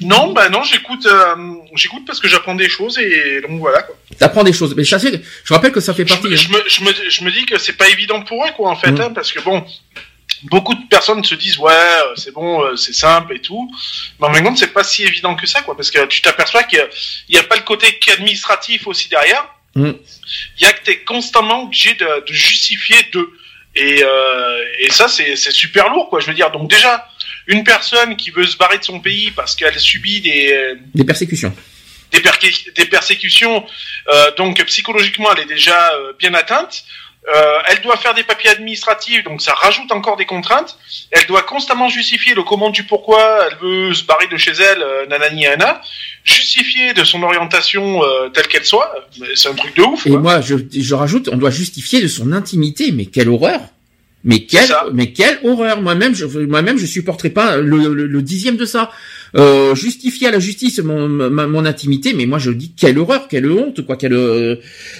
[0.00, 1.34] Non, bah non, j'écoute, euh,
[1.74, 3.82] j'écoute parce que j'apprends des choses et donc voilà.
[3.82, 3.96] Quoi.
[4.18, 4.96] T'apprends des choses, mais je,
[5.44, 6.36] je rappelle que ça fait partie.
[6.36, 8.76] Je, me, je, me, je me, dis que c'est pas évident pour eux quoi en
[8.76, 9.00] fait, mm.
[9.00, 9.64] hein, parce que bon,
[10.44, 13.70] beaucoup de personnes se disent ouais, euh, c'est bon, euh, c'est simple et tout,
[14.20, 16.64] mais en même temps c'est pas si évident que ça quoi, parce que tu t'aperçois
[16.64, 16.84] qu'il
[17.28, 19.46] y, a pas le côté administratif aussi derrière.
[19.74, 19.92] Mm.
[20.58, 23.30] Il y a que t'es constamment obligé de, de justifier de
[23.74, 26.20] et, euh, et ça c'est super lourd quoi.
[26.20, 27.08] Je veux dire donc déjà
[27.46, 31.04] une personne qui veut se barrer de son pays parce qu'elle subit des euh, des
[31.04, 31.54] persécutions
[32.12, 32.20] des,
[32.76, 33.64] des persécutions
[34.12, 36.84] euh, donc psychologiquement elle est déjà euh, bien atteinte
[37.28, 40.76] euh, elle doit faire des papiers administratifs, donc ça rajoute encore des contraintes.
[41.12, 44.82] Elle doit constamment justifier le comment du pourquoi elle veut se barrer de chez elle,
[44.82, 45.80] euh, nanani ana,
[46.24, 48.92] justifier de son orientation euh, telle qu'elle soit.
[49.36, 50.04] C'est un truc de ouf.
[50.04, 53.60] Et moi, je, je rajoute, on doit justifier de son intimité, mais quelle horreur
[54.24, 55.80] mais quelle, mais quelle horreur.
[55.80, 58.90] Moi-même, je, moi-même, je supporterai pas le, le dixième de ça
[59.36, 63.50] euh, justifier à la justice mon, mon intimité, mais moi je dis quelle horreur, quelle
[63.50, 64.14] honte, quoi, quelle.
[64.14, 64.56] Euh,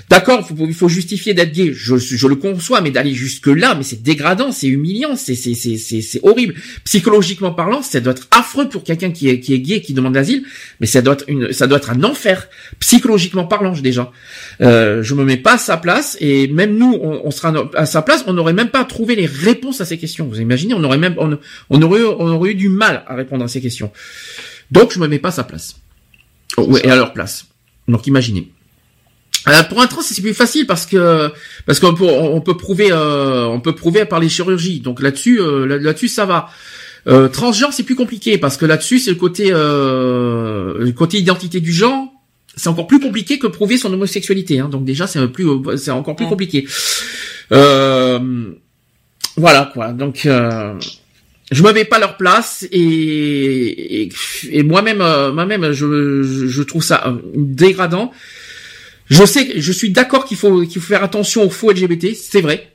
[0.08, 3.82] d'accord, il faut justifier d'être gay, je, je le conçois, mais d'aller jusque là, mais
[3.82, 6.54] c'est dégradant, c'est humiliant, c'est c'est c'est c'est horrible.
[6.84, 10.14] Psychologiquement parlant, ça doit être affreux pour quelqu'un qui est qui est gay, qui demande
[10.14, 10.44] l'asile,
[10.80, 14.10] mais ça doit être une, ça doit être un enfer psychologiquement parlant déjà.
[14.60, 18.02] Euh, je me mets pas à sa place et même nous, on, sera à sa
[18.02, 20.26] place, on n'aurait même pas trouvé les réponses à ces questions.
[20.26, 21.38] Vous imaginez, on aurait même on,
[21.70, 23.90] on on aurait eu du mal à répondre à ces questions.
[24.70, 25.76] Donc je me mets pas à sa place.
[26.56, 27.46] Oh, ouais, et à leur place.
[27.88, 28.50] Donc imaginez.
[29.48, 31.30] Euh, pour un trans, c'est plus facile parce que
[31.66, 34.80] parce qu'on peut, on peut prouver euh, on peut prouver par les chirurgies.
[34.80, 36.48] Donc là-dessus euh, là-dessus ça va.
[37.08, 41.72] Euh, transgenre, c'est plus compliqué parce que là-dessus c'est le côté le côté identité du
[41.72, 42.06] genre.
[42.54, 44.60] C'est encore plus compliqué que prouver son homosexualité.
[44.60, 44.68] Hein.
[44.68, 45.46] Donc déjà c'est plus
[45.76, 46.68] c'est encore plus compliqué.
[47.50, 48.50] voilà
[49.72, 49.92] quoi.
[49.92, 50.28] Donc
[51.52, 54.08] je me mets pas leur place et,
[54.50, 58.12] et, moi-même moi-même je, je trouve ça dégradant
[59.12, 62.40] je sais, je suis d'accord qu'il faut qu'il faut faire attention aux faux LGBT, c'est
[62.40, 62.68] vrai.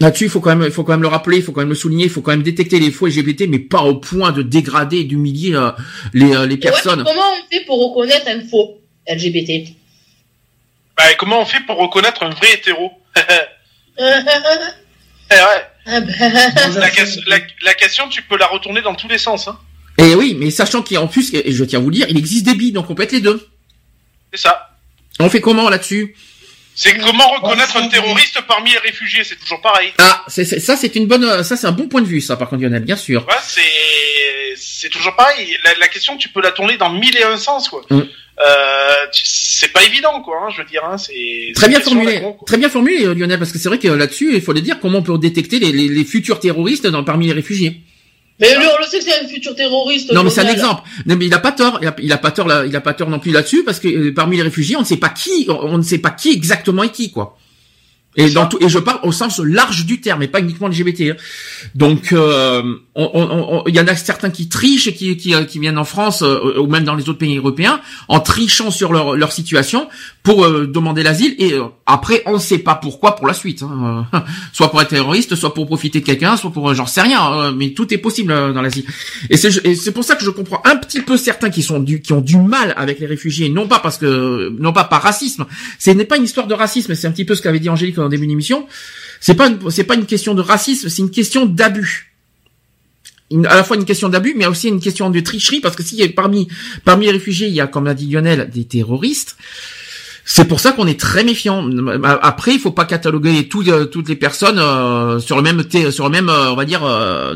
[0.00, 1.68] Là-dessus, il faut quand même, il faut quand même le rappeler, il faut quand même
[1.68, 4.42] le souligner, il faut quand même détecter les faux LGBT, mais pas au point de
[4.42, 5.70] dégrader et d'humilier euh,
[6.14, 7.04] les, euh, les personnes.
[7.04, 9.70] comment on fait pour reconnaître un faux LGBT
[10.96, 12.92] bah, Comment on fait pour reconnaître un vrai hétéro?
[15.30, 15.66] eh ouais.
[15.86, 16.12] Ah bah.
[17.26, 19.48] la, la, question, tu peux la retourner dans tous les sens.
[19.48, 19.58] Hein.
[19.98, 22.18] Et eh oui, mais sachant qu'en plus, et je tiens à vous le dire, il
[22.18, 23.48] existe des billes, donc on peut être les deux.
[24.32, 24.76] C'est ça.
[25.18, 26.14] On fait comment là-dessus?
[26.74, 29.94] C'est comment reconnaître un terroriste parmi les réfugiés, c'est toujours pareil.
[29.96, 32.50] Ah, c'est, ça c'est une bonne, ça c'est un bon point de vue, ça par
[32.50, 33.26] contre Lionel, bien sûr.
[33.26, 33.62] Ouais, c'est,
[34.56, 35.56] c'est toujours pareil.
[35.80, 37.82] La, question, tu peux la tourner dans mille et un sens, quoi.
[37.88, 38.02] Mm.
[38.38, 40.36] Euh, c'est pas évident, quoi.
[40.42, 43.58] Hein, je veux dire, hein, c'est très bien formulé, très bien formulé, Lionel, parce que
[43.58, 46.38] c'est vrai que là-dessus, il faut le dire, comment on peut détecter les, les futurs
[46.38, 47.80] terroristes dans, parmi les réfugiés?
[48.38, 50.12] Mais lui, on le sait que c'est un futur terroriste.
[50.12, 50.82] Non, mais c'est un exemple.
[51.06, 51.78] Non, mais il a pas tort.
[51.80, 52.46] Il a, il a pas tort.
[52.46, 54.80] Là, il a pas tort non plus là-dessus parce que euh, parmi les réfugiés, on
[54.80, 57.38] ne sait pas qui, on ne sait pas qui exactement est qui, quoi.
[58.16, 61.00] Et dans tout, et je parle au sens large du terme, et pas uniquement LGBT.
[61.02, 61.16] Hein.
[61.74, 62.62] Donc, euh,
[62.96, 66.58] il y en a certains qui trichent et qui, qui, qui viennent en France euh,
[66.58, 69.88] ou même dans les autres pays européens en trichant sur leur, leur situation
[70.22, 71.34] pour euh, demander l'asile.
[71.38, 73.62] Et après, on ne sait pas pourquoi pour la suite.
[73.62, 74.06] Hein.
[74.52, 77.52] soit pour être terroriste, soit pour profiter de quelqu'un, soit pour j'en sais rien.
[77.52, 78.84] mais tout est possible dans l'asile.
[79.28, 82.12] Et c'est pour ça que je comprends un petit peu certains qui sont du, qui
[82.14, 85.44] ont du mal avec les réfugiés, non pas parce que non pas par racisme.
[85.78, 86.94] Ce n'est pas une histoire de racisme.
[86.94, 88.66] C'est un petit peu ce qu'avait dit Angélique en début d'émission,
[89.20, 92.12] c'est pas c'est pas une question de racisme, c'est une question d'abus.
[93.32, 96.06] à la fois une question d'abus, mais aussi une question de tricherie, parce que si
[96.10, 96.48] parmi
[96.84, 99.36] parmi les réfugiés, il y a, comme l'a dit Lionel, des terroristes.
[100.28, 101.70] C'est pour ça qu'on est très méfiant.
[102.20, 105.62] Après, il faut pas cataloguer euh, toutes les personnes euh, sur le même
[105.92, 106.80] sur le même euh, on va dire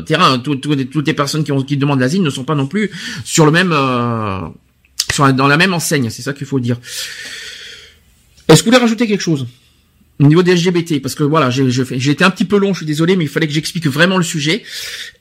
[0.05, 0.39] terrain.
[0.39, 2.91] toutes les personnes qui, ont, qui demandent l'asile ne sont pas non plus
[3.23, 3.73] sur le même
[5.09, 6.09] sur, dans la même enseigne.
[6.09, 6.77] C'est ça qu'il faut dire.
[8.49, 9.47] Est-ce que vous voulez rajouter quelque chose?
[10.21, 12.85] Au niveau des LGBT, parce que voilà, j'ai été un petit peu long, je suis
[12.85, 14.61] désolé, mais il fallait que j'explique vraiment le sujet.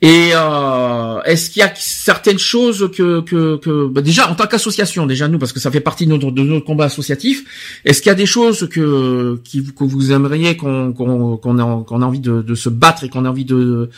[0.03, 4.47] Et euh, est-ce qu'il y a certaines choses que, que, que bah déjà en tant
[4.47, 8.03] qu'association, déjà nous, parce que ça fait partie de notre, de notre combat associatif, est-ce
[8.03, 12.21] qu'il y a des choses que, que vous aimeriez qu'on qu'on qu'on a, a envie
[12.21, 13.89] de, de se battre et qu'on a envie de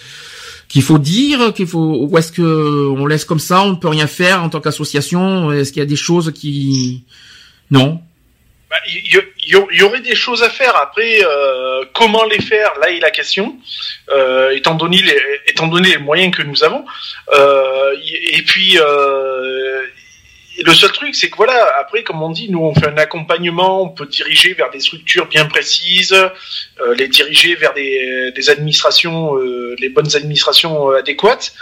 [0.69, 3.89] qu'il faut dire, qu'il faut, ou est-ce que on laisse comme ça, on ne peut
[3.89, 7.03] rien faire en tant qu'association Est-ce qu'il y a des choses qui
[7.73, 8.01] non?
[8.87, 10.75] Il bah, y, aurait des choses à faire.
[10.77, 12.73] Après, euh, comment les faire?
[12.81, 13.57] Là est la question.
[14.11, 16.85] Euh, étant donné les, étant donné les moyens que nous avons.
[17.35, 18.79] Euh, et puis
[20.65, 23.83] le seul truc, c'est que voilà, après, comme on dit, nous on fait un accompagnement,
[23.83, 26.15] on peut diriger vers des structures bien précises,
[26.97, 29.37] les diriger vers des, des administrations,
[29.79, 31.55] les bonnes administrations adéquates.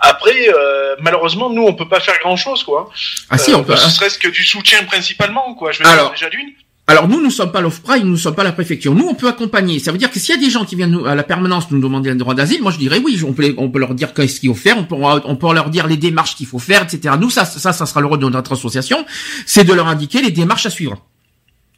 [0.00, 2.90] Après, euh, malheureusement, nous, on peut pas faire grand chose, quoi.
[3.28, 3.76] Ah si, on euh, peut.
[3.76, 5.72] Ce serait-ce que du soutien principalement, quoi.
[5.72, 6.50] Je veux alors, dire déjà d'une.
[6.86, 8.94] Alors nous, nous sommes pas l'OFPRA nous ne sommes pas la préfecture.
[8.94, 9.78] Nous, on peut accompagner.
[9.78, 11.80] Ça veut dire que s'il y a des gens qui viennent à la permanence nous
[11.80, 14.40] demander un droit d'asile, moi je dirais oui, on peut, on peut leur dire qu'est-ce
[14.40, 17.14] qu'il faut faire, on peut, on peut leur dire les démarches qu'il faut faire, etc.
[17.20, 19.04] Nous, ça, ça, ça sera le rôle de notre association,
[19.46, 21.00] c'est de leur indiquer les démarches à suivre.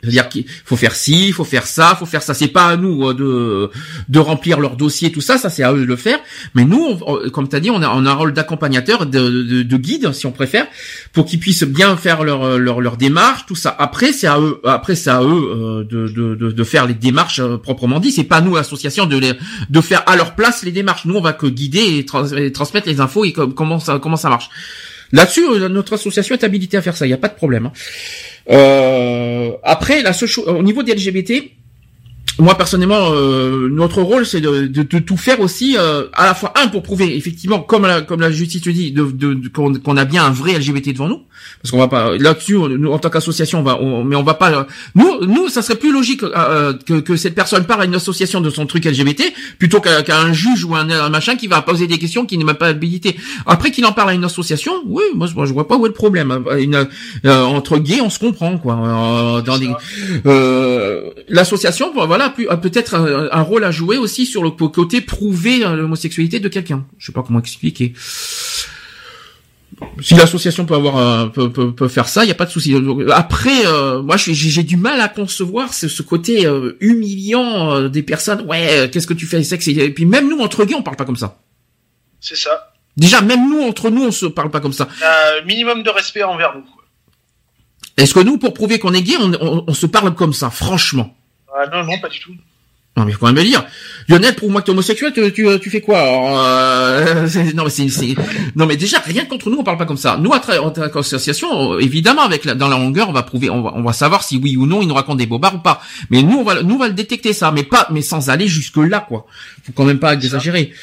[0.03, 2.35] C'est-à-dire qu'il faut faire ci, il faut faire ça, il faut faire ça.
[2.35, 3.71] C'est pas à nous euh, de
[4.09, 5.39] de remplir leur dossier, tout ça.
[5.39, 6.19] Ça c'est à eux de le faire.
[6.55, 6.97] Mais nous,
[7.33, 10.13] comme tu as dit, on a, on a un rôle d'accompagnateur, de, de, de, guide,
[10.13, 10.67] si on préfère,
[11.13, 13.77] pour qu'ils puissent bien faire leur leur leur démarche, tout ça.
[13.79, 17.39] Après c'est à eux, après c'est à eux euh, de, de, de faire les démarches
[17.39, 18.11] euh, proprement dit.
[18.11, 19.35] C'est pas nous l'association de les,
[19.71, 21.05] de faire à leur place les démarches.
[21.05, 22.05] Nous on va que guider et,
[22.53, 24.51] transmettre les infos et comment ça comment ça marche.
[25.13, 27.05] Là-dessus, notre association est habilitée à faire ça.
[27.05, 27.67] Il n'y a pas de problème.
[27.67, 27.73] Hein.
[28.51, 30.13] Euh, après, la
[30.47, 31.51] au niveau des LGBT,
[32.39, 36.35] moi personnellement, euh, notre rôle c'est de, de, de, tout faire aussi, euh, à la
[36.35, 39.97] fois un pour prouver effectivement, comme la, comme la justice le dit, de, de, qu'on
[39.97, 41.21] a bien un vrai LGBT devant nous,
[41.61, 44.67] parce qu'on va pas là-dessus, nous en tant qu'association, on va, mais on va pas.
[44.95, 48.41] Nous, nous, ça serait plus logique euh, que, que cette personne parle à une association
[48.41, 49.25] de son truc LGBT
[49.59, 52.45] plutôt qu'à un juge ou un, un, machin qui va poser des questions qui n'est
[52.45, 53.17] même pas habilité.
[53.47, 55.91] Après qu'il en parle à une association, oui, moi, moi je vois pas où est
[55.91, 56.45] le problème.
[56.59, 56.89] Une,
[57.25, 59.43] entre gays, on se comprend quoi.
[59.45, 59.59] dans
[61.29, 66.41] l'association, voilà a peut-être un, rôle à jouer aussi sur le côté prouver euh, l'homosexualité
[66.41, 66.85] de quelqu'un.
[66.99, 67.93] Je sais pas comment expliquer.
[70.01, 72.75] Si l'association peut avoir peut, peut, peut, faire ça, il y a pas de souci.
[73.13, 78.03] Après, euh, moi, j'ai du mal à concevoir ce, ce côté euh, humiliant euh, des
[78.03, 78.43] personnes.
[78.47, 81.05] Ouais, qu'est-ce que tu fais sexe Et puis même nous entre gays, on parle pas
[81.05, 81.39] comme ça.
[82.21, 82.73] C'est ça.
[82.97, 84.89] Déjà, même nous entre nous, on se parle pas comme ça.
[85.03, 86.65] Un minimum de respect envers nous.
[87.97, 90.51] Est-ce que nous, pour prouver qu'on est gay, on, on, on, se parle comme ça,
[90.51, 91.15] franchement?
[91.55, 92.35] Ah, Non, non, pas du tout.
[92.95, 93.65] Non mais faut quand même me dire,
[94.07, 98.15] Lionel, pour moi que t'es homosexuel, tu, tu, tu, fais quoi euh, Non mais c'est,
[98.55, 100.19] non mais déjà rien contre nous, on parle pas comme ça.
[100.21, 100.63] Nous à travers
[100.99, 104.23] association, évidemment avec la, dans la longueur, on va prouver, on va, on va savoir
[104.23, 105.81] si oui ou non il nous raconte des bobards ou pas.
[106.11, 108.47] Mais nous on va, nous on va le détecter ça, mais pas, mais sans aller
[108.47, 109.25] jusque là quoi.
[109.65, 110.75] Faut quand même pas exagérer.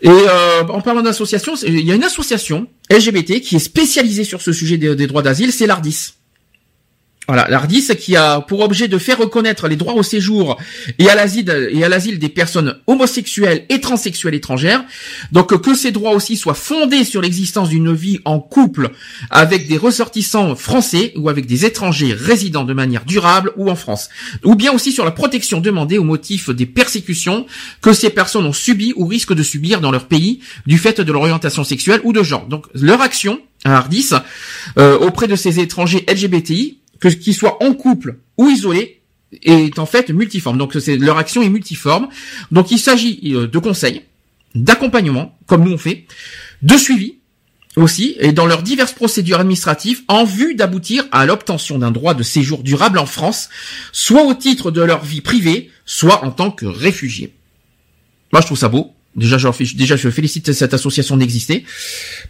[0.00, 4.42] Et euh, en parlant d'association, il y a une association LGBT qui est spécialisée sur
[4.42, 6.14] ce sujet des, des droits d'asile, c'est l'Ardis.
[7.28, 10.58] Voilà, l'Ardis qui a pour objet de faire reconnaître les droits au séjour
[10.98, 14.84] et à l'asile et à l'asile des personnes homosexuelles et transsexuelles étrangères.
[15.30, 18.90] Donc que ces droits aussi soient fondés sur l'existence d'une vie en couple
[19.30, 24.08] avec des ressortissants français ou avec des étrangers résidant de manière durable ou en France.
[24.42, 27.46] Ou bien aussi sur la protection demandée au motif des persécutions
[27.80, 31.12] que ces personnes ont subies ou risquent de subir dans leur pays du fait de
[31.12, 32.48] leur orientation sexuelle ou de genre.
[32.48, 34.10] Donc leur action à Ardis
[34.76, 39.02] euh, auprès de ces étrangers LGBTI que qu'ils soient en couple ou isolés,
[39.42, 40.56] est en fait multiforme.
[40.56, 42.08] Donc c'est leur action est multiforme.
[42.52, 44.02] Donc il s'agit euh, de conseils,
[44.54, 46.06] d'accompagnement, comme nous on fait,
[46.62, 47.16] de suivi
[47.74, 52.22] aussi, et dans leurs diverses procédures administratives en vue d'aboutir à l'obtention d'un droit de
[52.22, 53.48] séjour durable en France,
[53.92, 57.34] soit au titre de leur vie privée, soit en tant que réfugiés.
[58.30, 61.64] Moi je trouve ça beau, Déjà, je, déjà, je félicite cette association d'exister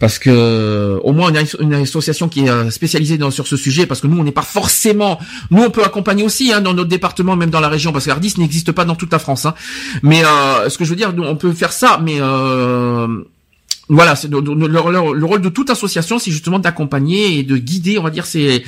[0.00, 4.06] parce que au moins une, association qui est euh, spécialisée sur ce sujet, parce que
[4.08, 5.18] nous, on n'est pas forcément,
[5.50, 8.34] nous, on peut accompagner aussi hein, dans notre département, même dans la région, parce qu'Ardis
[8.38, 9.46] n'existe pas dans toute la France.
[9.46, 9.54] Hein.
[10.02, 13.06] Mais euh, ce que je veux dire, on peut faire ça, mais euh,
[13.88, 18.26] voilà, le, rôle de toute association, c'est justement d'accompagner et de guider, on va dire,
[18.26, 18.64] ces,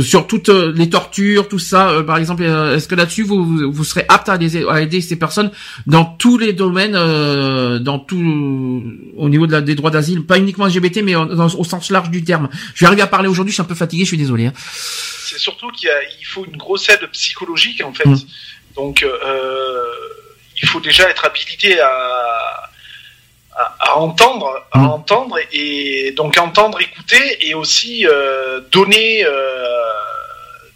[0.00, 3.72] sur toutes euh, les tortures, tout ça, euh, par exemple, euh, est-ce que là-dessus vous,
[3.72, 5.50] vous serez apte à aider, ces personnes
[5.86, 8.82] dans tous les domaines, dans tout
[9.16, 12.24] au niveau de la, des droits d'asile, pas uniquement LGBT, mais au sens large du
[12.24, 12.48] terme.
[12.74, 14.46] Je vais arriver à parler aujourd'hui, je suis un peu fatigué, je suis désolé.
[14.46, 14.52] Hein.
[14.56, 15.90] C'est surtout qu'il
[16.20, 18.08] il faut une grosse aide psychologique en fait.
[18.08, 18.18] Mmh.
[18.76, 19.04] Donc
[20.60, 22.70] il faut déjà être habilité à
[23.54, 24.86] à, entendre, à mm.
[24.86, 29.30] entendre et donc entendre, écouter et aussi euh, donner, euh,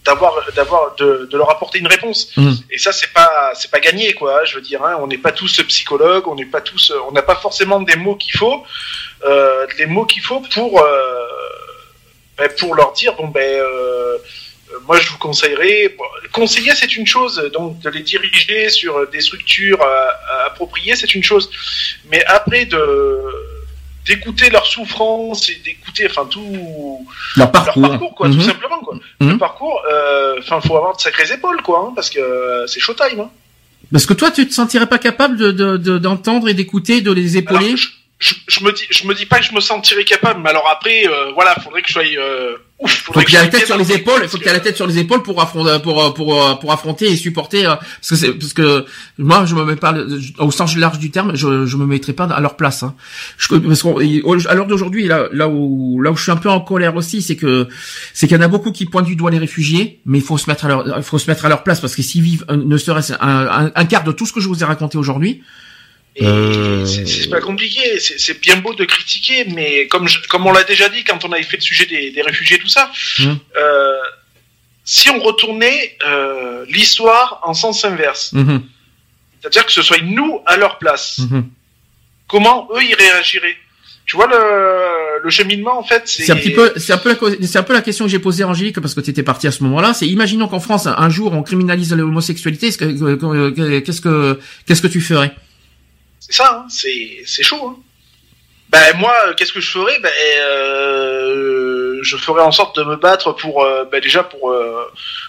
[0.05, 2.36] d'avoir, d'avoir, de, de, leur apporter une réponse.
[2.36, 2.53] Mm.
[2.70, 4.44] Et ça, c'est pas, c'est pas gagné, quoi.
[4.44, 7.23] Je veux dire, hein, on n'est pas tous psychologues, on n'est pas tous, on n'a
[7.23, 8.62] pas forcément des mots qu'il faut,
[9.24, 11.27] euh, les mots qu'il faut pour, euh,
[12.36, 13.62] ben, pour leur dire, bon ben.
[14.77, 15.97] Euh, euh, moi, je vous conseillerais.
[16.32, 21.23] conseiller, c'est une chose, donc de les diriger sur des structures euh, appropriées, c'est une
[21.23, 21.51] chose.
[22.11, 23.20] Mais après, de
[24.07, 27.05] d'écouter leur souffrance et d'écouter, enfin tout
[27.36, 28.40] leur parcours, quoi, tout mhm.
[28.40, 28.97] simplement, quoi.
[29.20, 29.39] Le mhm.
[29.39, 33.19] parcours, euh, enfin, faut avoir de sacrées épaules, quoi, hein, parce que c'est showtime.
[33.19, 33.31] Hein.
[33.90, 37.74] Parce que toi, tu te sentirais pas capable de d'entendre et d'écouter, de les épauler?
[38.19, 41.07] Je, me dis, je me dis pas que je me sentirais capable, mais alors après,
[41.07, 42.05] euh, voilà, faudrait que je sois.
[42.81, 44.20] Euh, ouf, faut qu'il ait la tête sur les épaules.
[44.23, 47.11] Il faut qu'il ait la tête sur les épaules pour affronter, pour pour pour affronter
[47.11, 47.66] et supporter.
[47.66, 48.85] Euh, parce que c'est parce que
[49.19, 49.94] moi, je me mets pas
[50.39, 52.82] au sens large du terme, je je me mettrai pas à leur place.
[52.82, 52.94] Hein.
[53.39, 56.61] Je, parce qu'à l'heure d'aujourd'hui, là là où là où je suis un peu en
[56.61, 57.69] colère aussi, c'est que
[58.12, 60.39] c'est qu'il y en a beaucoup qui pointent du doigt les réfugiés, mais il faut
[60.39, 62.44] se mettre à leur il faut se mettre à leur place parce que s'ils vivent
[62.51, 65.43] ne serait-ce un, un quart de tout ce que je vous ai raconté aujourd'hui
[66.22, 70.88] euh, c'est pas compliqué, c'est bien beau de critiquer, mais comme, comme on l'a déjà
[70.88, 73.34] dit quand on avait fait le sujet des, des réfugiés, tout ça, mmh.
[73.59, 73.93] euh,
[74.84, 78.59] si on retournait euh, l'histoire en sens inverse, mmh.
[79.40, 81.40] c'est-à-dire que ce soit nous à leur place, mmh.
[82.28, 83.56] comment eux ils réagiraient?
[84.06, 87.47] Tu vois le, le cheminement en fait c'est un petit peu c'est un peu la,
[87.47, 89.48] c'est un peu la question que j'ai posée à Angélique parce que tu étais parti
[89.48, 94.80] à ce moment-là c'est imaginons qu'en France un jour on criminalise l'homosexualité qu'est-ce que qu'est-ce
[94.80, 95.34] que tu ferais?
[96.20, 97.68] C'est ça, hein, c'est, chaud.
[97.68, 97.76] Hein.
[98.70, 99.98] Ben moi, qu'est-ce que je ferais?
[100.01, 100.10] Ben
[100.40, 104.84] euh, je ferais en sorte de me battre pour euh, ben, déjà pour euh,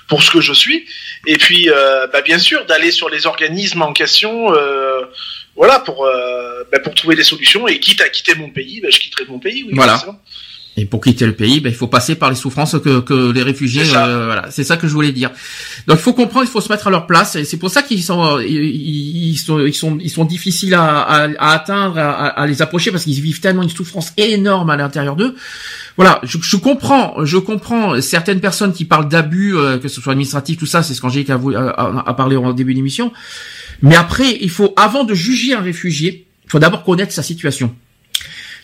[0.08, 0.88] pour ce que je suis,
[1.28, 1.70] et puis
[2.12, 4.52] ben, bien sûr d'aller sur les organismes en question,
[5.56, 6.10] voilà pour
[6.84, 9.64] pour trouver des solutions et quitte à quitter mon pays, ben, je quitterai mon pays.
[9.64, 10.04] Oui, voilà.
[10.80, 13.42] Et pour quitter le pays, ben, il faut passer par les souffrances que, que les
[13.42, 13.82] réfugiés.
[13.96, 15.32] Euh, voilà, c'est ça que je voulais dire.
[15.88, 17.36] Donc il faut comprendre, il faut se mettre à leur place.
[17.36, 21.02] Et c'est pour ça qu'ils sont, euh, ils, sont, ils sont, ils sont difficiles à,
[21.02, 25.16] à, atteindre, à, à, les approcher parce qu'ils vivent tellement une souffrance énorme à l'intérieur
[25.16, 25.36] d'eux.
[25.96, 30.12] Voilà, je, je, comprends, je comprends certaines personnes qui parlent d'abus, euh, que ce soit
[30.12, 33.12] administratif, tout ça, c'est ce qu'Angélique a, a, a parlé au début de l'émission.
[33.82, 37.74] Mais après, il faut, avant de juger un réfugié, il faut d'abord connaître sa situation.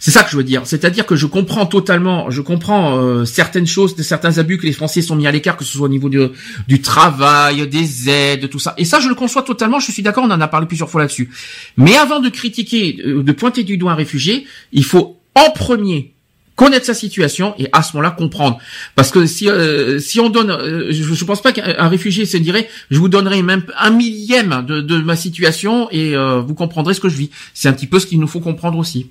[0.04, 0.64] C'est ça que je veux dire.
[0.66, 5.02] C'est-à-dire que je comprends totalement, je comprends euh, certaines choses, certains abus que les Français
[5.02, 8.74] sont mis à l'écart, que ce soit au niveau du travail, des aides, tout ça.
[8.78, 9.80] Et ça, je le conçois totalement.
[9.80, 11.30] Je suis d'accord, on en a parlé plusieurs fois là-dessus.
[11.78, 16.12] Mais avant de critiquer, euh, de pointer du doigt un réfugié, il faut en premier
[16.58, 18.60] connaître sa situation et à ce moment-là comprendre
[18.96, 20.56] parce que si euh, si on donne
[20.92, 24.80] je, ne pense pas qu'un réfugié se dirait je vous donnerai même un millième de,
[24.80, 28.06] de ma situation et vous comprendrez ce que je vis c'est un petit peu ce
[28.06, 29.08] qu'il nous faut comprendre aussi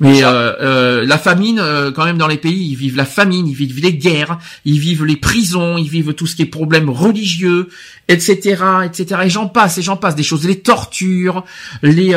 [0.00, 3.46] mais euh, euh, la famine, euh, quand même dans les pays, ils vivent la famine,
[3.46, 6.88] ils vivent les guerres, ils vivent les prisons, ils vivent tout ce qui est problème
[6.88, 7.68] religieux,
[8.06, 9.22] etc., etc.
[9.24, 11.44] Et j'en passe, et j'en passe, des choses, les tortures,
[11.82, 12.16] les,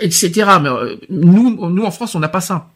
[0.00, 0.50] etc.
[0.62, 0.70] Mais
[1.08, 2.68] nous, nous en France, on n'a pas ça.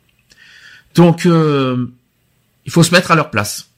[0.95, 3.70] Donc, il faut se mettre à leur place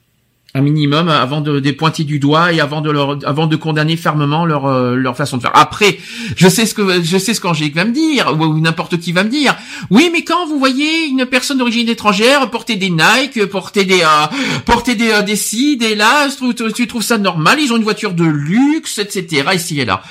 [0.55, 3.97] un minimum avant de les pointer du doigt et avant de leur avant de condamner
[3.97, 5.55] fermement leur euh, leur façon de faire.
[5.55, 5.97] Après,
[6.35, 9.23] je sais ce que je sais ce qu'Angélique va me dire ou, n'importe qui va
[9.23, 9.55] me dire.
[9.89, 14.61] Oui, mais quand vous voyez une personne d'origine étrangère porter des Nike, porter des euh,
[14.65, 17.83] porter des euh, des ci, des là, tu, tu trouves ça normal Ils ont une
[17.83, 19.45] voiture de luxe, etc.
[19.55, 20.03] Ici et là.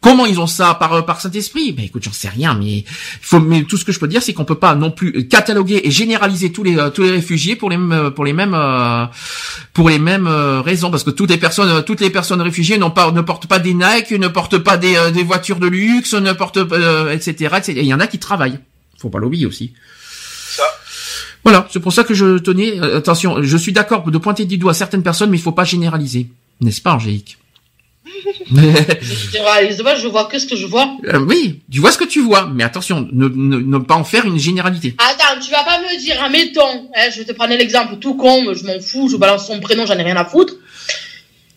[0.00, 1.72] Comment ils ont ça par euh, par Saint-Esprit?
[1.72, 2.84] Ben écoute, j'en sais rien, mais
[3.20, 5.82] faut mais tout ce que je peux dire, c'est qu'on peut pas non plus cataloguer
[5.84, 8.56] et généraliser tous les euh, tous les réfugiés pour les euh, pour les mêmes
[9.74, 10.26] pour les mêmes
[10.64, 13.58] raisons, parce que toutes les personnes toutes les personnes réfugiées n'ont pas ne portent pas
[13.58, 16.58] des Nike, ne portent pas des des voitures de luxe, ne portent
[17.12, 17.74] etc., etc.
[17.76, 18.58] il y en a qui travaillent.
[18.98, 19.74] Faut pas l'oublier aussi.
[20.48, 20.64] Ça.
[21.44, 23.42] Voilà, c'est pour ça que je tenais attention.
[23.42, 26.80] Je suis d'accord de pointer du doigt certaines personnes, mais il faut pas généraliser, n'est-ce
[26.80, 27.38] pas, Angélique?
[29.96, 30.96] je vois que ce que je vois.
[31.04, 34.24] Euh, oui, tu vois ce que tu vois, mais attention, ne, ne, pas en faire
[34.24, 34.94] une généralité.
[34.98, 38.54] Attends, tu vas pas me dire, admettons, hein, je vais te prendre l'exemple tout con,
[38.54, 40.54] je m'en fous, je balance son prénom, j'en ai rien à foutre.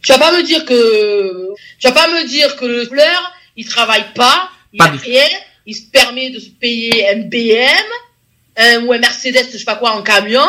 [0.02, 1.50] Tu vas pas me dire que,
[1.80, 5.28] tu vas pas me dire que le fleur, il travaille pas, il a rien,
[5.66, 9.92] il se permet de se payer un BM, ou un Mercedes, je sais pas quoi,
[9.92, 10.42] en camion.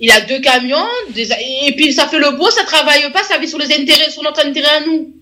[0.00, 3.48] Il a deux camions, et puis ça fait le beau, ça travaille pas, ça vit
[3.48, 5.12] sur les intérêts, sur notre intérêt à nous.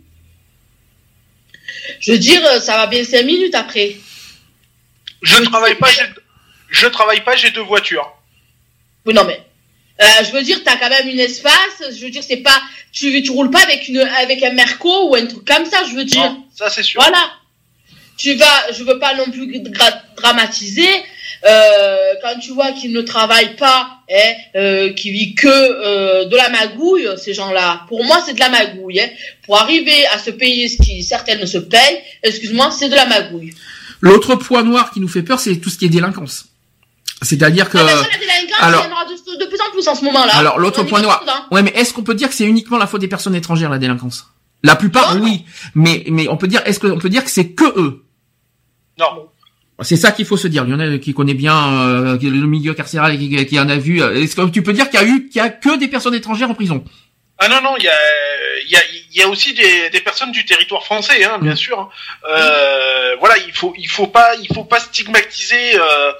[2.00, 3.96] Je veux dire, ça va bien cinq minutes après.
[5.22, 5.88] Je ne travaille pas,
[6.68, 8.12] je travaille pas, j'ai deux voitures.
[9.06, 9.40] Oui, non mais,
[10.00, 11.82] euh, je veux dire, tu as quand même une espace.
[11.90, 12.60] Je veux dire, c'est pas,
[12.92, 15.84] tu tu roules pas avec une avec un Merco ou un truc comme ça.
[15.88, 16.22] Je veux dire.
[16.22, 17.00] Non, ça c'est sûr.
[17.00, 17.32] Voilà.
[18.18, 19.62] Tu vas, je veux pas non plus
[20.16, 20.88] dramatiser.
[21.44, 26.36] Euh, quand tu vois qu'ils ne travaillent pas, hein, euh, qui vit que euh, de
[26.36, 29.00] la magouille, ces gens-là, pour moi c'est de la magouille.
[29.00, 29.08] Hein.
[29.44, 33.54] Pour arriver à se payer ce qui certaines se payent, excuse-moi, c'est de la magouille.
[34.00, 36.46] L'autre point noir qui nous fait peur, c'est tout ce qui est délinquance.
[37.22, 37.78] C'est-à-dire que.
[37.78, 38.06] Ah ben
[38.58, 40.36] alors, il y en aura de, plus en plus en ce moment-là.
[40.36, 41.22] Alors l'autre point noir.
[41.26, 41.46] Hein.
[41.50, 43.78] Ouais, mais est-ce qu'on peut dire que c'est uniquement la faute des personnes étrangères la
[43.78, 44.26] délinquance?
[44.62, 45.44] La plupart, oui.
[45.74, 48.04] Mais mais on peut dire, est-ce qu'on peut dire que c'est que eux?
[48.98, 49.28] Non.
[49.82, 50.64] C'est ça qu'il faut se dire.
[50.66, 53.76] Il y en a qui connaît bien euh, le milieu carcéral et qui, en a
[53.76, 54.00] vu.
[54.00, 56.14] Est-ce que tu peux dire qu'il y a eu qu'il y a que des personnes
[56.14, 56.82] étrangères en prison?
[57.38, 57.92] Ah non, non, il y a,
[58.66, 58.80] y, a,
[59.12, 61.78] y a aussi des, des personnes du territoire français, hein, bien sûr.
[61.78, 61.88] Hein.
[62.30, 66.12] Euh, voilà, il faut, il faut pas, il faut pas stigmatiser euh,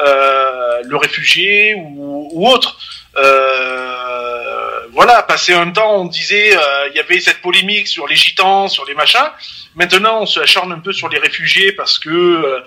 [0.00, 2.78] euh, le réfugié ou, ou autre.
[3.16, 4.59] Euh,
[4.92, 8.68] voilà, passé un temps, on disait, euh, il y avait cette polémique sur les gitans,
[8.68, 9.30] sur les machins.
[9.74, 12.60] Maintenant, on se acharne un peu sur les réfugiés parce que, euh,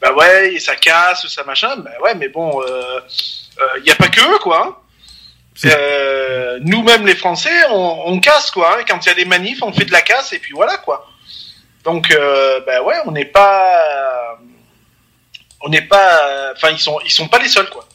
[0.00, 1.76] bah ouais, et ça casse, ça machin.
[1.76, 2.62] Bah ouais, mais bon,
[3.76, 4.66] il n'y a pas que eux, quoi.
[4.66, 4.76] Hein.
[5.64, 8.76] Euh, nous-mêmes les Français, on, on casse quoi.
[8.76, 8.84] Hein.
[8.86, 11.08] Quand il y a des manifs, on fait de la casse et puis voilà quoi.
[11.82, 14.38] Donc euh, ben ouais, on n'est pas,
[15.62, 17.85] on n'est pas, enfin ils sont, ils sont pas les seuls quoi.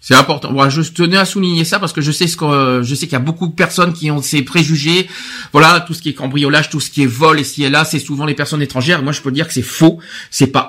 [0.00, 0.52] C'est important.
[0.52, 3.14] Moi, je tenais à souligner ça parce que je sais ce que je sais qu'il
[3.14, 5.08] y a beaucoup de personnes qui ont ces préjugés.
[5.52, 7.84] Voilà, tout ce qui est cambriolage, tout ce qui est vol et ci et là,
[7.84, 9.02] c'est souvent les personnes étrangères.
[9.02, 9.98] Moi, je peux dire que c'est faux.
[10.30, 10.68] C'est pas.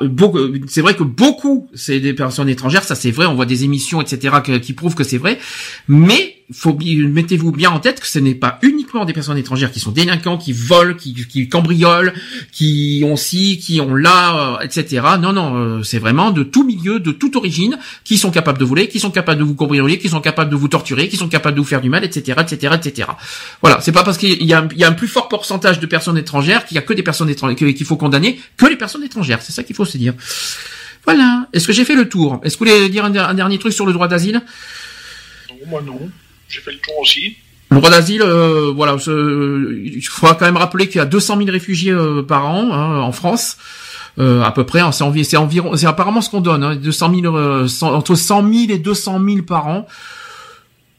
[0.68, 2.84] C'est vrai que beaucoup, c'est des personnes étrangères.
[2.84, 3.28] Ça, c'est vrai.
[3.28, 5.40] On voit des émissions, etc., qui prouvent que c'est vrai.
[5.88, 9.80] Mais faut mettez-vous bien en tête que ce n'est pas uniquement des personnes étrangères qui
[9.80, 12.12] sont délinquants, qui volent, qui, qui cambriolent,
[12.52, 15.02] qui ont ci, qui ont là, euh, etc.
[15.20, 18.66] Non, non, euh, c'est vraiment de tout milieu, de toute origine, qui sont capables de
[18.66, 21.30] voler, qui sont capables de vous cambrioler, qui sont capables de vous torturer, qui sont
[21.30, 23.10] capables de vous faire du mal, etc., etc., etc.
[23.62, 26.76] Voilà, c'est pas parce qu'il y a, un plus fort pourcentage de personnes étrangères qu'il
[26.76, 29.42] y a que des personnes étrangères qu'il faut condamner que les personnes étrangères.
[29.44, 30.16] C'est ça qu'il faut se dire.
[31.06, 31.48] Voilà.
[31.54, 32.42] Est-ce que j'ai fait le tour?
[32.44, 34.42] Est-ce que vous voulez dire un, un dernier truc sur le droit d'asile?
[35.50, 36.10] Non, moi non
[36.50, 37.38] j'ai fait le tour aussi.
[37.72, 41.52] Le droit d'asile, euh, voilà, il faudra quand même rappeler qu'il y a 200 000
[41.52, 43.58] réfugiés euh, par an hein, en France.
[44.18, 47.38] Euh, à peu près, hein, c'est environ, c'est apparemment ce qu'on donne, hein, 200 000,
[47.84, 49.88] entre 100 000 et 200 000 par an.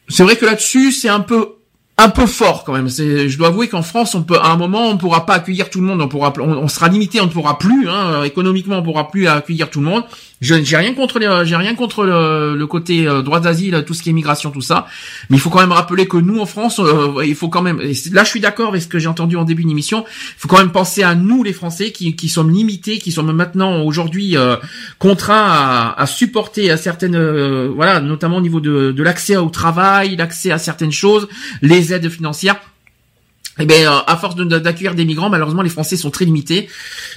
[0.09, 1.57] C'est vrai que là-dessus, c'est un peu
[2.03, 2.89] un peu fort quand même.
[2.89, 5.71] C'est, je dois avouer qu'en France, on peut, à un moment, on pourra pas accueillir
[5.71, 6.01] tout le monde.
[6.01, 7.89] On pourra, on, sera limité, on ne pourra plus.
[7.89, 10.05] Hein, économiquement, on pourra plus accueillir tout le monde.
[10.41, 14.03] Je j'ai rien contre les, j'ai rien contre le, côté euh, droit d'asile, tout ce
[14.03, 14.87] qui est immigration, tout ça.
[15.29, 17.79] Mais il faut quand même rappeler que nous en France, euh, il faut quand même.
[17.79, 20.05] là, je suis d'accord avec ce que j'ai entendu en début d'émission.
[20.09, 23.33] Il faut quand même penser à nous, les Français, qui, qui sommes limités, qui sommes
[23.33, 24.57] maintenant aujourd'hui euh,
[24.99, 27.19] contraints à, à, supporter à certaines,
[27.69, 31.29] voilà, notamment au niveau de, de l'accès au travail, l'accès à certaines choses,
[31.93, 32.61] aides financières
[33.59, 36.69] eh bien, euh, à force d'accueillir des migrants, malheureusement, les Français sont très limités.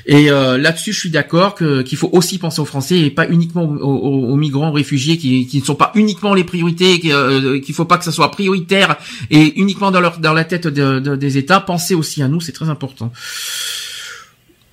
[0.06, 3.64] Et euh, là-dessus, je suis d'accord qu'il faut aussi penser aux Français et pas uniquement
[3.64, 7.86] aux, migrants, aux réfugiés, qui, ne sont pas uniquement les priorités, qu'il euh, qu'il faut
[7.86, 8.98] pas que ça soit prioritaire
[9.30, 11.62] et uniquement dans leur dans la tête des États.
[11.62, 13.12] Pensez aussi à nous, c'est très important,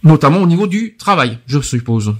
[0.02, 2.14] notamment au niveau du travail, je suppose.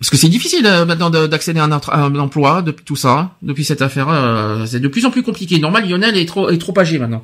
[0.00, 3.80] Parce que c'est difficile euh, maintenant d'accéder à, un, emploi depuis tout ça, depuis cette
[3.80, 4.08] affaire.
[4.08, 5.58] Euh, c'est de plus en plus compliqué.
[5.58, 7.22] Normal, Lionel est trop est trop âgé maintenant.